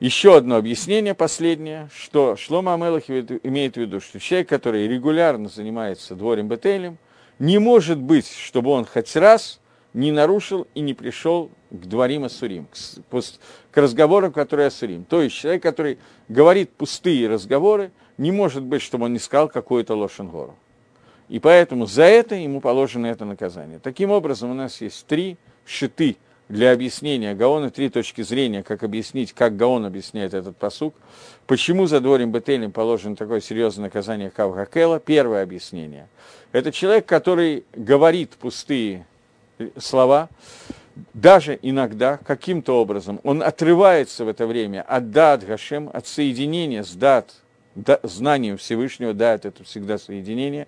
еще 0.00 0.36
одно 0.36 0.56
объяснение 0.56 1.14
последнее, 1.14 1.88
что 1.94 2.36
Шлома 2.36 2.74
Амелах 2.74 3.08
имеет 3.08 3.74
в 3.74 3.80
виду, 3.80 4.00
что 4.00 4.18
человек, 4.18 4.48
который 4.48 4.88
регулярно 4.88 5.48
занимается 5.48 6.14
дворем 6.14 6.48
Бетелем, 6.48 6.98
не 7.38 7.58
может 7.58 7.98
быть, 7.98 8.30
чтобы 8.30 8.70
он 8.70 8.84
хоть 8.84 9.14
раз 9.16 9.60
не 9.92 10.12
нарушил 10.12 10.66
и 10.74 10.80
не 10.80 10.94
пришел 10.94 11.50
к 11.70 11.86
дворим 11.86 12.24
Асурим, 12.24 12.66
к, 12.66 13.22
к 13.70 13.76
разговорам, 13.76 14.32
которые 14.32 14.68
Асурим. 14.68 15.04
То 15.04 15.22
есть 15.22 15.36
человек, 15.36 15.62
который 15.62 15.98
говорит 16.28 16.70
пустые 16.70 17.28
разговоры, 17.28 17.90
не 18.18 18.32
может 18.32 18.62
быть, 18.62 18.82
чтобы 18.82 19.06
он 19.06 19.12
не 19.12 19.18
сказал 19.18 19.48
какую-то 19.48 19.94
лошенгору. 19.94 20.54
И 21.28 21.38
поэтому 21.38 21.86
за 21.86 22.02
это 22.02 22.34
ему 22.34 22.60
положено 22.60 23.06
это 23.06 23.24
наказание. 23.24 23.78
Таким 23.78 24.10
образом, 24.10 24.50
у 24.50 24.54
нас 24.54 24.80
есть 24.80 25.06
три 25.06 25.36
шиты 25.64 26.16
для 26.48 26.72
объяснения 26.72 27.34
Гаона, 27.34 27.70
три 27.70 27.88
точки 27.88 28.22
зрения, 28.22 28.64
как 28.64 28.82
объяснить, 28.82 29.32
как 29.32 29.56
Гаон 29.56 29.86
объясняет 29.86 30.34
этот 30.34 30.56
посук, 30.56 30.94
почему 31.46 31.86
за 31.86 32.00
дворем 32.00 32.32
Бетелем 32.32 32.72
положено 32.72 33.14
такое 33.14 33.40
серьезное 33.40 33.84
наказание 33.84 34.30
Кавгакела. 34.30 34.98
Первое 34.98 35.44
объяснение. 35.44 36.08
Это 36.50 36.72
человек, 36.72 37.06
который 37.06 37.64
говорит 37.72 38.30
пустые 38.30 39.06
слова, 39.78 40.28
даже 41.14 41.58
иногда 41.62 42.18
каким-то 42.18 42.80
образом 42.80 43.20
он 43.22 43.42
отрывается 43.42 44.24
в 44.24 44.28
это 44.28 44.46
время 44.46 44.82
от 44.82 45.10
дат 45.10 45.44
Гашем, 45.44 45.90
от 45.92 46.06
соединения 46.06 46.82
с 46.82 46.92
дат, 46.92 47.34
да, 47.74 48.00
знанием 48.02 48.56
Всевышнего, 48.56 49.14
дат 49.14 49.46
это 49.46 49.64
всегда 49.64 49.98
соединение, 49.98 50.66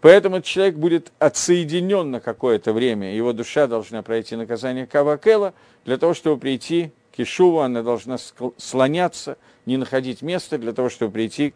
поэтому 0.00 0.40
человек 0.42 0.76
будет 0.76 1.12
отсоединен 1.18 2.10
на 2.10 2.20
какое-то 2.20 2.72
время, 2.72 3.14
его 3.14 3.32
душа 3.32 3.66
должна 3.66 4.02
пройти 4.02 4.36
наказание 4.36 4.86
Кавакела. 4.86 5.54
Для 5.84 5.96
того, 5.96 6.14
чтобы 6.14 6.38
прийти 6.38 6.92
к 7.16 7.20
Ишуву, 7.20 7.60
она 7.60 7.82
должна 7.82 8.16
слоняться, 8.56 9.36
не 9.66 9.76
находить 9.76 10.22
места 10.22 10.58
для 10.58 10.72
того, 10.72 10.88
чтобы 10.88 11.12
прийти 11.12 11.54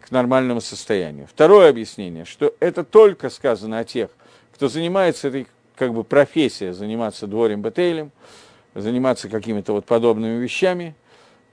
к 0.00 0.10
нормальному 0.10 0.60
состоянию. 0.60 1.26
Второе 1.26 1.70
объяснение, 1.70 2.24
что 2.24 2.54
это 2.60 2.84
только 2.84 3.30
сказано 3.30 3.78
о 3.78 3.84
тех, 3.84 4.10
кто 4.52 4.68
занимается 4.68 5.28
этой 5.28 5.48
как 5.76 5.92
бы 5.92 6.04
профессия, 6.04 6.72
заниматься 6.72 7.26
дворем 7.26 7.62
бетейлем, 7.62 8.10
заниматься 8.74 9.28
какими-то 9.28 9.72
вот 9.72 9.84
подобными 9.84 10.42
вещами, 10.42 10.94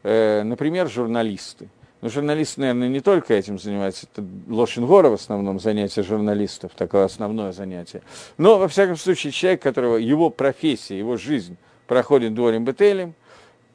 э, 0.03 0.43
например, 0.43 0.89
журналисты. 0.89 1.69
Но 2.01 2.09
журналисты, 2.09 2.61
наверное, 2.61 2.87
не 2.87 2.99
только 2.99 3.35
этим 3.35 3.59
занимаются, 3.59 4.07
это 4.11 4.25
Лошенгора 4.47 5.09
в 5.09 5.13
основном 5.13 5.59
занятие 5.59 6.01
журналистов, 6.01 6.71
такое 6.75 7.05
основное 7.05 7.51
занятие. 7.51 8.01
Но, 8.37 8.57
во 8.57 8.67
всяком 8.67 8.97
случае, 8.97 9.31
человек, 9.31 9.61
которого 9.61 9.97
его 9.97 10.31
профессия, 10.31 10.97
его 10.97 11.17
жизнь 11.17 11.57
проходит 11.85 12.33
дворем 12.33 12.65
бетейлем, 12.65 13.13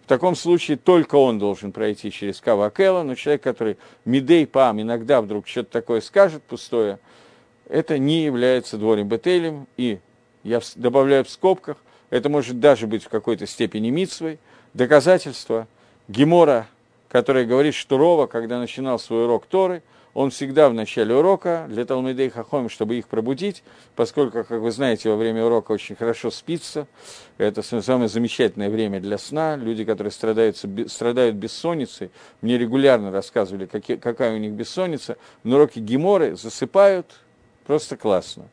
в 0.04 0.08
таком 0.08 0.36
случае 0.36 0.76
только 0.76 1.16
он 1.16 1.38
должен 1.38 1.72
пройти 1.72 2.12
через 2.12 2.40
Кавакела, 2.40 3.02
но 3.02 3.16
человек, 3.16 3.42
который 3.42 3.76
Мидей 4.04 4.46
Пам 4.46 4.80
иногда 4.80 5.20
вдруг 5.20 5.48
что-то 5.48 5.70
такое 5.70 6.00
скажет 6.00 6.42
пустое, 6.44 6.98
это 7.68 7.98
не 7.98 8.24
является 8.24 8.76
дворем 8.76 9.08
Бетелем, 9.08 9.66
и 9.76 9.98
я 10.46 10.60
добавляю 10.76 11.24
в 11.24 11.30
скобках, 11.30 11.76
это 12.10 12.28
может 12.28 12.60
даже 12.60 12.86
быть 12.86 13.04
в 13.04 13.08
какой-то 13.08 13.46
степени 13.46 13.90
митсвой, 13.90 14.38
доказательство 14.74 15.66
Гемора, 16.08 16.66
который 17.08 17.46
говорит, 17.46 17.74
что 17.74 17.98
Рова, 17.98 18.26
когда 18.26 18.58
начинал 18.58 18.98
свой 18.98 19.24
урок 19.24 19.46
Торы, 19.46 19.82
он 20.14 20.30
всегда 20.30 20.70
в 20.70 20.74
начале 20.74 21.14
урока 21.14 21.66
для 21.68 21.84
Талмидей 21.84 22.30
Хахом, 22.30 22.70
чтобы 22.70 22.94
их 22.94 23.06
пробудить, 23.06 23.62
поскольку, 23.96 24.44
как 24.44 24.60
вы 24.60 24.70
знаете, 24.70 25.10
во 25.10 25.16
время 25.16 25.44
урока 25.44 25.72
очень 25.72 25.94
хорошо 25.94 26.30
спится. 26.30 26.86
Это 27.36 27.62
самое 27.62 28.08
замечательное 28.08 28.70
время 28.70 28.98
для 29.00 29.18
сна. 29.18 29.56
Люди, 29.56 29.84
которые 29.84 30.10
страдают, 30.10 30.56
страдают 30.86 31.36
бессонницей, 31.36 32.10
мне 32.40 32.56
регулярно 32.56 33.10
рассказывали, 33.10 33.66
какие, 33.66 33.98
какая 33.98 34.34
у 34.34 34.38
них 34.38 34.52
бессонница. 34.52 35.18
На 35.42 35.56
уроке 35.56 35.80
Геморы 35.80 36.34
засыпают 36.34 37.06
просто 37.66 37.98
классно. 37.98 38.48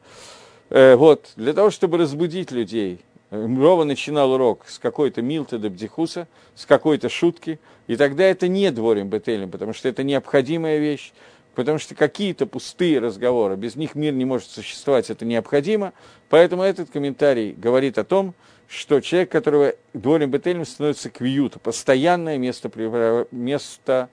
Э, 0.73 0.95
вот, 0.95 1.33
для 1.35 1.53
того, 1.53 1.69
чтобы 1.69 1.99
разбудить 1.99 2.51
людей, 2.51 2.99
Рова 3.29 3.83
начинал 3.83 4.31
урок 4.31 4.65
с 4.67 4.79
какой-то 4.79 5.21
Милта 5.21 5.59
до 5.59 5.69
Бдихуса, 5.69 6.27
с 6.55 6.65
какой-то 6.65 7.09
шутки, 7.09 7.59
и 7.85 7.95
тогда 7.95 8.23
это 8.23 8.47
не 8.47 8.71
дворим 8.71 9.07
Бетелем, 9.07 9.51
потому 9.51 9.73
что 9.73 9.87
это 9.87 10.01
необходимая 10.01 10.79
вещь, 10.79 11.13
потому 11.53 11.77
что 11.77 11.93
какие-то 11.93 12.47
пустые 12.47 12.97
разговоры, 12.97 13.55
без 13.55 13.75
них 13.75 13.93
мир 13.93 14.13
не 14.13 14.25
может 14.25 14.49
существовать, 14.49 15.11
это 15.11 15.25
необходимо. 15.25 15.93
Поэтому 16.29 16.63
этот 16.63 16.89
комментарий 16.89 17.51
говорит 17.51 17.99
о 17.99 18.03
том, 18.03 18.33
что 18.67 18.99
человек, 18.99 19.31
которого 19.31 19.75
дворим 19.93 20.31
бетельным 20.31 20.65
становится 20.65 21.11
квиюту, 21.11 21.59
постоянное 21.59 22.39
место, 22.39 23.27
место 23.29 24.09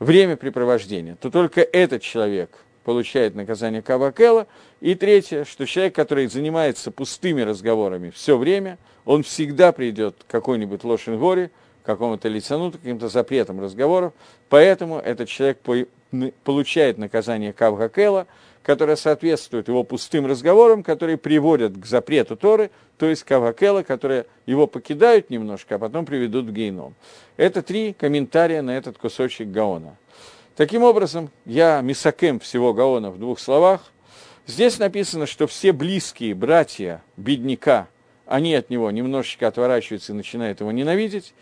времяпрепровождения, 0.00 1.14
то 1.20 1.30
только 1.30 1.60
этот 1.60 2.02
человек 2.02 2.63
получает 2.84 3.34
наказание 3.34 3.82
Кавакела. 3.82 4.46
И 4.80 4.94
третье, 4.94 5.44
что 5.44 5.66
человек, 5.66 5.94
который 5.94 6.26
занимается 6.26 6.90
пустыми 6.90 7.40
разговорами 7.40 8.10
все 8.10 8.36
время, 8.36 8.78
он 9.04 9.22
всегда 9.22 9.72
придет 9.72 10.16
к 10.26 10.30
какой-нибудь 10.30 10.84
Лошенгоре, 10.84 11.50
какому-то 11.82 12.28
лицануту, 12.28 12.78
каким-то 12.78 13.08
запретам 13.08 13.60
разговоров. 13.60 14.12
Поэтому 14.48 14.98
этот 14.98 15.28
человек 15.28 15.58
получает 16.44 16.98
наказание 16.98 17.52
Кавгакела, 17.52 18.26
которое 18.62 18.96
соответствует 18.96 19.68
его 19.68 19.84
пустым 19.84 20.26
разговорам, 20.26 20.82
которые 20.82 21.18
приводят 21.18 21.76
к 21.76 21.84
запрету 21.84 22.36
Торы, 22.36 22.70
то 22.96 23.06
есть 23.06 23.24
Кавгакела, 23.24 23.82
которые 23.82 24.24
его 24.46 24.66
покидают 24.66 25.28
немножко, 25.28 25.74
а 25.74 25.78
потом 25.78 26.06
приведут 26.06 26.46
в 26.46 26.52
гейном. 26.52 26.94
Это 27.36 27.62
три 27.62 27.92
комментария 27.92 28.62
на 28.62 28.76
этот 28.76 28.96
кусочек 28.96 29.48
Гаона. 29.48 29.96
Таким 30.56 30.84
образом, 30.84 31.30
я 31.46 31.80
мисакем 31.80 32.38
всего 32.38 32.72
Гаона 32.72 33.10
в 33.10 33.18
двух 33.18 33.40
словах. 33.40 33.90
Здесь 34.46 34.78
написано, 34.78 35.26
что 35.26 35.48
все 35.48 35.72
близкие 35.72 36.34
братья 36.34 37.02
бедняка, 37.16 37.88
они 38.26 38.54
от 38.54 38.70
него 38.70 38.88
немножечко 38.92 39.48
отворачиваются 39.48 40.12
и 40.12 40.14
начинают 40.14 40.60
его 40.60 40.70
ненавидеть. 40.70 41.34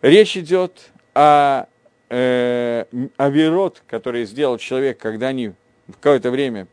Речь 0.00 0.38
идет 0.38 0.92
о 1.12 1.66
э, 2.08 2.86
авирот, 3.18 3.82
который 3.86 4.24
сделал 4.24 4.56
человек, 4.56 4.96
когда 4.98 5.28
они 5.28 5.48
в 5.88 5.92
какое-то 6.00 6.30
время 6.30 6.66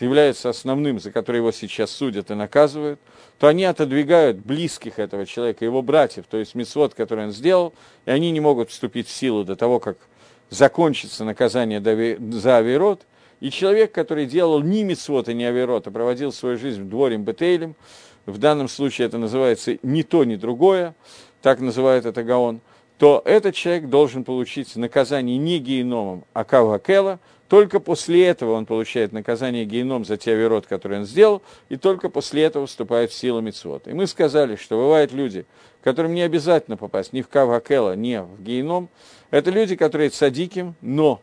являются 0.00 0.48
основным, 0.48 0.98
за 0.98 1.12
который 1.12 1.36
его 1.36 1.52
сейчас 1.52 1.92
судят 1.92 2.30
и 2.32 2.34
наказывают, 2.34 2.98
то 3.38 3.46
они 3.46 3.64
отодвигают 3.64 4.38
близких 4.38 4.98
этого 4.98 5.26
человека, 5.26 5.64
его 5.64 5.82
братьев, 5.82 6.24
то 6.28 6.38
есть 6.38 6.54
мисвод, 6.54 6.94
который 6.94 7.26
он 7.26 7.32
сделал, 7.32 7.72
и 8.06 8.10
они 8.10 8.30
не 8.30 8.40
могут 8.40 8.70
вступить 8.70 9.06
в 9.06 9.12
силу 9.12 9.44
до 9.44 9.56
того, 9.56 9.78
как 9.78 9.96
закончится 10.50 11.24
наказание 11.24 11.80
за 12.32 12.56
авирот, 12.58 13.06
и 13.40 13.50
человек, 13.50 13.92
который 13.92 14.26
делал 14.26 14.60
ни 14.60 14.82
мисвод 14.82 15.28
и 15.28 15.34
ни 15.34 15.44
авирот, 15.44 15.86
а 15.86 15.90
проводил 15.90 16.32
свою 16.32 16.58
жизнь 16.58 16.82
в 16.82 16.88
дворе 16.88 17.16
Бетейлем, 17.16 17.74
в 18.26 18.38
данном 18.38 18.68
случае 18.68 19.06
это 19.06 19.16
называется 19.16 19.78
ни 19.82 20.02
то, 20.02 20.24
ни 20.24 20.36
другое, 20.36 20.94
так 21.40 21.60
называют 21.60 22.04
это 22.04 22.22
Гаон, 22.22 22.60
то 22.98 23.22
этот 23.24 23.54
человек 23.54 23.88
должен 23.88 24.24
получить 24.24 24.76
наказание 24.76 25.38
не 25.38 25.58
геном, 25.58 26.24
а 26.34 26.44
кавакела. 26.44 27.18
Только 27.48 27.80
после 27.80 28.26
этого 28.26 28.52
он 28.52 28.66
получает 28.66 29.10
наказание 29.10 29.64
геном 29.64 30.04
за 30.04 30.18
те 30.18 30.36
верот, 30.36 30.66
которые 30.66 31.00
он 31.00 31.06
сделал, 31.06 31.42
и 31.68 31.76
только 31.76 32.10
после 32.10 32.44
этого 32.44 32.66
вступает 32.66 33.10
в 33.10 33.14
силу 33.14 33.40
мицвод. 33.40 33.88
И 33.88 33.92
мы 33.94 34.06
сказали, 34.06 34.54
что 34.54 34.76
бывают 34.76 35.12
люди, 35.12 35.46
которым 35.82 36.12
не 36.14 36.20
обязательно 36.20 36.76
попасть 36.76 37.14
ни 37.14 37.22
в 37.22 37.28
кавакела, 37.28 37.96
ни 37.96 38.18
в 38.18 38.40
геном. 38.42 38.90
Это 39.30 39.50
люди, 39.50 39.76
которые 39.76 40.10
садиким, 40.10 40.74
но 40.80 41.20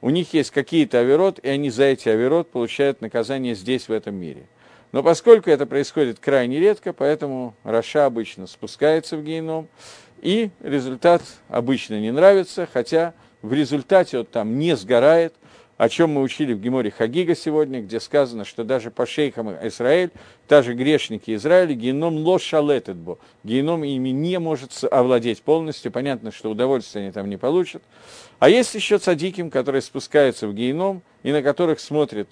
у 0.00 0.10
них 0.10 0.34
есть 0.34 0.50
какие-то 0.50 1.00
аверот, 1.00 1.38
и 1.38 1.48
они 1.48 1.70
за 1.70 1.84
эти 1.84 2.08
аверот 2.08 2.50
получают 2.50 3.00
наказание 3.00 3.54
здесь, 3.54 3.88
в 3.88 3.92
этом 3.92 4.14
мире. 4.14 4.46
Но 4.92 5.02
поскольку 5.02 5.50
это 5.50 5.66
происходит 5.66 6.18
крайне 6.18 6.60
редко, 6.60 6.92
поэтому 6.92 7.54
Раша 7.64 8.06
обычно 8.06 8.46
спускается 8.46 9.16
в 9.16 9.24
геном, 9.24 9.68
и 10.20 10.50
результат 10.60 11.22
обычно 11.48 12.00
не 12.00 12.10
нравится, 12.10 12.68
хотя 12.72 13.14
в 13.42 13.52
результате 13.52 14.18
вот 14.18 14.30
там 14.30 14.58
не 14.58 14.76
сгорает, 14.76 15.34
о 15.78 15.88
чем 15.88 16.10
мы 16.10 16.22
учили 16.22 16.52
в 16.52 16.60
Геморе 16.60 16.90
Хагига 16.90 17.36
сегодня, 17.36 17.80
где 17.80 18.00
сказано, 18.00 18.44
что 18.44 18.64
даже 18.64 18.90
по 18.90 19.06
шейхам 19.06 19.50
Израиль, 19.68 20.10
даже 20.48 20.74
грешники 20.74 21.34
Израиля, 21.36 21.72
геном 21.72 22.16
ло 22.16 22.38
шалететбо, 22.38 23.18
геном 23.44 23.84
ими 23.84 24.08
не 24.08 24.40
может 24.40 24.72
овладеть 24.90 25.40
полностью, 25.42 25.92
понятно, 25.92 26.32
что 26.32 26.50
удовольствия 26.50 27.02
они 27.02 27.12
там 27.12 27.30
не 27.30 27.36
получат. 27.36 27.82
А 28.40 28.48
есть 28.48 28.74
еще 28.74 28.98
цадиким, 28.98 29.50
которые 29.50 29.80
спускаются 29.80 30.48
в 30.48 30.54
геном, 30.54 31.00
и 31.22 31.30
на 31.30 31.42
которых 31.42 31.78
смотрят 31.78 32.28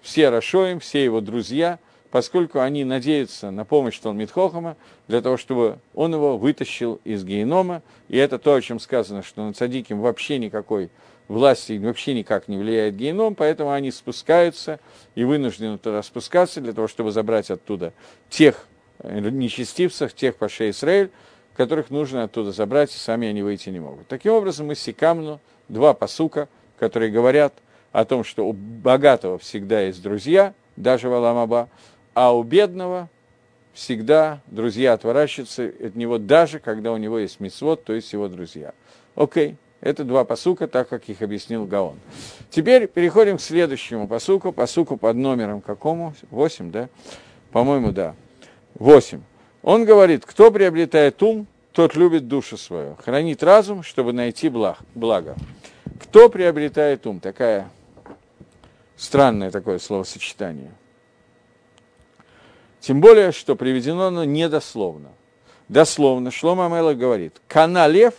все 0.00 0.30
Рашоим, 0.30 0.80
все 0.80 1.04
его 1.04 1.20
друзья– 1.20 1.78
поскольку 2.10 2.60
они 2.60 2.84
надеются 2.84 3.50
на 3.50 3.64
помощь 3.64 3.98
Талмитхохама 3.98 4.76
для 5.08 5.20
того, 5.20 5.36
чтобы 5.36 5.78
он 5.94 6.12
его 6.12 6.36
вытащил 6.36 7.00
из 7.04 7.24
генома. 7.24 7.82
И 8.08 8.16
это 8.16 8.38
то, 8.38 8.54
о 8.54 8.60
чем 8.60 8.80
сказано, 8.80 9.22
что 9.22 9.46
на 9.46 9.52
цадиким 9.52 10.00
вообще 10.00 10.38
никакой 10.38 10.90
власти 11.30 11.78
вообще 11.78 12.14
никак 12.14 12.48
не 12.48 12.58
влияет 12.58 12.96
геном, 12.96 13.34
поэтому 13.34 13.70
они 13.70 13.90
спускаются 13.90 14.80
и 15.14 15.24
вынуждены 15.24 15.78
туда 15.78 16.02
спускаться 16.02 16.60
для 16.60 16.72
того, 16.72 16.88
чтобы 16.88 17.12
забрать 17.12 17.50
оттуда 17.50 17.92
тех 18.28 18.66
э, 18.98 19.20
нечестивцев, 19.20 20.12
тех 20.14 20.36
пашей 20.36 20.70
Израиль, 20.70 21.10
которых 21.56 21.90
нужно 21.90 22.24
оттуда 22.24 22.52
забрать, 22.52 22.94
и 22.94 22.98
сами 22.98 23.28
они 23.28 23.42
выйти 23.42 23.70
не 23.70 23.80
могут. 23.80 24.08
Таким 24.08 24.32
образом, 24.32 24.66
мы 24.66 24.74
секамну 24.74 25.40
два 25.68 25.94
посука, 25.94 26.48
которые 26.78 27.10
говорят 27.10 27.54
о 27.92 28.04
том, 28.04 28.24
что 28.24 28.46
у 28.46 28.52
богатого 28.52 29.38
всегда 29.38 29.82
есть 29.82 30.02
друзья, 30.02 30.54
даже 30.76 31.08
в 31.08 31.12
Аламаба, 31.12 31.68
а 32.14 32.34
у 32.34 32.42
бедного 32.42 33.08
всегда 33.72 34.40
друзья 34.46 34.94
отворачиваются 34.94 35.64
от 35.64 35.94
него, 35.94 36.18
даже 36.18 36.58
когда 36.58 36.92
у 36.92 36.96
него 36.96 37.18
есть 37.18 37.40
мисвод, 37.40 37.84
то 37.84 37.92
есть 37.92 38.12
его 38.12 38.28
друзья. 38.28 38.74
Окей, 39.14 39.56
это 39.80 40.04
два 40.04 40.24
посука, 40.24 40.68
так 40.68 40.88
как 40.88 41.08
их 41.08 41.22
объяснил 41.22 41.64
Гаон. 41.64 41.98
Теперь 42.50 42.86
переходим 42.86 43.38
к 43.38 43.40
следующему 43.40 44.06
посуку, 44.06 44.52
посуку 44.52 44.96
под 44.96 45.16
номером 45.16 45.60
какому? 45.60 46.14
Восемь, 46.30 46.70
да? 46.70 46.88
По-моему, 47.50 47.92
да. 47.92 48.14
Восемь. 48.74 49.22
Он 49.62 49.84
говорит, 49.84 50.24
кто 50.26 50.50
приобретает 50.50 51.22
ум, 51.22 51.46
тот 51.72 51.94
любит 51.94 52.28
душу 52.28 52.56
свою, 52.56 52.96
хранит 52.96 53.42
разум, 53.42 53.82
чтобы 53.82 54.12
найти 54.12 54.48
благо. 54.48 55.36
Кто 56.02 56.28
приобретает 56.28 57.06
ум? 57.06 57.20
Такая 57.20 57.70
странное 58.96 59.50
такое 59.50 59.78
словосочетание. 59.78 60.72
Тем 62.80 63.00
более, 63.00 63.32
что 63.32 63.56
приведено 63.56 64.06
оно 64.06 64.24
недословно. 64.24 65.10
Дословно 65.68 66.30
Шлома 66.30 66.66
Амела 66.66 66.94
говорит, 66.94 67.40
«Кана 67.46 67.86
лев 67.86 68.14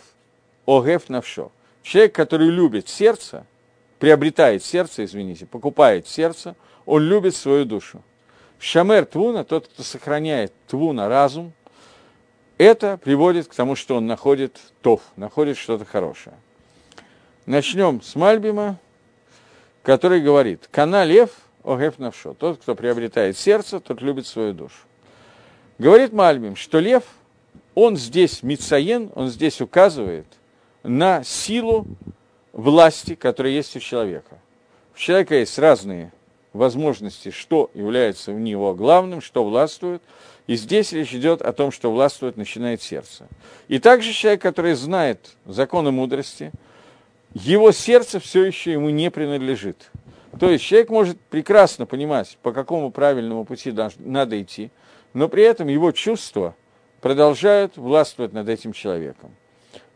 огеф 0.66 1.08
навшо». 1.08 1.50
Человек, 1.82 2.14
который 2.14 2.48
любит 2.48 2.88
сердце, 2.88 3.44
приобретает 3.98 4.64
сердце, 4.64 5.04
извините, 5.04 5.46
покупает 5.46 6.06
сердце, 6.06 6.54
он 6.86 7.02
любит 7.02 7.36
свою 7.36 7.64
душу. 7.64 8.02
Шамер 8.58 9.06
Твуна, 9.06 9.44
тот, 9.44 9.66
кто 9.66 9.82
сохраняет 9.82 10.52
Твуна, 10.68 11.08
разум, 11.08 11.52
это 12.58 12.96
приводит 12.96 13.48
к 13.48 13.54
тому, 13.54 13.74
что 13.74 13.96
он 13.96 14.06
находит 14.06 14.60
тов, 14.82 15.02
находит 15.16 15.56
что-то 15.56 15.84
хорошее. 15.84 16.36
Начнем 17.46 18.00
с 18.02 18.14
Мальбима, 18.14 18.78
который 19.82 20.20
говорит, 20.20 20.68
«Кана 20.70 21.04
лев 21.04 21.30
огеф 21.64 21.98
навшо». 21.98 22.34
Тот, 22.34 22.60
кто 22.60 22.76
приобретает 22.76 23.36
сердце, 23.36 23.80
тот 23.80 24.00
любит 24.00 24.28
свою 24.28 24.52
душу. 24.52 24.76
Говорит 25.78 26.12
Мальбим, 26.12 26.54
что 26.54 26.78
лев, 26.78 27.02
он 27.74 27.96
здесь 27.96 28.44
мицаен, 28.44 29.10
он 29.16 29.28
здесь 29.28 29.60
указывает 29.60 30.26
на 30.82 31.22
силу 31.24 31.86
власти, 32.52 33.14
которая 33.14 33.52
есть 33.52 33.76
у 33.76 33.80
человека. 33.80 34.38
У 34.94 34.98
человека 34.98 35.36
есть 35.36 35.58
разные 35.58 36.12
возможности, 36.52 37.30
что 37.30 37.70
является 37.74 38.32
в 38.32 38.38
него 38.38 38.74
главным, 38.74 39.20
что 39.20 39.44
властвует. 39.44 40.02
И 40.46 40.56
здесь 40.56 40.92
речь 40.92 41.14
идет 41.14 41.40
о 41.40 41.52
том, 41.52 41.70
что 41.70 41.92
властвует, 41.92 42.36
начинает 42.36 42.82
сердце. 42.82 43.26
И 43.68 43.78
также 43.78 44.12
человек, 44.12 44.42
который 44.42 44.74
знает 44.74 45.36
законы 45.46 45.92
мудрости, 45.92 46.52
его 47.32 47.72
сердце 47.72 48.20
все 48.20 48.44
еще 48.44 48.72
ему 48.72 48.90
не 48.90 49.10
принадлежит. 49.10 49.90
То 50.38 50.50
есть 50.50 50.64
человек 50.64 50.90
может 50.90 51.20
прекрасно 51.20 51.86
понимать, 51.86 52.38
по 52.42 52.52
какому 52.52 52.90
правильному 52.90 53.44
пути 53.44 53.72
надо 53.98 54.40
идти, 54.40 54.70
но 55.14 55.28
при 55.28 55.42
этом 55.44 55.68
его 55.68 55.92
чувства 55.92 56.54
продолжают 57.00 57.76
властвовать 57.76 58.32
над 58.32 58.48
этим 58.48 58.72
человеком. 58.72 59.34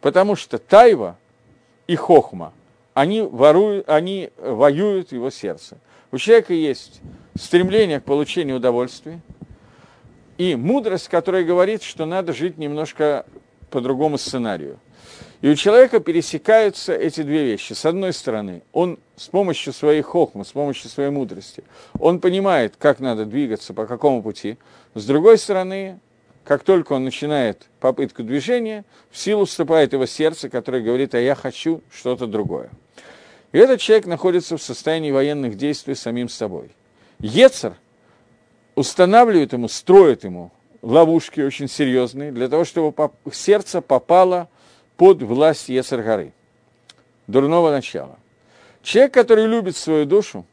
Потому 0.00 0.36
что 0.36 0.58
тайва 0.58 1.16
и 1.86 1.96
хохма, 1.96 2.52
они, 2.94 3.22
воруют, 3.22 3.88
они 3.88 4.30
воюют 4.38 5.12
его 5.12 5.30
сердце. 5.30 5.78
У 6.12 6.18
человека 6.18 6.54
есть 6.54 7.00
стремление 7.38 8.00
к 8.00 8.04
получению 8.04 8.56
удовольствия 8.56 9.20
и 10.38 10.54
мудрость, 10.54 11.08
которая 11.08 11.44
говорит, 11.44 11.82
что 11.82 12.06
надо 12.06 12.32
жить 12.32 12.58
немножко 12.58 13.26
по 13.70 13.80
другому 13.80 14.18
сценарию. 14.18 14.78
И 15.42 15.48
у 15.50 15.54
человека 15.54 16.00
пересекаются 16.00 16.94
эти 16.94 17.22
две 17.22 17.44
вещи. 17.44 17.72
С 17.74 17.84
одной 17.84 18.12
стороны, 18.12 18.62
он 18.72 18.98
с 19.16 19.28
помощью 19.28 19.72
своей 19.72 20.02
хохмы, 20.02 20.44
с 20.44 20.52
помощью 20.52 20.88
своей 20.88 21.10
мудрости, 21.10 21.62
он 21.98 22.20
понимает, 22.20 22.74
как 22.78 23.00
надо 23.00 23.26
двигаться, 23.26 23.74
по 23.74 23.86
какому 23.86 24.22
пути. 24.22 24.56
С 24.94 25.04
другой 25.04 25.38
стороны, 25.38 26.00
как 26.46 26.62
только 26.62 26.92
он 26.92 27.04
начинает 27.04 27.66
попытку 27.80 28.22
движения, 28.22 28.84
в 29.10 29.18
силу 29.18 29.46
вступает 29.46 29.92
его 29.92 30.06
сердце, 30.06 30.48
которое 30.48 30.80
говорит, 30.80 31.14
а 31.14 31.18
я 31.18 31.34
хочу 31.34 31.82
что-то 31.90 32.28
другое. 32.28 32.70
И 33.50 33.58
этот 33.58 33.80
человек 33.80 34.06
находится 34.06 34.56
в 34.56 34.62
состоянии 34.62 35.10
военных 35.10 35.56
действий 35.56 35.96
самим 35.96 36.28
собой. 36.28 36.70
Ецер 37.18 37.74
устанавливает 38.76 39.54
ему, 39.54 39.66
строит 39.66 40.22
ему 40.22 40.52
ловушки 40.82 41.40
очень 41.40 41.68
серьезные, 41.68 42.30
для 42.30 42.48
того, 42.48 42.64
чтобы 42.64 43.10
сердце 43.32 43.80
попало 43.80 44.48
под 44.96 45.22
власть 45.22 45.68
Ецер 45.68 46.02
горы, 46.02 46.32
дурного 47.26 47.72
начала. 47.72 48.18
Человек, 48.84 49.12
который 49.14 49.46
любит 49.46 49.76
свою 49.76 50.04
душу, 50.04 50.46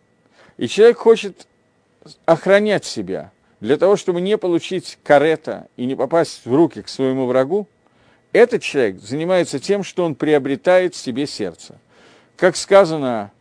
и 0.57 0.67
человек 0.67 0.97
хочет 0.97 1.45
охранять 2.25 2.83
себя, 2.85 3.31
для 3.63 3.77
того, 3.77 3.95
чтобы 3.95 4.21
не 4.21 4.37
получить 4.37 4.99
карета 5.03 5.67
и 5.77 5.85
не 5.85 5.95
попасть 5.95 6.45
в 6.45 6.53
руки 6.53 6.83
к 6.83 6.87
своему 6.87 7.25
врагу, 7.25 7.67
этот 8.31 8.61
человек 8.61 8.99
занимается 8.99 9.59
тем, 9.59 9.83
что 9.83 10.05
он 10.05 10.13
приобретает 10.13 10.93
себе 10.93 11.25
сердце– 11.25 11.79
как 12.35 12.57
сказано 12.57 13.31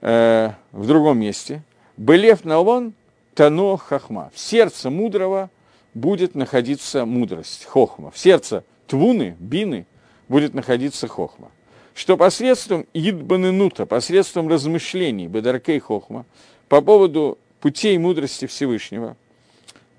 э, 0.00 0.50
в 0.72 0.86
другом 0.86 1.18
месте, 1.18 1.62
«Белев 1.96 2.44
наон 2.44 2.92
тано 3.34 3.76
хахма». 3.76 4.30
В 4.34 4.38
сердце 4.38 4.90
мудрого 4.90 5.50
будет 5.94 6.34
находиться 6.34 7.06
мудрость, 7.06 7.64
хохма. 7.64 8.10
В 8.10 8.18
сердце 8.18 8.62
твуны, 8.86 9.36
бины, 9.40 9.86
будет 10.28 10.54
находиться 10.54 11.08
хохма. 11.08 11.50
Что 11.94 12.16
посредством 12.16 12.86
идбанынута, 12.92 13.86
посредством 13.86 14.48
размышлений, 14.48 15.26
бедаркей 15.26 15.78
хохма, 15.78 16.26
по 16.68 16.80
поводу 16.80 17.38
путей 17.60 17.96
мудрости 17.98 18.46
Всевышнего, 18.46 19.16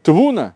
твуна, 0.05 0.53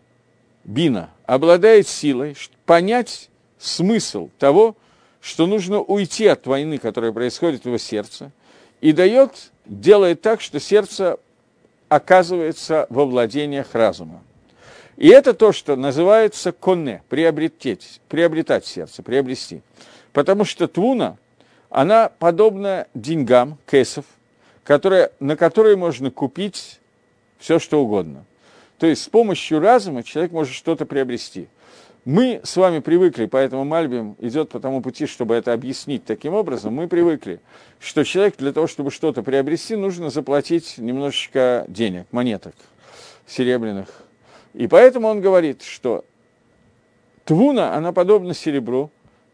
бина, 0.64 1.10
обладает 1.26 1.88
силой 1.88 2.36
понять 2.64 3.28
смысл 3.58 4.30
того, 4.38 4.76
что 5.20 5.46
нужно 5.46 5.80
уйти 5.80 6.26
от 6.28 6.46
войны, 6.46 6.78
которая 6.78 7.12
происходит 7.12 7.62
в 7.62 7.66
его 7.66 7.76
сердце, 7.76 8.30
и 8.80 8.92
дает, 8.92 9.50
делает 9.66 10.22
так, 10.22 10.40
что 10.40 10.60
сердце 10.60 11.18
оказывается 11.88 12.86
во 12.90 13.04
владениях 13.04 13.74
разума. 13.74 14.22
И 14.96 15.08
это 15.08 15.34
то, 15.34 15.50
что 15.50 15.74
называется 15.74 16.52
конне, 16.52 17.02
приобретать, 17.08 18.00
приобретать 18.08 18.64
сердце, 18.64 19.02
приобрести. 19.02 19.62
Потому 20.12 20.44
что 20.44 20.68
твуна, 20.68 21.16
она 21.70 22.08
подобна 22.08 22.86
деньгам, 22.94 23.58
кэсов, 23.66 24.04
которые, 24.62 25.10
на 25.18 25.36
которые 25.36 25.76
можно 25.76 26.10
купить 26.12 26.80
все, 27.38 27.58
что 27.58 27.82
угодно. 27.82 28.24
То 28.80 28.88
есть 28.88 29.04
с 29.04 29.08
помощью 29.08 29.60
разума 29.60 30.02
человек 30.02 30.32
может 30.32 30.54
что-то 30.54 30.84
приобрести– 30.84 31.46
мы 32.06 32.40
с 32.44 32.56
вами 32.56 32.78
привыкли, 32.78 33.26
поэтому 33.26 33.64
Мальбим 33.64 34.16
идет 34.20 34.48
по 34.48 34.58
тому 34.58 34.80
пути, 34.80 35.04
чтобы 35.04 35.34
это 35.34 35.52
объяснить 35.52 36.04
таким 36.04 36.32
образом. 36.32 36.72
Мы 36.72 36.88
привыкли, 36.88 37.40
что 37.78 38.04
человек 38.04 38.36
для 38.38 38.54
того, 38.54 38.66
чтобы 38.66 38.90
что-то 38.90 39.22
приобрести, 39.22 39.76
нужно 39.76 40.08
заплатить 40.08 40.78
немножечко 40.78 41.66
денег, 41.68 42.06
монеток 42.10 42.54
серебряных. 43.26 43.88
И 44.54 44.66
поэтому 44.66 45.08
он 45.08 45.20
говорит, 45.20 45.62
что 45.62 46.06
твуна, 47.26 47.74
она 47.74 47.92
подобна 47.92 48.32
серебру, 48.32 48.90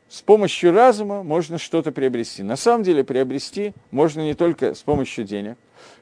с 0.08 0.20
помощью 0.22 0.72
разума 0.72 1.22
можно 1.22 1.58
что-то 1.58 1.92
приобрести. 1.92 2.42
На 2.42 2.56
самом 2.56 2.82
деле 2.82 3.04
приобрести 3.04 3.74
можно 3.92 4.22
не 4.22 4.34
только 4.34 4.74
с 4.74 4.82
помощью 4.82 5.24
денег. 5.24 5.56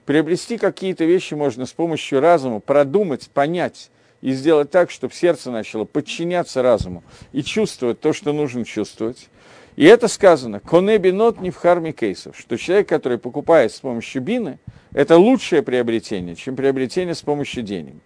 Приобрести 0.06 0.58
какие-то 0.58 1.04
вещи 1.04 1.34
можно 1.34 1.66
с 1.66 1.72
помощью 1.72 2.20
разума, 2.20 2.60
продумать, 2.60 3.30
понять, 3.30 3.90
и 4.24 4.32
сделать 4.32 4.70
так, 4.70 4.90
чтобы 4.90 5.12
сердце 5.12 5.50
начало 5.50 5.84
подчиняться 5.84 6.62
разуму 6.62 7.04
и 7.32 7.42
чувствовать 7.42 8.00
то, 8.00 8.14
что 8.14 8.32
нужно 8.32 8.64
чувствовать. 8.64 9.28
И 9.76 9.84
это 9.84 10.08
сказано, 10.08 10.60
коне 10.60 10.96
бинот 10.96 11.42
не 11.42 11.50
в 11.50 11.56
харме 11.56 11.92
кейсов, 11.92 12.34
что 12.38 12.56
человек, 12.56 12.88
который 12.88 13.18
покупает 13.18 13.70
с 13.70 13.80
помощью 13.80 14.22
бины, 14.22 14.58
это 14.94 15.18
лучшее 15.18 15.62
приобретение, 15.62 16.36
чем 16.36 16.56
приобретение 16.56 17.14
с 17.14 17.20
помощью 17.20 17.64
денег. 17.64 17.96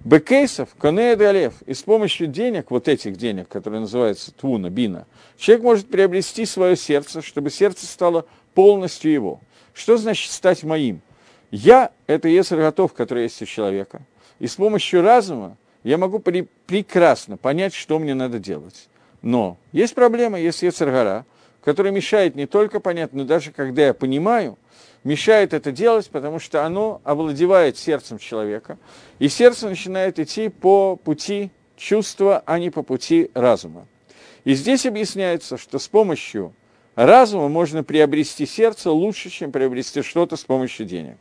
Бекейсов, 0.00 0.68
коне 0.76 1.16
далев, 1.16 1.54
и 1.64 1.72
с 1.72 1.82
помощью 1.82 2.26
денег, 2.26 2.70
вот 2.70 2.86
этих 2.86 3.16
денег, 3.16 3.48
которые 3.48 3.80
называются 3.80 4.32
твуна, 4.32 4.68
бина, 4.68 5.06
человек 5.38 5.64
может 5.64 5.88
приобрести 5.88 6.44
свое 6.44 6.76
сердце, 6.76 7.22
чтобы 7.22 7.48
сердце 7.48 7.86
стало 7.86 8.26
полностью 8.52 9.10
его. 9.10 9.40
Что 9.72 9.96
значит 9.96 10.30
стать 10.30 10.62
моим? 10.62 11.00
Я– 11.56 11.90
это 12.06 12.28
если 12.28 12.56
готов, 12.56 12.92
который 12.94 13.24
есть 13.24 13.40
у 13.42 13.46
человека– 13.46 14.02
и 14.38 14.46
с 14.46 14.56
помощью 14.56 15.02
разума 15.02 15.56
я 15.82 15.98
могу 15.98 16.18
при, 16.18 16.48
прекрасно 16.66 17.36
понять, 17.36 17.74
что 17.74 17.98
мне 17.98 18.14
надо 18.14 18.38
делать. 18.38 18.88
Но 19.22 19.56
есть 19.72 19.94
проблема, 19.94 20.38
есть 20.38 20.62
Ецаргара, 20.62 21.24
которая 21.62 21.92
мешает 21.92 22.34
не 22.34 22.46
только 22.46 22.80
понять, 22.80 23.12
но 23.12 23.24
даже 23.24 23.52
когда 23.52 23.86
я 23.86 23.94
понимаю, 23.94 24.58
мешает 25.02 25.54
это 25.54 25.72
делать, 25.72 26.10
потому 26.10 26.38
что 26.38 26.64
оно 26.64 27.00
овладевает 27.04 27.78
сердцем 27.78 28.18
человека, 28.18 28.78
и 29.18 29.28
сердце 29.28 29.68
начинает 29.68 30.18
идти 30.18 30.48
по 30.48 30.96
пути 30.96 31.50
чувства, 31.76 32.42
а 32.44 32.58
не 32.58 32.70
по 32.70 32.82
пути 32.82 33.30
разума. 33.34 33.86
И 34.44 34.54
здесь 34.54 34.84
объясняется, 34.84 35.56
что 35.56 35.78
с 35.78 35.88
помощью 35.88 36.52
разума 36.94 37.48
можно 37.48 37.82
приобрести 37.84 38.46
сердце 38.46 38.90
лучше, 38.90 39.30
чем 39.30 39.52
приобрести 39.52 40.02
что-то 40.02 40.36
с 40.36 40.44
помощью 40.44 40.86
денег. 40.86 41.16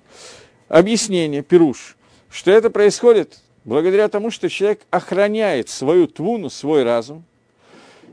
Объяснение, 0.68 1.42
пируш 1.42 1.98
что 2.34 2.50
это 2.50 2.72
происходит? 2.72 3.38
Благодаря 3.64 4.10
тому, 4.10 4.32
что 4.32 4.50
человек 4.50 4.82
охраняет 4.90 5.70
свою 5.70 6.08
твуну, 6.08 6.50
свой 6.50 6.82
разум, 6.82 7.24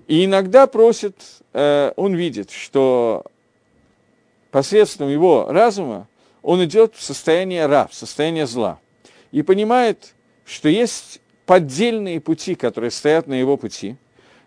и 0.06 0.26
иногда 0.26 0.66
просит, 0.66 1.16
э, 1.54 1.92
он 1.96 2.14
видит, 2.14 2.50
что 2.50 3.24
посредством 4.50 5.08
его 5.08 5.46
разума 5.48 6.06
он 6.42 6.62
идет 6.62 6.94
в 6.96 7.02
состояние 7.02 7.64
ра, 7.64 7.88
в 7.90 7.94
состояние 7.94 8.46
зла, 8.46 8.78
и 9.32 9.40
понимает, 9.40 10.14
что 10.44 10.68
есть 10.68 11.22
поддельные 11.46 12.20
пути, 12.20 12.54
которые 12.54 12.90
стоят 12.90 13.26
на 13.26 13.34
его 13.34 13.56
пути, 13.56 13.96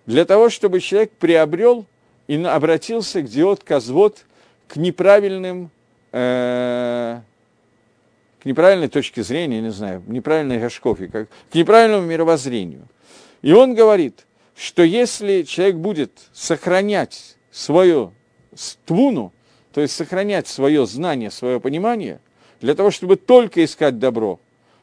для 0.05 0.23
того, 0.23 0.49
чтобы 0.49 0.81
человек 0.81 1.11
приобрел 1.13 1.87
и 2.27 2.41
обратился 2.43 3.21
к 3.21 3.25
диод, 3.25 3.63
козвод, 3.63 4.25
к 4.67 4.77
неправильным 4.77 5.69
э, 6.11 7.19
к 8.43 8.45
неправильной 8.45 8.89
точке 8.89 9.23
зрения, 9.23 9.61
не 9.61 9.71
знаю, 9.71 10.03
неправильной 10.05 10.59
гашкове, 10.59 11.07
как, 11.07 11.29
к 11.49 11.55
неправильному 11.55 12.05
мировоззрению. 12.05 12.87
И 13.41 13.53
он 13.53 13.73
говорит, 13.73 14.25
что 14.55 14.83
если 14.83 15.43
человек 15.43 15.77
будет 15.77 16.11
сохранять 16.33 17.37
свою 17.51 18.13
твуну, 18.85 19.31
то 19.73 19.79
есть 19.79 19.95
сохранять 19.95 20.47
свое 20.47 20.85
знание, 20.85 21.31
свое 21.31 21.61
понимание, 21.61 22.19
для 22.59 22.75
того, 22.75 22.91
чтобы 22.91 23.15
только 23.15 23.63
искать 23.63 23.97
добро, 23.97 24.41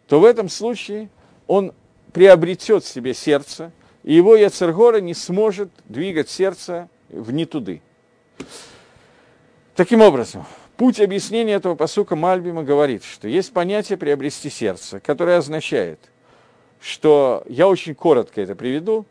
то 0.09 0.20
в 0.20 0.24
этом 0.24 0.49
случае 0.49 1.11
он 1.47 1.74
приобретет 2.14 2.86
себе 2.86 3.12
сердце, 3.12 3.72
и 4.05 4.14
его 4.14 4.36
Яцергора 4.36 5.01
не 5.01 5.14
сможет 5.14 5.70
двигать 5.86 6.30
сердце 6.30 6.88
в 7.11 7.32
нетуды. 7.32 7.82
Таким 9.76 10.00
образом, 10.00 10.44
путь 10.76 11.00
объяснения 11.00 11.54
этого 11.54 11.74
посука 11.74 12.16
Мальбима 12.16 12.62
говорит, 12.62 13.04
что 13.04 13.28
есть 13.28 13.52
понятие 13.52 13.98
приобрести 13.98 14.50
сердце, 14.50 15.00
которое 15.00 15.38
означает, 15.38 16.00
что 16.80 17.44
я 17.46 17.68
очень 17.68 17.94
коротко 17.94 18.40
это 18.40 18.54
приведу, 18.54 19.06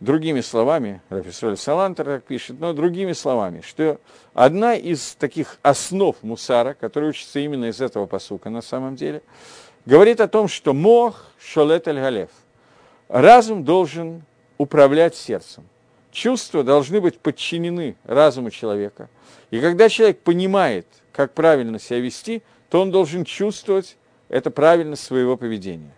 другими 0.00 0.40
словами, 0.40 1.00
Рафисоль 1.08 1.56
Салантер 1.56 2.04
так 2.04 2.24
пишет, 2.24 2.58
но 2.58 2.72
другими 2.72 3.12
словами, 3.12 3.62
что 3.64 4.00
одна 4.34 4.74
из 4.74 5.14
таких 5.14 5.58
основ 5.62 6.16
мусара, 6.22 6.74
которая 6.74 7.10
учится 7.10 7.38
именно 7.38 7.66
из 7.66 7.80
этого 7.80 8.06
посука 8.06 8.50
на 8.50 8.62
самом 8.62 8.96
деле, 8.96 9.22
говорит 9.86 10.20
о 10.20 10.28
том, 10.28 10.48
что 10.48 10.72
мох 10.72 11.26
шолет 11.38 11.86
аль 11.88 12.00
галев. 12.00 12.30
Разум 13.08 13.64
должен 13.64 14.22
управлять 14.58 15.14
сердцем. 15.14 15.64
Чувства 16.12 16.62
должны 16.62 17.00
быть 17.00 17.18
подчинены 17.18 17.96
разуму 18.04 18.50
человека. 18.50 19.08
И 19.50 19.60
когда 19.60 19.88
человек 19.88 20.20
понимает, 20.20 20.86
как 21.10 21.32
правильно 21.32 21.78
себя 21.78 22.00
вести, 22.00 22.42
то 22.68 22.80
он 22.82 22.90
должен 22.90 23.24
чувствовать 23.24 23.96
это 24.28 24.50
правильность 24.50 25.04
своего 25.04 25.36
поведения. 25.36 25.92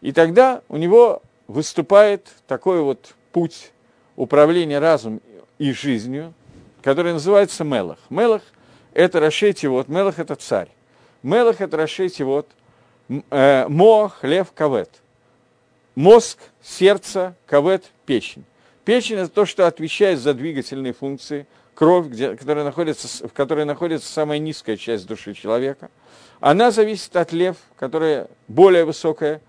И 0.00 0.12
тогда 0.12 0.62
у 0.68 0.76
него 0.76 1.22
выступает 1.46 2.28
такой 2.46 2.82
вот 2.82 3.14
путь 3.32 3.72
управления 4.16 4.80
разумом 4.80 5.20
и 5.58 5.72
жизнью, 5.72 6.34
который 6.82 7.12
называется 7.12 7.64
Мелах. 7.64 7.98
Мелах– 8.10 8.42
это 8.92 9.20
Рашети, 9.20 9.66
вот 9.66 9.88
Мелах– 9.88 10.18
это 10.20 10.34
царь. 10.34 10.68
Мелах– 11.22 11.56
это 11.60 11.76
Рашети, 11.76 12.22
вот 12.22 12.48
э, 13.08 13.66
Моах, 13.68 14.22
Лев, 14.22 14.52
Кавет. 14.52 14.90
Мозг, 15.94 16.38
сердце, 16.60 17.34
Кавет, 17.46 17.84
печень. 18.04 18.44
Печень– 18.84 19.16
это 19.18 19.30
то, 19.30 19.46
что 19.46 19.66
отвечает 19.66 20.18
за 20.18 20.34
двигательные 20.34 20.92
функции, 20.92 21.46
кровь, 21.74 22.06
где, 22.06 22.36
которая 22.36 22.64
находится, 22.64 23.26
в 23.26 23.32
которой 23.32 23.64
находится 23.64 24.12
самая 24.12 24.38
низкая 24.38 24.76
часть 24.76 25.06
души 25.06 25.34
человека. 25.34 25.90
Она 26.40 26.70
зависит 26.70 27.16
от 27.16 27.32
лев, 27.32 27.56
которая 27.76 28.28
более 28.48 28.84
высокая, 28.84 29.40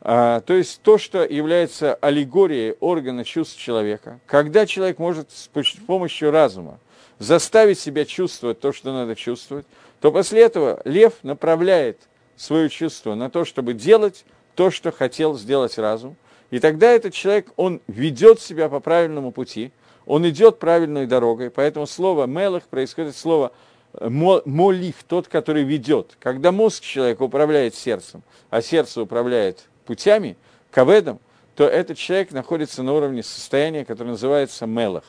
а, 0.00 0.40
то 0.40 0.54
есть 0.54 0.80
то, 0.82 0.98
что 0.98 1.24
является 1.24 1.94
аллегорией 1.94 2.76
органа 2.78 3.24
чувств 3.24 3.58
человека. 3.58 4.20
Когда 4.26 4.66
человек 4.66 4.98
может 4.98 5.32
с 5.32 5.48
помощью 5.48 6.30
разума 6.30 6.78
заставить 7.18 7.80
себя 7.80 8.04
чувствовать 8.04 8.60
то, 8.60 8.72
что 8.72 8.92
надо 8.92 9.16
чувствовать, 9.16 9.66
то 10.00 10.12
после 10.12 10.42
этого 10.42 10.80
лев 10.84 11.14
направляет 11.22 11.98
свое 12.36 12.68
чувство 12.68 13.14
на 13.14 13.30
то, 13.30 13.44
чтобы 13.44 13.74
делать 13.74 14.24
то, 14.54 14.70
что 14.70 14.92
хотел 14.92 15.36
сделать 15.36 15.78
разум. 15.78 16.16
И 16.50 16.60
тогда 16.60 16.92
этот 16.92 17.12
человек, 17.14 17.48
он 17.56 17.80
ведет 17.86 18.40
себя 18.40 18.68
по 18.68 18.80
правильному 18.80 19.32
пути, 19.32 19.72
он 20.06 20.28
идет 20.28 20.58
правильной 20.58 21.06
дорогой. 21.06 21.50
Поэтому 21.50 21.86
слово 21.86 22.26
«мелах» 22.26 22.64
происходит 22.64 23.16
слово 23.16 23.52
«молих», 24.00 24.96
тот, 25.08 25.26
который 25.28 25.64
ведет. 25.64 26.16
Когда 26.20 26.52
мозг 26.52 26.82
человека 26.82 27.22
управляет 27.22 27.74
сердцем, 27.74 28.22
а 28.50 28.62
сердце 28.62 29.02
управляет 29.02 29.64
путями, 29.84 30.36
каведом, 30.70 31.18
то 31.56 31.64
этот 31.64 31.96
человек 31.98 32.32
находится 32.32 32.82
на 32.82 32.92
уровне 32.92 33.22
состояния, 33.22 33.84
которое 33.84 34.10
называется 34.10 34.66
«мелах». 34.66 35.04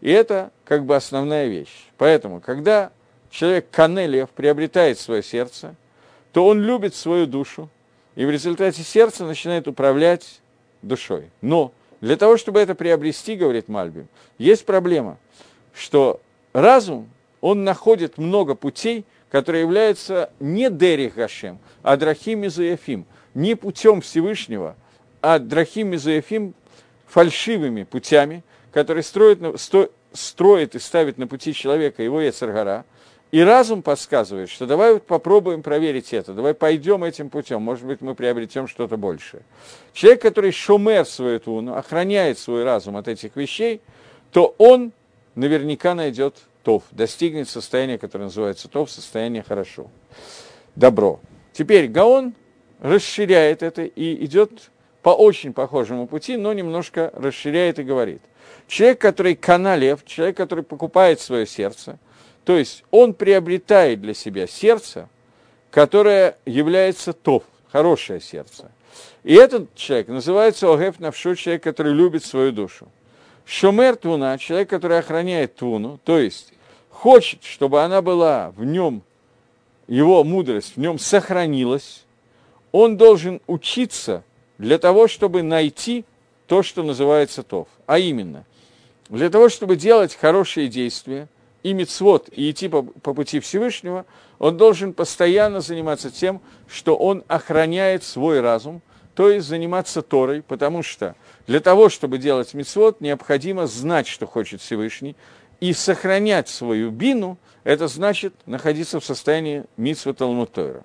И 0.00 0.10
это 0.10 0.50
как 0.64 0.84
бы 0.84 0.94
основная 0.94 1.46
вещь. 1.46 1.88
Поэтому, 1.96 2.40
когда 2.40 2.90
человек 3.30 3.70
канелев 3.70 4.28
приобретает 4.30 4.98
свое 4.98 5.22
сердце, 5.22 5.74
то 6.32 6.46
он 6.46 6.60
любит 6.62 6.94
свою 6.94 7.26
душу, 7.26 7.68
и 8.14 8.24
в 8.24 8.30
результате 8.30 8.82
сердце 8.82 9.24
начинает 9.24 9.66
управлять 9.68 10.40
душой. 10.82 11.30
Но 11.40 11.72
для 12.00 12.16
того, 12.16 12.36
чтобы 12.36 12.60
это 12.60 12.74
приобрести, 12.74 13.36
говорит 13.36 13.68
Мальбим, 13.68 14.08
есть 14.38 14.64
проблема, 14.64 15.18
что 15.74 16.20
разум, 16.52 17.08
он 17.40 17.64
находит 17.64 18.18
много 18.18 18.54
путей, 18.54 19.04
которые 19.30 19.62
являются 19.62 20.30
не 20.40 20.70
Дерих 20.70 21.14
Гашем, 21.14 21.58
а 21.82 21.96
Драхим 21.96 22.40
Мизуефим, 22.40 23.06
не 23.34 23.54
путем 23.54 24.00
Всевышнего, 24.00 24.76
а 25.20 25.38
Драхим 25.38 25.88
Мизуефим 25.88 26.54
фальшивыми 27.06 27.84
путями, 27.84 28.42
которые 28.72 29.02
строят, 29.02 29.60
сто, 29.60 29.90
строит 30.12 30.74
и 30.74 30.78
ставит 30.78 31.18
на 31.18 31.26
пути 31.26 31.52
человека 31.54 32.02
его 32.02 32.20
Ецаргара– 32.20 32.84
и 33.30 33.40
разум 33.42 33.82
подсказывает, 33.82 34.48
что 34.48 34.66
давай 34.66 34.94
вот 34.94 35.06
попробуем 35.06 35.62
проверить 35.62 36.14
это, 36.14 36.32
давай 36.32 36.54
пойдем 36.54 37.04
этим 37.04 37.28
путем, 37.28 37.60
может 37.60 37.84
быть, 37.84 38.00
мы 38.00 38.14
приобретем 38.14 38.66
что-то 38.66 38.96
большее. 38.96 39.42
Человек, 39.92 40.22
который 40.22 40.50
шумер 40.50 41.04
свою 41.04 41.38
туну, 41.38 41.74
охраняет 41.74 42.38
свой 42.38 42.64
разум 42.64 42.96
от 42.96 43.06
этих 43.06 43.36
вещей, 43.36 43.82
то 44.32 44.54
он 44.56 44.92
наверняка 45.34 45.94
найдет 45.94 46.36
тов, 46.62 46.84
достигнет 46.90 47.48
состояния, 47.48 47.98
которое 47.98 48.24
называется 48.24 48.66
тов, 48.68 48.90
состояние 48.90 49.44
хорошо, 49.46 49.88
добро. 50.74 51.20
Теперь 51.52 51.88
Гаон 51.88 52.34
расширяет 52.80 53.62
это 53.62 53.84
и 53.84 54.24
идет 54.24 54.70
по 55.02 55.10
очень 55.10 55.52
похожему 55.52 56.06
пути, 56.06 56.38
но 56.38 56.54
немножко 56.54 57.10
расширяет 57.14 57.78
и 57.78 57.82
говорит. 57.82 58.22
Человек, 58.68 59.00
который 59.00 59.34
каналев, 59.36 60.04
человек, 60.06 60.36
который 60.36 60.64
покупает 60.64 61.20
свое 61.20 61.46
сердце– 61.46 61.98
то 62.48 62.56
есть 62.56 62.82
он 62.90 63.12
приобретает 63.12 64.00
для 64.00 64.14
себя 64.14 64.46
сердце, 64.46 65.10
которое 65.70 66.38
является 66.46 67.12
топ, 67.12 67.44
хорошее 67.70 68.22
сердце. 68.22 68.72
И 69.22 69.34
этот 69.34 69.74
человек 69.74 70.08
называется 70.08 70.72
Огеф 70.72 70.98
Навшу, 70.98 71.34
человек, 71.34 71.62
который 71.62 71.92
любит 71.92 72.24
свою 72.24 72.52
душу. 72.52 72.88
Шомер 73.44 73.96
Туна, 73.96 74.38
человек, 74.38 74.70
который 74.70 74.98
охраняет 74.98 75.56
Туну, 75.56 76.00
то 76.04 76.18
есть 76.18 76.54
хочет, 76.88 77.44
чтобы 77.44 77.82
она 77.82 78.00
была 78.00 78.54
в 78.56 78.64
нем, 78.64 79.02
его 79.86 80.24
мудрость 80.24 80.72
в 80.76 80.80
нем 80.80 80.98
сохранилась, 80.98 82.06
он 82.72 82.96
должен 82.96 83.42
учиться 83.46 84.24
для 84.56 84.78
того, 84.78 85.06
чтобы 85.06 85.42
найти 85.42 86.06
то, 86.46 86.62
что 86.62 86.82
называется 86.82 87.42
Тов. 87.42 87.68
А 87.84 87.98
именно, 87.98 88.46
для 89.10 89.28
того, 89.28 89.50
чтобы 89.50 89.76
делать 89.76 90.14
хорошие 90.14 90.68
действия– 90.68 91.28
и 91.62 91.72
мицвод, 91.72 92.28
и 92.32 92.50
идти 92.50 92.68
по, 92.68 92.82
по 92.82 93.14
пути 93.14 93.40
Всевышнего, 93.40 94.06
он 94.38 94.56
должен 94.56 94.92
постоянно 94.92 95.60
заниматься 95.60 96.10
тем, 96.10 96.40
что 96.68 96.96
он 96.96 97.24
охраняет 97.28 98.04
свой 98.04 98.40
разум, 98.40 98.80
то 99.14 99.30
есть 99.30 99.48
заниматься 99.48 100.02
Торой, 100.02 100.42
потому 100.42 100.82
что 100.82 101.16
для 101.46 101.60
того, 101.60 101.88
чтобы 101.88 102.18
делать 102.18 102.54
мицвод, 102.54 103.00
необходимо 103.00 103.66
знать, 103.66 104.06
что 104.06 104.26
хочет 104.26 104.60
Всевышний, 104.60 105.16
и 105.60 105.72
сохранять 105.72 106.48
свою 106.48 106.90
бину, 106.90 107.36
это 107.64 107.88
значит 107.88 108.32
находиться 108.46 109.00
в 109.00 109.04
состоянии 109.04 109.64
мицва 109.76 110.12
Талмуд 110.12 110.52
Тойра. 110.52 110.84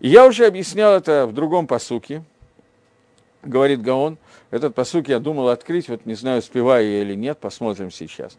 И 0.00 0.08
я 0.08 0.26
уже 0.26 0.46
объяснял 0.46 0.94
это 0.94 1.26
в 1.26 1.34
другом 1.34 1.66
посуке, 1.66 2.24
говорит 3.42 3.82
Гаон. 3.82 4.16
Этот 4.50 4.74
посук 4.74 5.08
я 5.08 5.18
думал 5.18 5.48
открыть, 5.48 5.90
вот 5.90 6.06
не 6.06 6.14
знаю, 6.14 6.38
успеваю 6.38 6.88
я 6.90 7.02
или 7.02 7.14
нет, 7.14 7.38
посмотрим 7.38 7.90
сейчас 7.90 8.38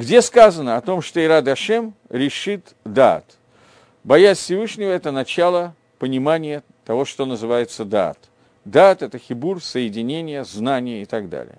где 0.00 0.22
сказано 0.22 0.76
о 0.76 0.80
том, 0.80 1.02
что 1.02 1.22
Ирад 1.22 1.46
Ашем 1.46 1.94
решит 2.08 2.74
дат. 2.84 3.24
Боязнь 4.02 4.40
Всевышнего– 4.40 4.90
это 4.90 5.12
начало 5.12 5.74
понимания 5.98 6.62
того, 6.86 7.04
что 7.04 7.26
называется 7.26 7.84
дат. 7.84 8.18
Дат– 8.64 9.02
это 9.02 9.18
хибур, 9.18 9.62
соединение, 9.62 10.44
знание 10.44 11.02
и 11.02 11.04
так 11.04 11.28
далее. 11.28 11.58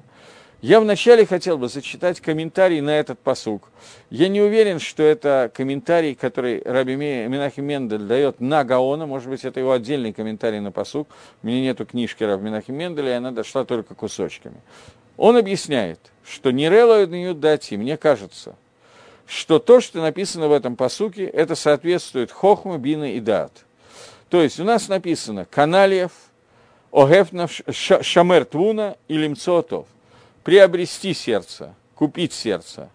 Я 0.62 0.80
вначале 0.80 1.26
хотел 1.26 1.58
бы 1.60 1.68
зачитать 1.68 2.20
комментарий 2.20 2.82
на 2.82 2.92
этот 2.92 3.20
посук. 3.20 3.70
Я 4.10 4.28
не 4.28 4.42
уверен, 4.42 4.80
что 4.80 5.02
это 5.02 5.52
комментарий, 5.54 6.14
который 6.14 6.62
Раби 6.64 6.96
Минахи 6.96 7.60
Мендель 7.60 8.04
дает 8.04 8.40
на 8.40 8.64
Гаона. 8.64 9.06
Может 9.08 9.30
быть, 9.30 9.44
это 9.44 9.60
его 9.60 9.72
отдельный 9.72 10.14
комментарий 10.14 10.60
на 10.60 10.72
посук. 10.72 11.08
У 11.42 11.48
меня 11.48 11.62
нету 11.62 11.86
книжки 11.86 12.24
Раби 12.24 12.46
Минахи 12.46 12.72
Менделя, 12.72 13.10
и 13.10 13.14
она 13.14 13.32
дошла 13.32 13.66
только 13.66 13.96
кусочками. 13.96 14.58
Он 15.18 15.38
объясняет, 15.38 16.00
что 16.26 16.52
Нирело 16.52 17.04
и 17.04 17.34
дати, 17.34 17.76
мне 17.76 17.98
кажется, 17.98 18.56
что 19.26 19.60
то, 19.60 19.80
что 19.80 20.02
написано 20.02 20.48
в 20.48 20.52
этом 20.52 20.76
посуке, 20.76 21.26
это 21.26 21.56
соответствует 21.56 22.32
Хохму, 22.32 22.78
Бина 22.78 23.14
и 23.16 23.20
Дат. 23.20 23.52
То 24.30 24.42
есть 24.42 24.60
у 24.60 24.64
нас 24.64 24.88
написано 24.88 25.46
Каналиев, 25.46 26.12
Огефнав, 26.92 27.52
Шамер 27.70 28.46
Твуна 28.46 28.98
и 29.08 29.18
Лимцотов. 29.18 29.88
Приобрести 30.44 31.14
сердце, 31.14 31.76
купить 31.96 32.34
сердце. 32.34 32.90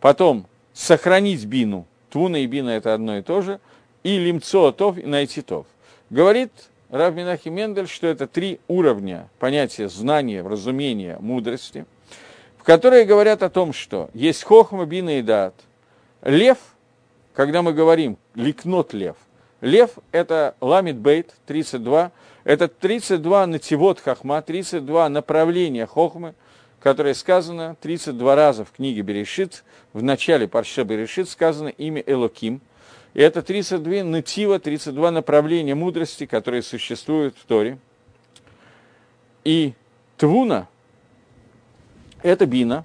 Потом 0.00 0.46
сохранить 0.72 1.44
бину. 1.44 1.86
Твуна 2.10 2.36
и 2.36 2.46
бина 2.46 2.70
это 2.70 2.94
одно 2.94 3.18
и 3.18 3.22
то 3.22 3.42
же. 3.42 3.60
и 4.04 4.16
лимцо 4.16 4.72
тов, 4.72 4.96
и 4.96 5.04
найти 5.04 5.42
тов. 5.42 5.66
Говорит 6.08 6.52
Рав 6.90 7.14
Минахи 7.14 7.48
Мендель, 7.48 7.88
что 7.88 8.06
это 8.06 8.26
три 8.26 8.60
уровня 8.66 9.28
понятия 9.38 9.88
знания, 9.88 10.42
разумения, 10.42 11.18
мудрости, 11.20 11.84
в 12.56 12.64
которые 12.64 13.04
говорят 13.04 13.42
о 13.42 13.50
том, 13.50 13.72
что 13.72 14.10
есть 14.14 14.42
хохма, 14.42 14.86
бина 14.86 15.18
и 15.18 15.22
дат. 15.22 15.54
Лев, 16.22 16.58
когда 17.34 17.62
мы 17.62 17.72
говорим 17.72 18.16
ликнот 18.34 18.94
лев, 18.94 19.16
лев– 19.60 19.90
это 20.12 20.54
ламит 20.60 20.96
бейт, 20.96 21.34
32, 21.46 22.10
это 22.44 22.68
32 22.68 23.46
нативот 23.46 24.00
хохма, 24.00 24.40
32 24.42 25.08
направления 25.08 25.86
хохмы– 25.86 26.34
которое 26.80 27.14
сказано 27.14 27.76
32 27.80 28.34
раза 28.34 28.64
в 28.64 28.72
книге 28.72 29.02
Берешит, 29.02 29.64
в 29.92 30.02
начале 30.02 30.46
Парше 30.46 30.84
Берешит 30.84 31.28
сказано 31.28 31.68
имя 31.68 32.02
Элоким. 32.06 32.60
И 33.18 33.20
это 33.20 33.42
32 33.42 34.04
натива, 34.04 34.60
32 34.60 35.10
направления 35.10 35.74
мудрости, 35.74 36.24
которые 36.24 36.62
существуют 36.62 37.36
в 37.36 37.46
Торе. 37.46 37.76
И 39.42 39.72
Твуна– 40.16 40.68
это 42.22 42.46
бина. 42.46 42.84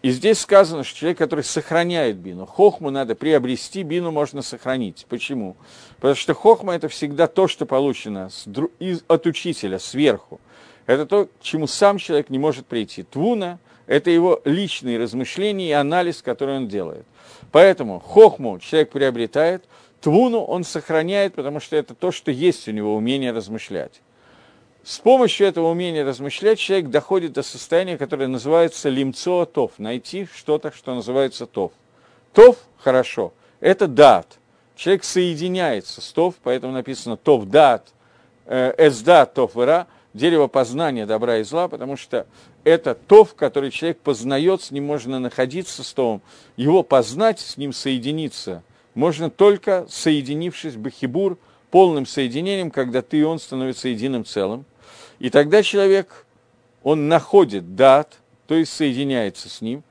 И 0.00 0.08
здесь 0.10 0.38
сказано, 0.40 0.84
что 0.84 0.98
человек, 0.98 1.18
который 1.18 1.44
сохраняет 1.44 2.16
бину, 2.16 2.46
хохму 2.46 2.88
надо 2.88 3.14
приобрести, 3.14 3.82
бину 3.82 4.10
можно 4.10 4.40
сохранить. 4.40 5.04
Почему? 5.06 5.54
Потому 5.96 6.14
что 6.14 6.32
хохма– 6.32 6.74
это 6.74 6.88
всегда 6.88 7.26
то, 7.26 7.46
что 7.46 7.66
получено 7.66 8.30
от 9.06 9.26
учителя, 9.26 9.78
сверху 9.78 10.40
это 10.86 11.04
то, 11.04 11.26
к 11.26 11.42
чему 11.42 11.66
сам 11.66 11.98
человек 11.98 12.30
не 12.30 12.38
может 12.38 12.64
прийти. 12.64 13.02
Твуна– 13.02 13.58
это 13.86 14.08
его 14.08 14.40
личные 14.46 14.98
размышления 14.98 15.68
и 15.68 15.72
анализ, 15.72 16.22
который 16.22 16.56
он 16.56 16.68
делает. 16.68 17.04
Поэтому 17.52 18.00
хохму 18.00 18.58
человек 18.58 18.90
приобретает, 18.90 19.64
твуну 20.00 20.42
он 20.42 20.64
сохраняет, 20.64 21.34
потому 21.34 21.60
что 21.60 21.76
это 21.76 21.94
то, 21.94 22.12
что 22.12 22.30
есть 22.30 22.68
у 22.68 22.72
него 22.72 22.94
умение 22.94 23.32
размышлять. 23.32 24.00
С 24.84 24.98
помощью 24.98 25.46
этого 25.46 25.70
умения 25.70 26.04
размышлять 26.04 26.58
человек 26.58 26.88
доходит 26.88 27.32
до 27.32 27.42
состояния, 27.42 27.98
которое 27.98 28.26
называется 28.26 28.88
лимцо 28.88 29.44
тов, 29.44 29.72
найти 29.78 30.28
что-то, 30.34 30.72
что 30.72 30.94
называется 30.94 31.46
тов. 31.46 31.72
Тов– 32.32 32.56
хорошо, 32.78 33.32
это 33.60 33.86
дат. 33.86 34.38
Человек 34.76 35.04
соединяется 35.04 36.00
с 36.00 36.12
тов, 36.12 36.36
поэтому 36.42 36.72
написано 36.72 37.16
тов 37.16 37.46
дат, 37.46 37.88
э, 38.46 38.74
эсдат 38.78 39.34
тов 39.34 39.56
ира– 39.56 39.86
дерево 40.18 40.48
познания 40.48 41.06
добра 41.06 41.38
и 41.38 41.42
зла, 41.44 41.68
потому 41.68 41.96
что 41.96 42.26
это 42.64 42.94
то, 42.94 43.24
в 43.24 43.34
который 43.34 43.70
человек 43.70 43.98
познает, 44.00 44.60
с 44.60 44.70
ним 44.70 44.84
можно 44.84 45.18
находиться 45.18 45.82
с 45.82 45.92
товом, 45.94 46.20
его 46.56 46.82
познать, 46.82 47.40
с 47.40 47.56
ним 47.56 47.72
соединиться. 47.72 48.62
Можно 48.94 49.30
только 49.30 49.86
соединившись 49.88 50.74
бахибур, 50.74 51.38
полным 51.70 52.04
соединением, 52.04 52.70
когда 52.70 53.00
ты 53.00 53.18
и 53.18 53.22
он 53.22 53.38
становятся 53.38 53.88
единым 53.88 54.24
целым. 54.24 54.64
И 55.18 55.30
тогда 55.30 55.62
человек, 55.62 56.26
он 56.82 57.08
находит 57.08 57.76
дат, 57.76 58.18
то 58.46 58.54
есть 58.54 58.72
соединяется 58.72 59.48
с 59.48 59.60
ним. 59.60 59.82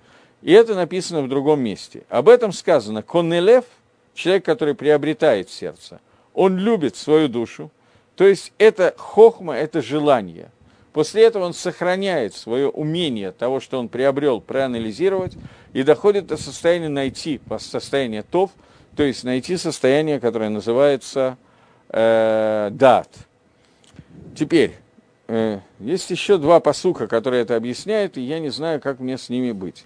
И 0.41 0.51
это 0.51 0.75
написано 0.75 1.21
в 1.21 1.29
другом 1.29 1.61
месте. 1.61 2.03
Об 2.09 2.29
этом 2.29 2.51
сказано, 2.51 3.01
коннелев, 3.01 3.65
человек, 4.13 4.45
который 4.45 4.75
приобретает 4.75 5.49
сердце, 5.49 5.99
он 6.33 6.57
любит 6.57 6.95
свою 6.95 7.27
душу, 7.27 7.71
то 8.17 8.27
есть 8.27 8.51
это 8.57 8.95
хохма, 8.97 9.55
это 9.55 9.81
желание. 9.81 10.49
После 10.91 11.23
этого 11.23 11.45
он 11.45 11.53
сохраняет 11.53 12.33
свое 12.33 12.67
умение 12.67 13.31
того, 13.31 13.59
что 13.59 13.77
он 13.77 13.87
приобрел, 13.87 14.41
проанализировать, 14.41 15.37
и 15.73 15.83
доходит 15.83 16.25
до 16.25 16.35
состояния 16.35 16.89
найти 16.89 17.39
состояние 17.59 18.23
тов, 18.23 18.49
то 18.95 19.03
есть 19.03 19.23
найти 19.23 19.55
состояние, 19.57 20.19
которое 20.19 20.49
называется 20.49 21.37
э, 21.89 22.69
дат. 22.71 23.09
Теперь, 24.35 24.73
э, 25.27 25.59
есть 25.79 26.09
еще 26.09 26.39
два 26.39 26.59
посука, 26.59 27.07
которые 27.07 27.43
это 27.43 27.55
объясняют, 27.55 28.17
и 28.17 28.21
я 28.21 28.39
не 28.39 28.49
знаю, 28.49 28.81
как 28.81 28.99
мне 28.99 29.19
с 29.19 29.29
ними 29.29 29.51
быть. 29.51 29.85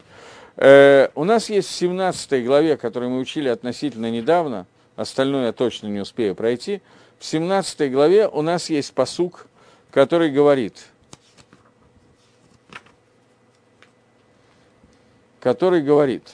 Э, 0.55 1.09
у 1.15 1.25
нас 1.25 1.49
есть 1.49 1.67
в 1.67 1.71
17 1.71 2.45
главе, 2.45 2.77
которую 2.77 3.11
мы 3.11 3.19
учили 3.19 3.49
относительно 3.49 4.09
недавно, 4.09 4.67
остальное 4.95 5.47
я 5.47 5.51
точно 5.51 5.87
не 5.87 5.99
успею 5.99 6.33
пройти– 6.33 6.81
в 7.21 7.25
17 7.25 7.91
главе 7.91 8.27
у 8.27 8.41
нас 8.41 8.71
есть 8.71 8.95
посук, 8.95 9.45
который 9.91 10.31
говорит, 10.31 10.87
который 15.39 15.83
говорит, 15.83 16.33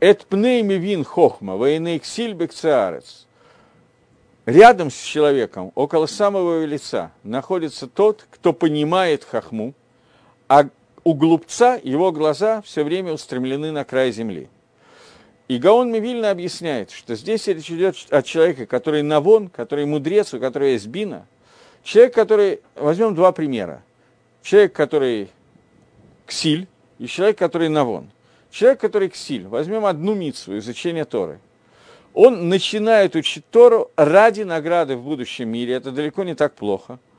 «Эт 0.00 0.26
пней 0.26 0.60
мивин 0.60 1.02
хохма, 1.02 1.56
вейнейк 1.56 2.04
сильбек 2.04 2.52
цаарец». 2.52 3.26
Рядом 4.44 4.90
с 4.90 5.00
человеком, 5.00 5.72
около 5.74 6.04
самого 6.04 6.66
лица, 6.66 7.10
находится 7.22 7.86
тот, 7.86 8.26
кто 8.30 8.52
понимает 8.52 9.24
хохму, 9.24 9.72
а 10.48 10.68
у 11.04 11.14
глупца 11.14 11.80
его 11.82 12.12
глаза 12.12 12.60
все 12.60 12.84
время 12.84 13.14
устремлены 13.14 13.72
на 13.72 13.86
край 13.86 14.12
земли. 14.12 14.50
И 15.52 15.58
Гаон 15.58 15.92
Мивильна 15.92 16.30
объясняет, 16.30 16.90
что 16.90 17.14
здесь 17.14 17.46
речь 17.46 17.70
идет 17.70 17.94
о 18.08 18.22
человеке, 18.22 18.64
который 18.64 19.02
навон, 19.02 19.48
который 19.48 19.84
мудрец, 19.84 20.32
у 20.32 20.40
которого 20.40 20.68
есть 20.68 20.86
бина. 20.86 21.26
Человек, 21.84 22.14
который... 22.14 22.60
Возьмем 22.74 23.14
два 23.14 23.32
примера. 23.32 23.82
Человек, 24.42 24.72
который 24.72 25.28
ксиль, 26.24 26.68
и 26.98 27.06
человек, 27.06 27.36
который 27.36 27.68
навон. 27.68 28.08
Человек, 28.50 28.80
который 28.80 29.10
ксиль. 29.10 29.46
Возьмем 29.46 29.84
одну 29.84 30.14
мицу, 30.14 30.56
изучение 30.56 31.04
Торы. 31.04 31.38
Он 32.14 32.48
начинает 32.48 33.14
учить 33.14 33.44
Тору 33.50 33.90
ради 33.94 34.44
награды 34.44 34.96
в 34.96 35.02
будущем 35.02 35.50
мире. 35.50 35.74
Это 35.74 35.90
далеко 35.90 36.24
не 36.24 36.34
так 36.34 36.54
плохо– 36.54 36.98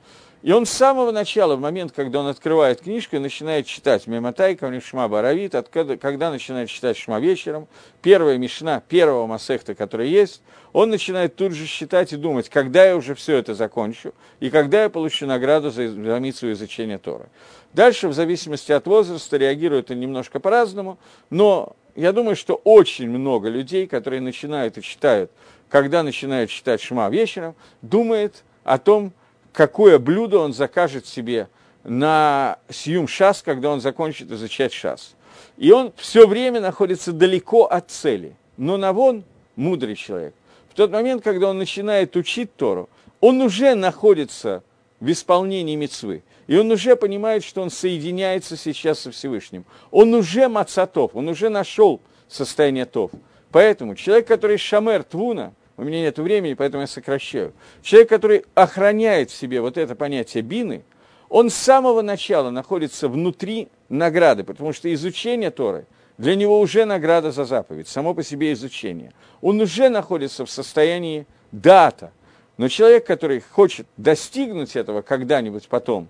и 0.43 0.51
он 0.51 0.65
с 0.65 0.71
самого 0.71 1.11
начала, 1.11 1.55
в 1.55 1.61
момент, 1.61 1.93
когда 1.95 2.19
он 2.19 2.27
открывает 2.27 2.81
книжку 2.81 3.17
начинает 3.17 3.65
читать 3.65 4.07
Мематай, 4.07 4.59
Шма 4.81 5.07
Баравит, 5.07 5.55
откуда, 5.55 5.95
когда 5.95 6.31
начинает 6.31 6.69
читать 6.69 6.97
Шма 6.97 7.21
вечером, 7.21 7.65
первая 8.01 8.37
Мишна, 8.37 8.81
первого 8.81 9.25
Масехта, 9.25 9.73
который 9.73 10.09
есть, 10.09 10.41
он 10.73 10.89
начинает 10.89 11.37
тут 11.37 11.53
же 11.53 11.65
считать 11.65 12.11
и 12.11 12.17
думать, 12.17 12.49
когда 12.49 12.85
я 12.85 12.97
уже 12.97 13.15
все 13.15 13.37
это 13.37 13.55
закончу, 13.55 14.13
и 14.41 14.49
когда 14.49 14.83
я 14.83 14.89
получу 14.89 15.25
награду 15.25 15.71
за, 15.71 15.87
за 15.87 16.19
митцу 16.19 16.51
изучения 16.51 16.97
Торы. 16.97 17.27
Дальше, 17.71 18.09
в 18.09 18.13
зависимости 18.13 18.73
от 18.73 18.85
возраста, 18.85 19.37
реагируют 19.37 19.91
они 19.91 20.01
немножко 20.01 20.41
по-разному, 20.41 20.99
но 21.29 21.73
я 21.95 22.11
думаю, 22.11 22.35
что 22.35 22.55
очень 22.65 23.09
много 23.09 23.47
людей, 23.47 23.87
которые 23.87 24.19
начинают 24.19 24.77
и 24.77 24.81
читают, 24.81 25.31
когда 25.69 26.03
начинают 26.03 26.49
читать 26.49 26.81
Шма 26.81 27.09
вечером, 27.09 27.55
думает 27.81 28.43
о 28.65 28.77
том, 28.77 29.13
какое 29.53 29.99
блюдо 29.99 30.39
он 30.39 30.53
закажет 30.53 31.05
себе 31.05 31.47
на 31.83 32.57
сьюм 32.69 33.07
шас, 33.07 33.41
когда 33.41 33.69
он 33.69 33.79
закончит 33.79 34.31
изучать 34.31 34.73
шас. 34.73 35.15
И 35.57 35.71
он 35.71 35.93
все 35.95 36.27
время 36.27 36.59
находится 36.59 37.13
далеко 37.13 37.65
от 37.65 37.91
цели. 37.91 38.35
Но 38.57 38.77
Навон– 38.77 39.23
мудрый 39.55 39.95
человек. 39.95 40.33
В 40.69 40.75
тот 40.75 40.91
момент, 40.91 41.23
когда 41.23 41.49
он 41.49 41.57
начинает 41.57 42.15
учить 42.15 42.55
Тору, 42.55 42.89
он 43.19 43.41
уже 43.41 43.75
находится 43.75 44.63
в 44.99 45.11
исполнении 45.11 45.75
мецвы. 45.75 46.23
И 46.47 46.57
он 46.57 46.71
уже 46.71 46.95
понимает, 46.95 47.43
что 47.43 47.61
он 47.61 47.69
соединяется 47.69 48.57
сейчас 48.57 48.99
со 48.99 49.11
Всевышним. 49.11 49.65
Он 49.91 50.13
уже 50.13 50.47
мацатов, 50.47 51.11
он 51.15 51.29
уже 51.29 51.49
нашел 51.49 52.01
состояние 52.27 52.85
тов. 52.85 53.11
Поэтому 53.51 53.95
человек, 53.95 54.27
который 54.27 54.57
шамер 54.57 55.03
твуна– 55.03 55.53
у 55.77 55.83
меня 55.83 56.01
нет 56.01 56.19
времени, 56.19 56.53
поэтому 56.53 56.81
я 56.81 56.87
сокращаю. 56.87 57.53
Человек, 57.81 58.09
который 58.09 58.45
охраняет 58.53 59.31
в 59.31 59.35
себе 59.35 59.59
вот 59.61 59.77
это 59.77 59.95
понятие 59.95 60.43
бины, 60.43 60.83
он 61.29 61.49
с 61.49 61.55
самого 61.55 62.01
начала 62.01 62.51
находится 62.51 63.07
внутри 63.07 63.69
награды, 63.89 64.43
потому 64.43 64.71
что 64.71 64.93
изучение 64.93 65.49
Торы 65.49 65.85
для 66.19 66.35
него 66.35 66.59
уже 66.59 66.85
награда 66.85 67.31
за 67.31 67.45
заповедь, 67.45 67.87
само 67.87 68.13
по 68.13 68.21
себе 68.21 68.53
изучение. 68.53 69.11
Он 69.41 69.59
уже 69.59 69.89
находится 69.89 70.45
в 70.45 70.49
состоянии 70.51 71.25
дата. 71.51 72.11
Но 72.57 72.67
человек, 72.67 73.07
который 73.07 73.39
хочет 73.39 73.87
достигнуть 73.97 74.75
этого 74.75 75.01
когда-нибудь 75.01 75.67
потом, 75.67 76.07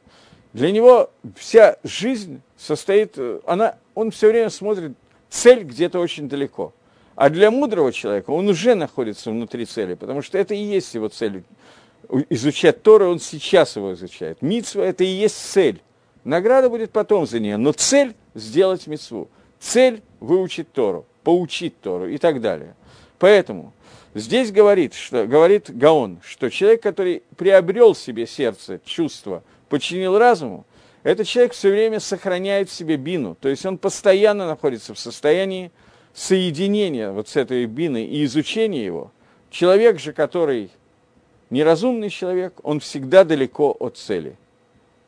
для 0.51 0.72
него 0.72 1.09
вся 1.38 1.78
жизнь 1.86 2.41
состоит, 2.57 3.18
она, 3.45 3.78
он 3.95 4.11
все 4.11 4.28
время 4.28 4.49
смотрит 4.49 4.91
цель 5.30 5.64
где-то 5.64 5.99
очень 5.99 6.28
далеко– 6.28 6.74
а 7.16 7.30
для 7.30 7.51
мудрого 7.51 7.91
человека 7.91 8.32
он 8.32 8.47
уже 8.47 8.76
находится 8.76 9.30
внутри 9.32 9.66
цели, 9.66 9.93
потому 9.93 10.22
что 10.22 10.38
это 10.38 10.53
и 10.53 10.64
есть 10.64 10.93
его 10.93 11.09
цель. 11.09 11.43
Изучать 12.30 12.84
Тору 12.84 13.11
он 13.11 13.20
сейчас 13.20 13.76
его 13.76 13.93
изучает. 13.93 14.41
Митсва– 14.41 14.82
это 14.86 15.03
и 15.03 15.07
есть 15.07 15.36
цель. 15.36 15.82
Награда 16.24 16.70
будет 16.70 16.91
потом 16.91 17.28
за 17.28 17.39
нее, 17.39 17.57
но 17.57 17.72
цель– 17.72 18.16
сделать 18.34 18.88
митсву. 18.88 19.30
Цель– 19.59 20.01
выучить 20.20 20.72
Тору, 20.72 21.05
поучить 21.24 21.80
Тору 21.82 22.07
и 22.07 22.18
так 22.18 22.41
далее. 22.41 22.76
Поэтому 23.20 23.74
здесь 24.14 24.51
говорит, 24.51 24.93
что, 24.93 25.26
говорит 25.26 25.70
Гаон, 25.70 26.20
что 26.26 26.49
человек, 26.49 26.82
который 26.82 27.24
приобрел 27.38 27.95
себе 27.95 28.28
сердце, 28.28 28.80
чувство, 28.86 29.43
подчинил 29.70 30.18
разуму, 30.18 30.66
этот 31.03 31.28
человек 31.28 31.53
все 31.53 31.70
время 31.70 31.99
сохраняет 31.99 32.70
в 32.70 32.74
себе 32.74 32.95
бину, 32.95 33.36
то 33.39 33.49
есть 33.49 33.66
он 33.66 33.78
постоянно 33.78 34.47
находится 34.47 34.93
в 34.93 34.99
состоянии 34.99 35.72
соединения 36.14 37.11
вот 37.11 37.28
с 37.28 37.36
этой 37.36 37.66
биной 37.66 38.05
и 38.05 38.24
изучения 38.26 38.86
его, 38.86 39.11
человек 39.49 39.99
же, 39.99 40.14
который 40.14 40.70
неразумный 41.49 42.09
человек, 42.09 42.53
он 42.64 42.80
всегда 42.80 43.24
далеко 43.24 43.76
от 43.80 43.97
цели. 43.97 44.36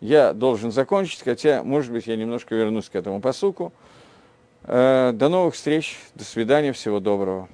Я 0.02 0.34
должен 0.34 0.72
закончить, 0.72 1.22
хотя, 1.24 1.64
может 1.64 1.92
быть, 1.92 2.08
я 2.08 2.16
немножко 2.16 2.54
вернусь 2.54 2.90
к 2.90 2.96
этому 2.96 3.22
посуку. 3.22 3.74
Э, 4.64 5.12
до 5.14 5.30
новых 5.30 5.56
встреч, 5.56 5.98
до 6.16 6.24
свидания, 6.24 6.74
всего 6.74 7.00
доброго. 7.00 7.48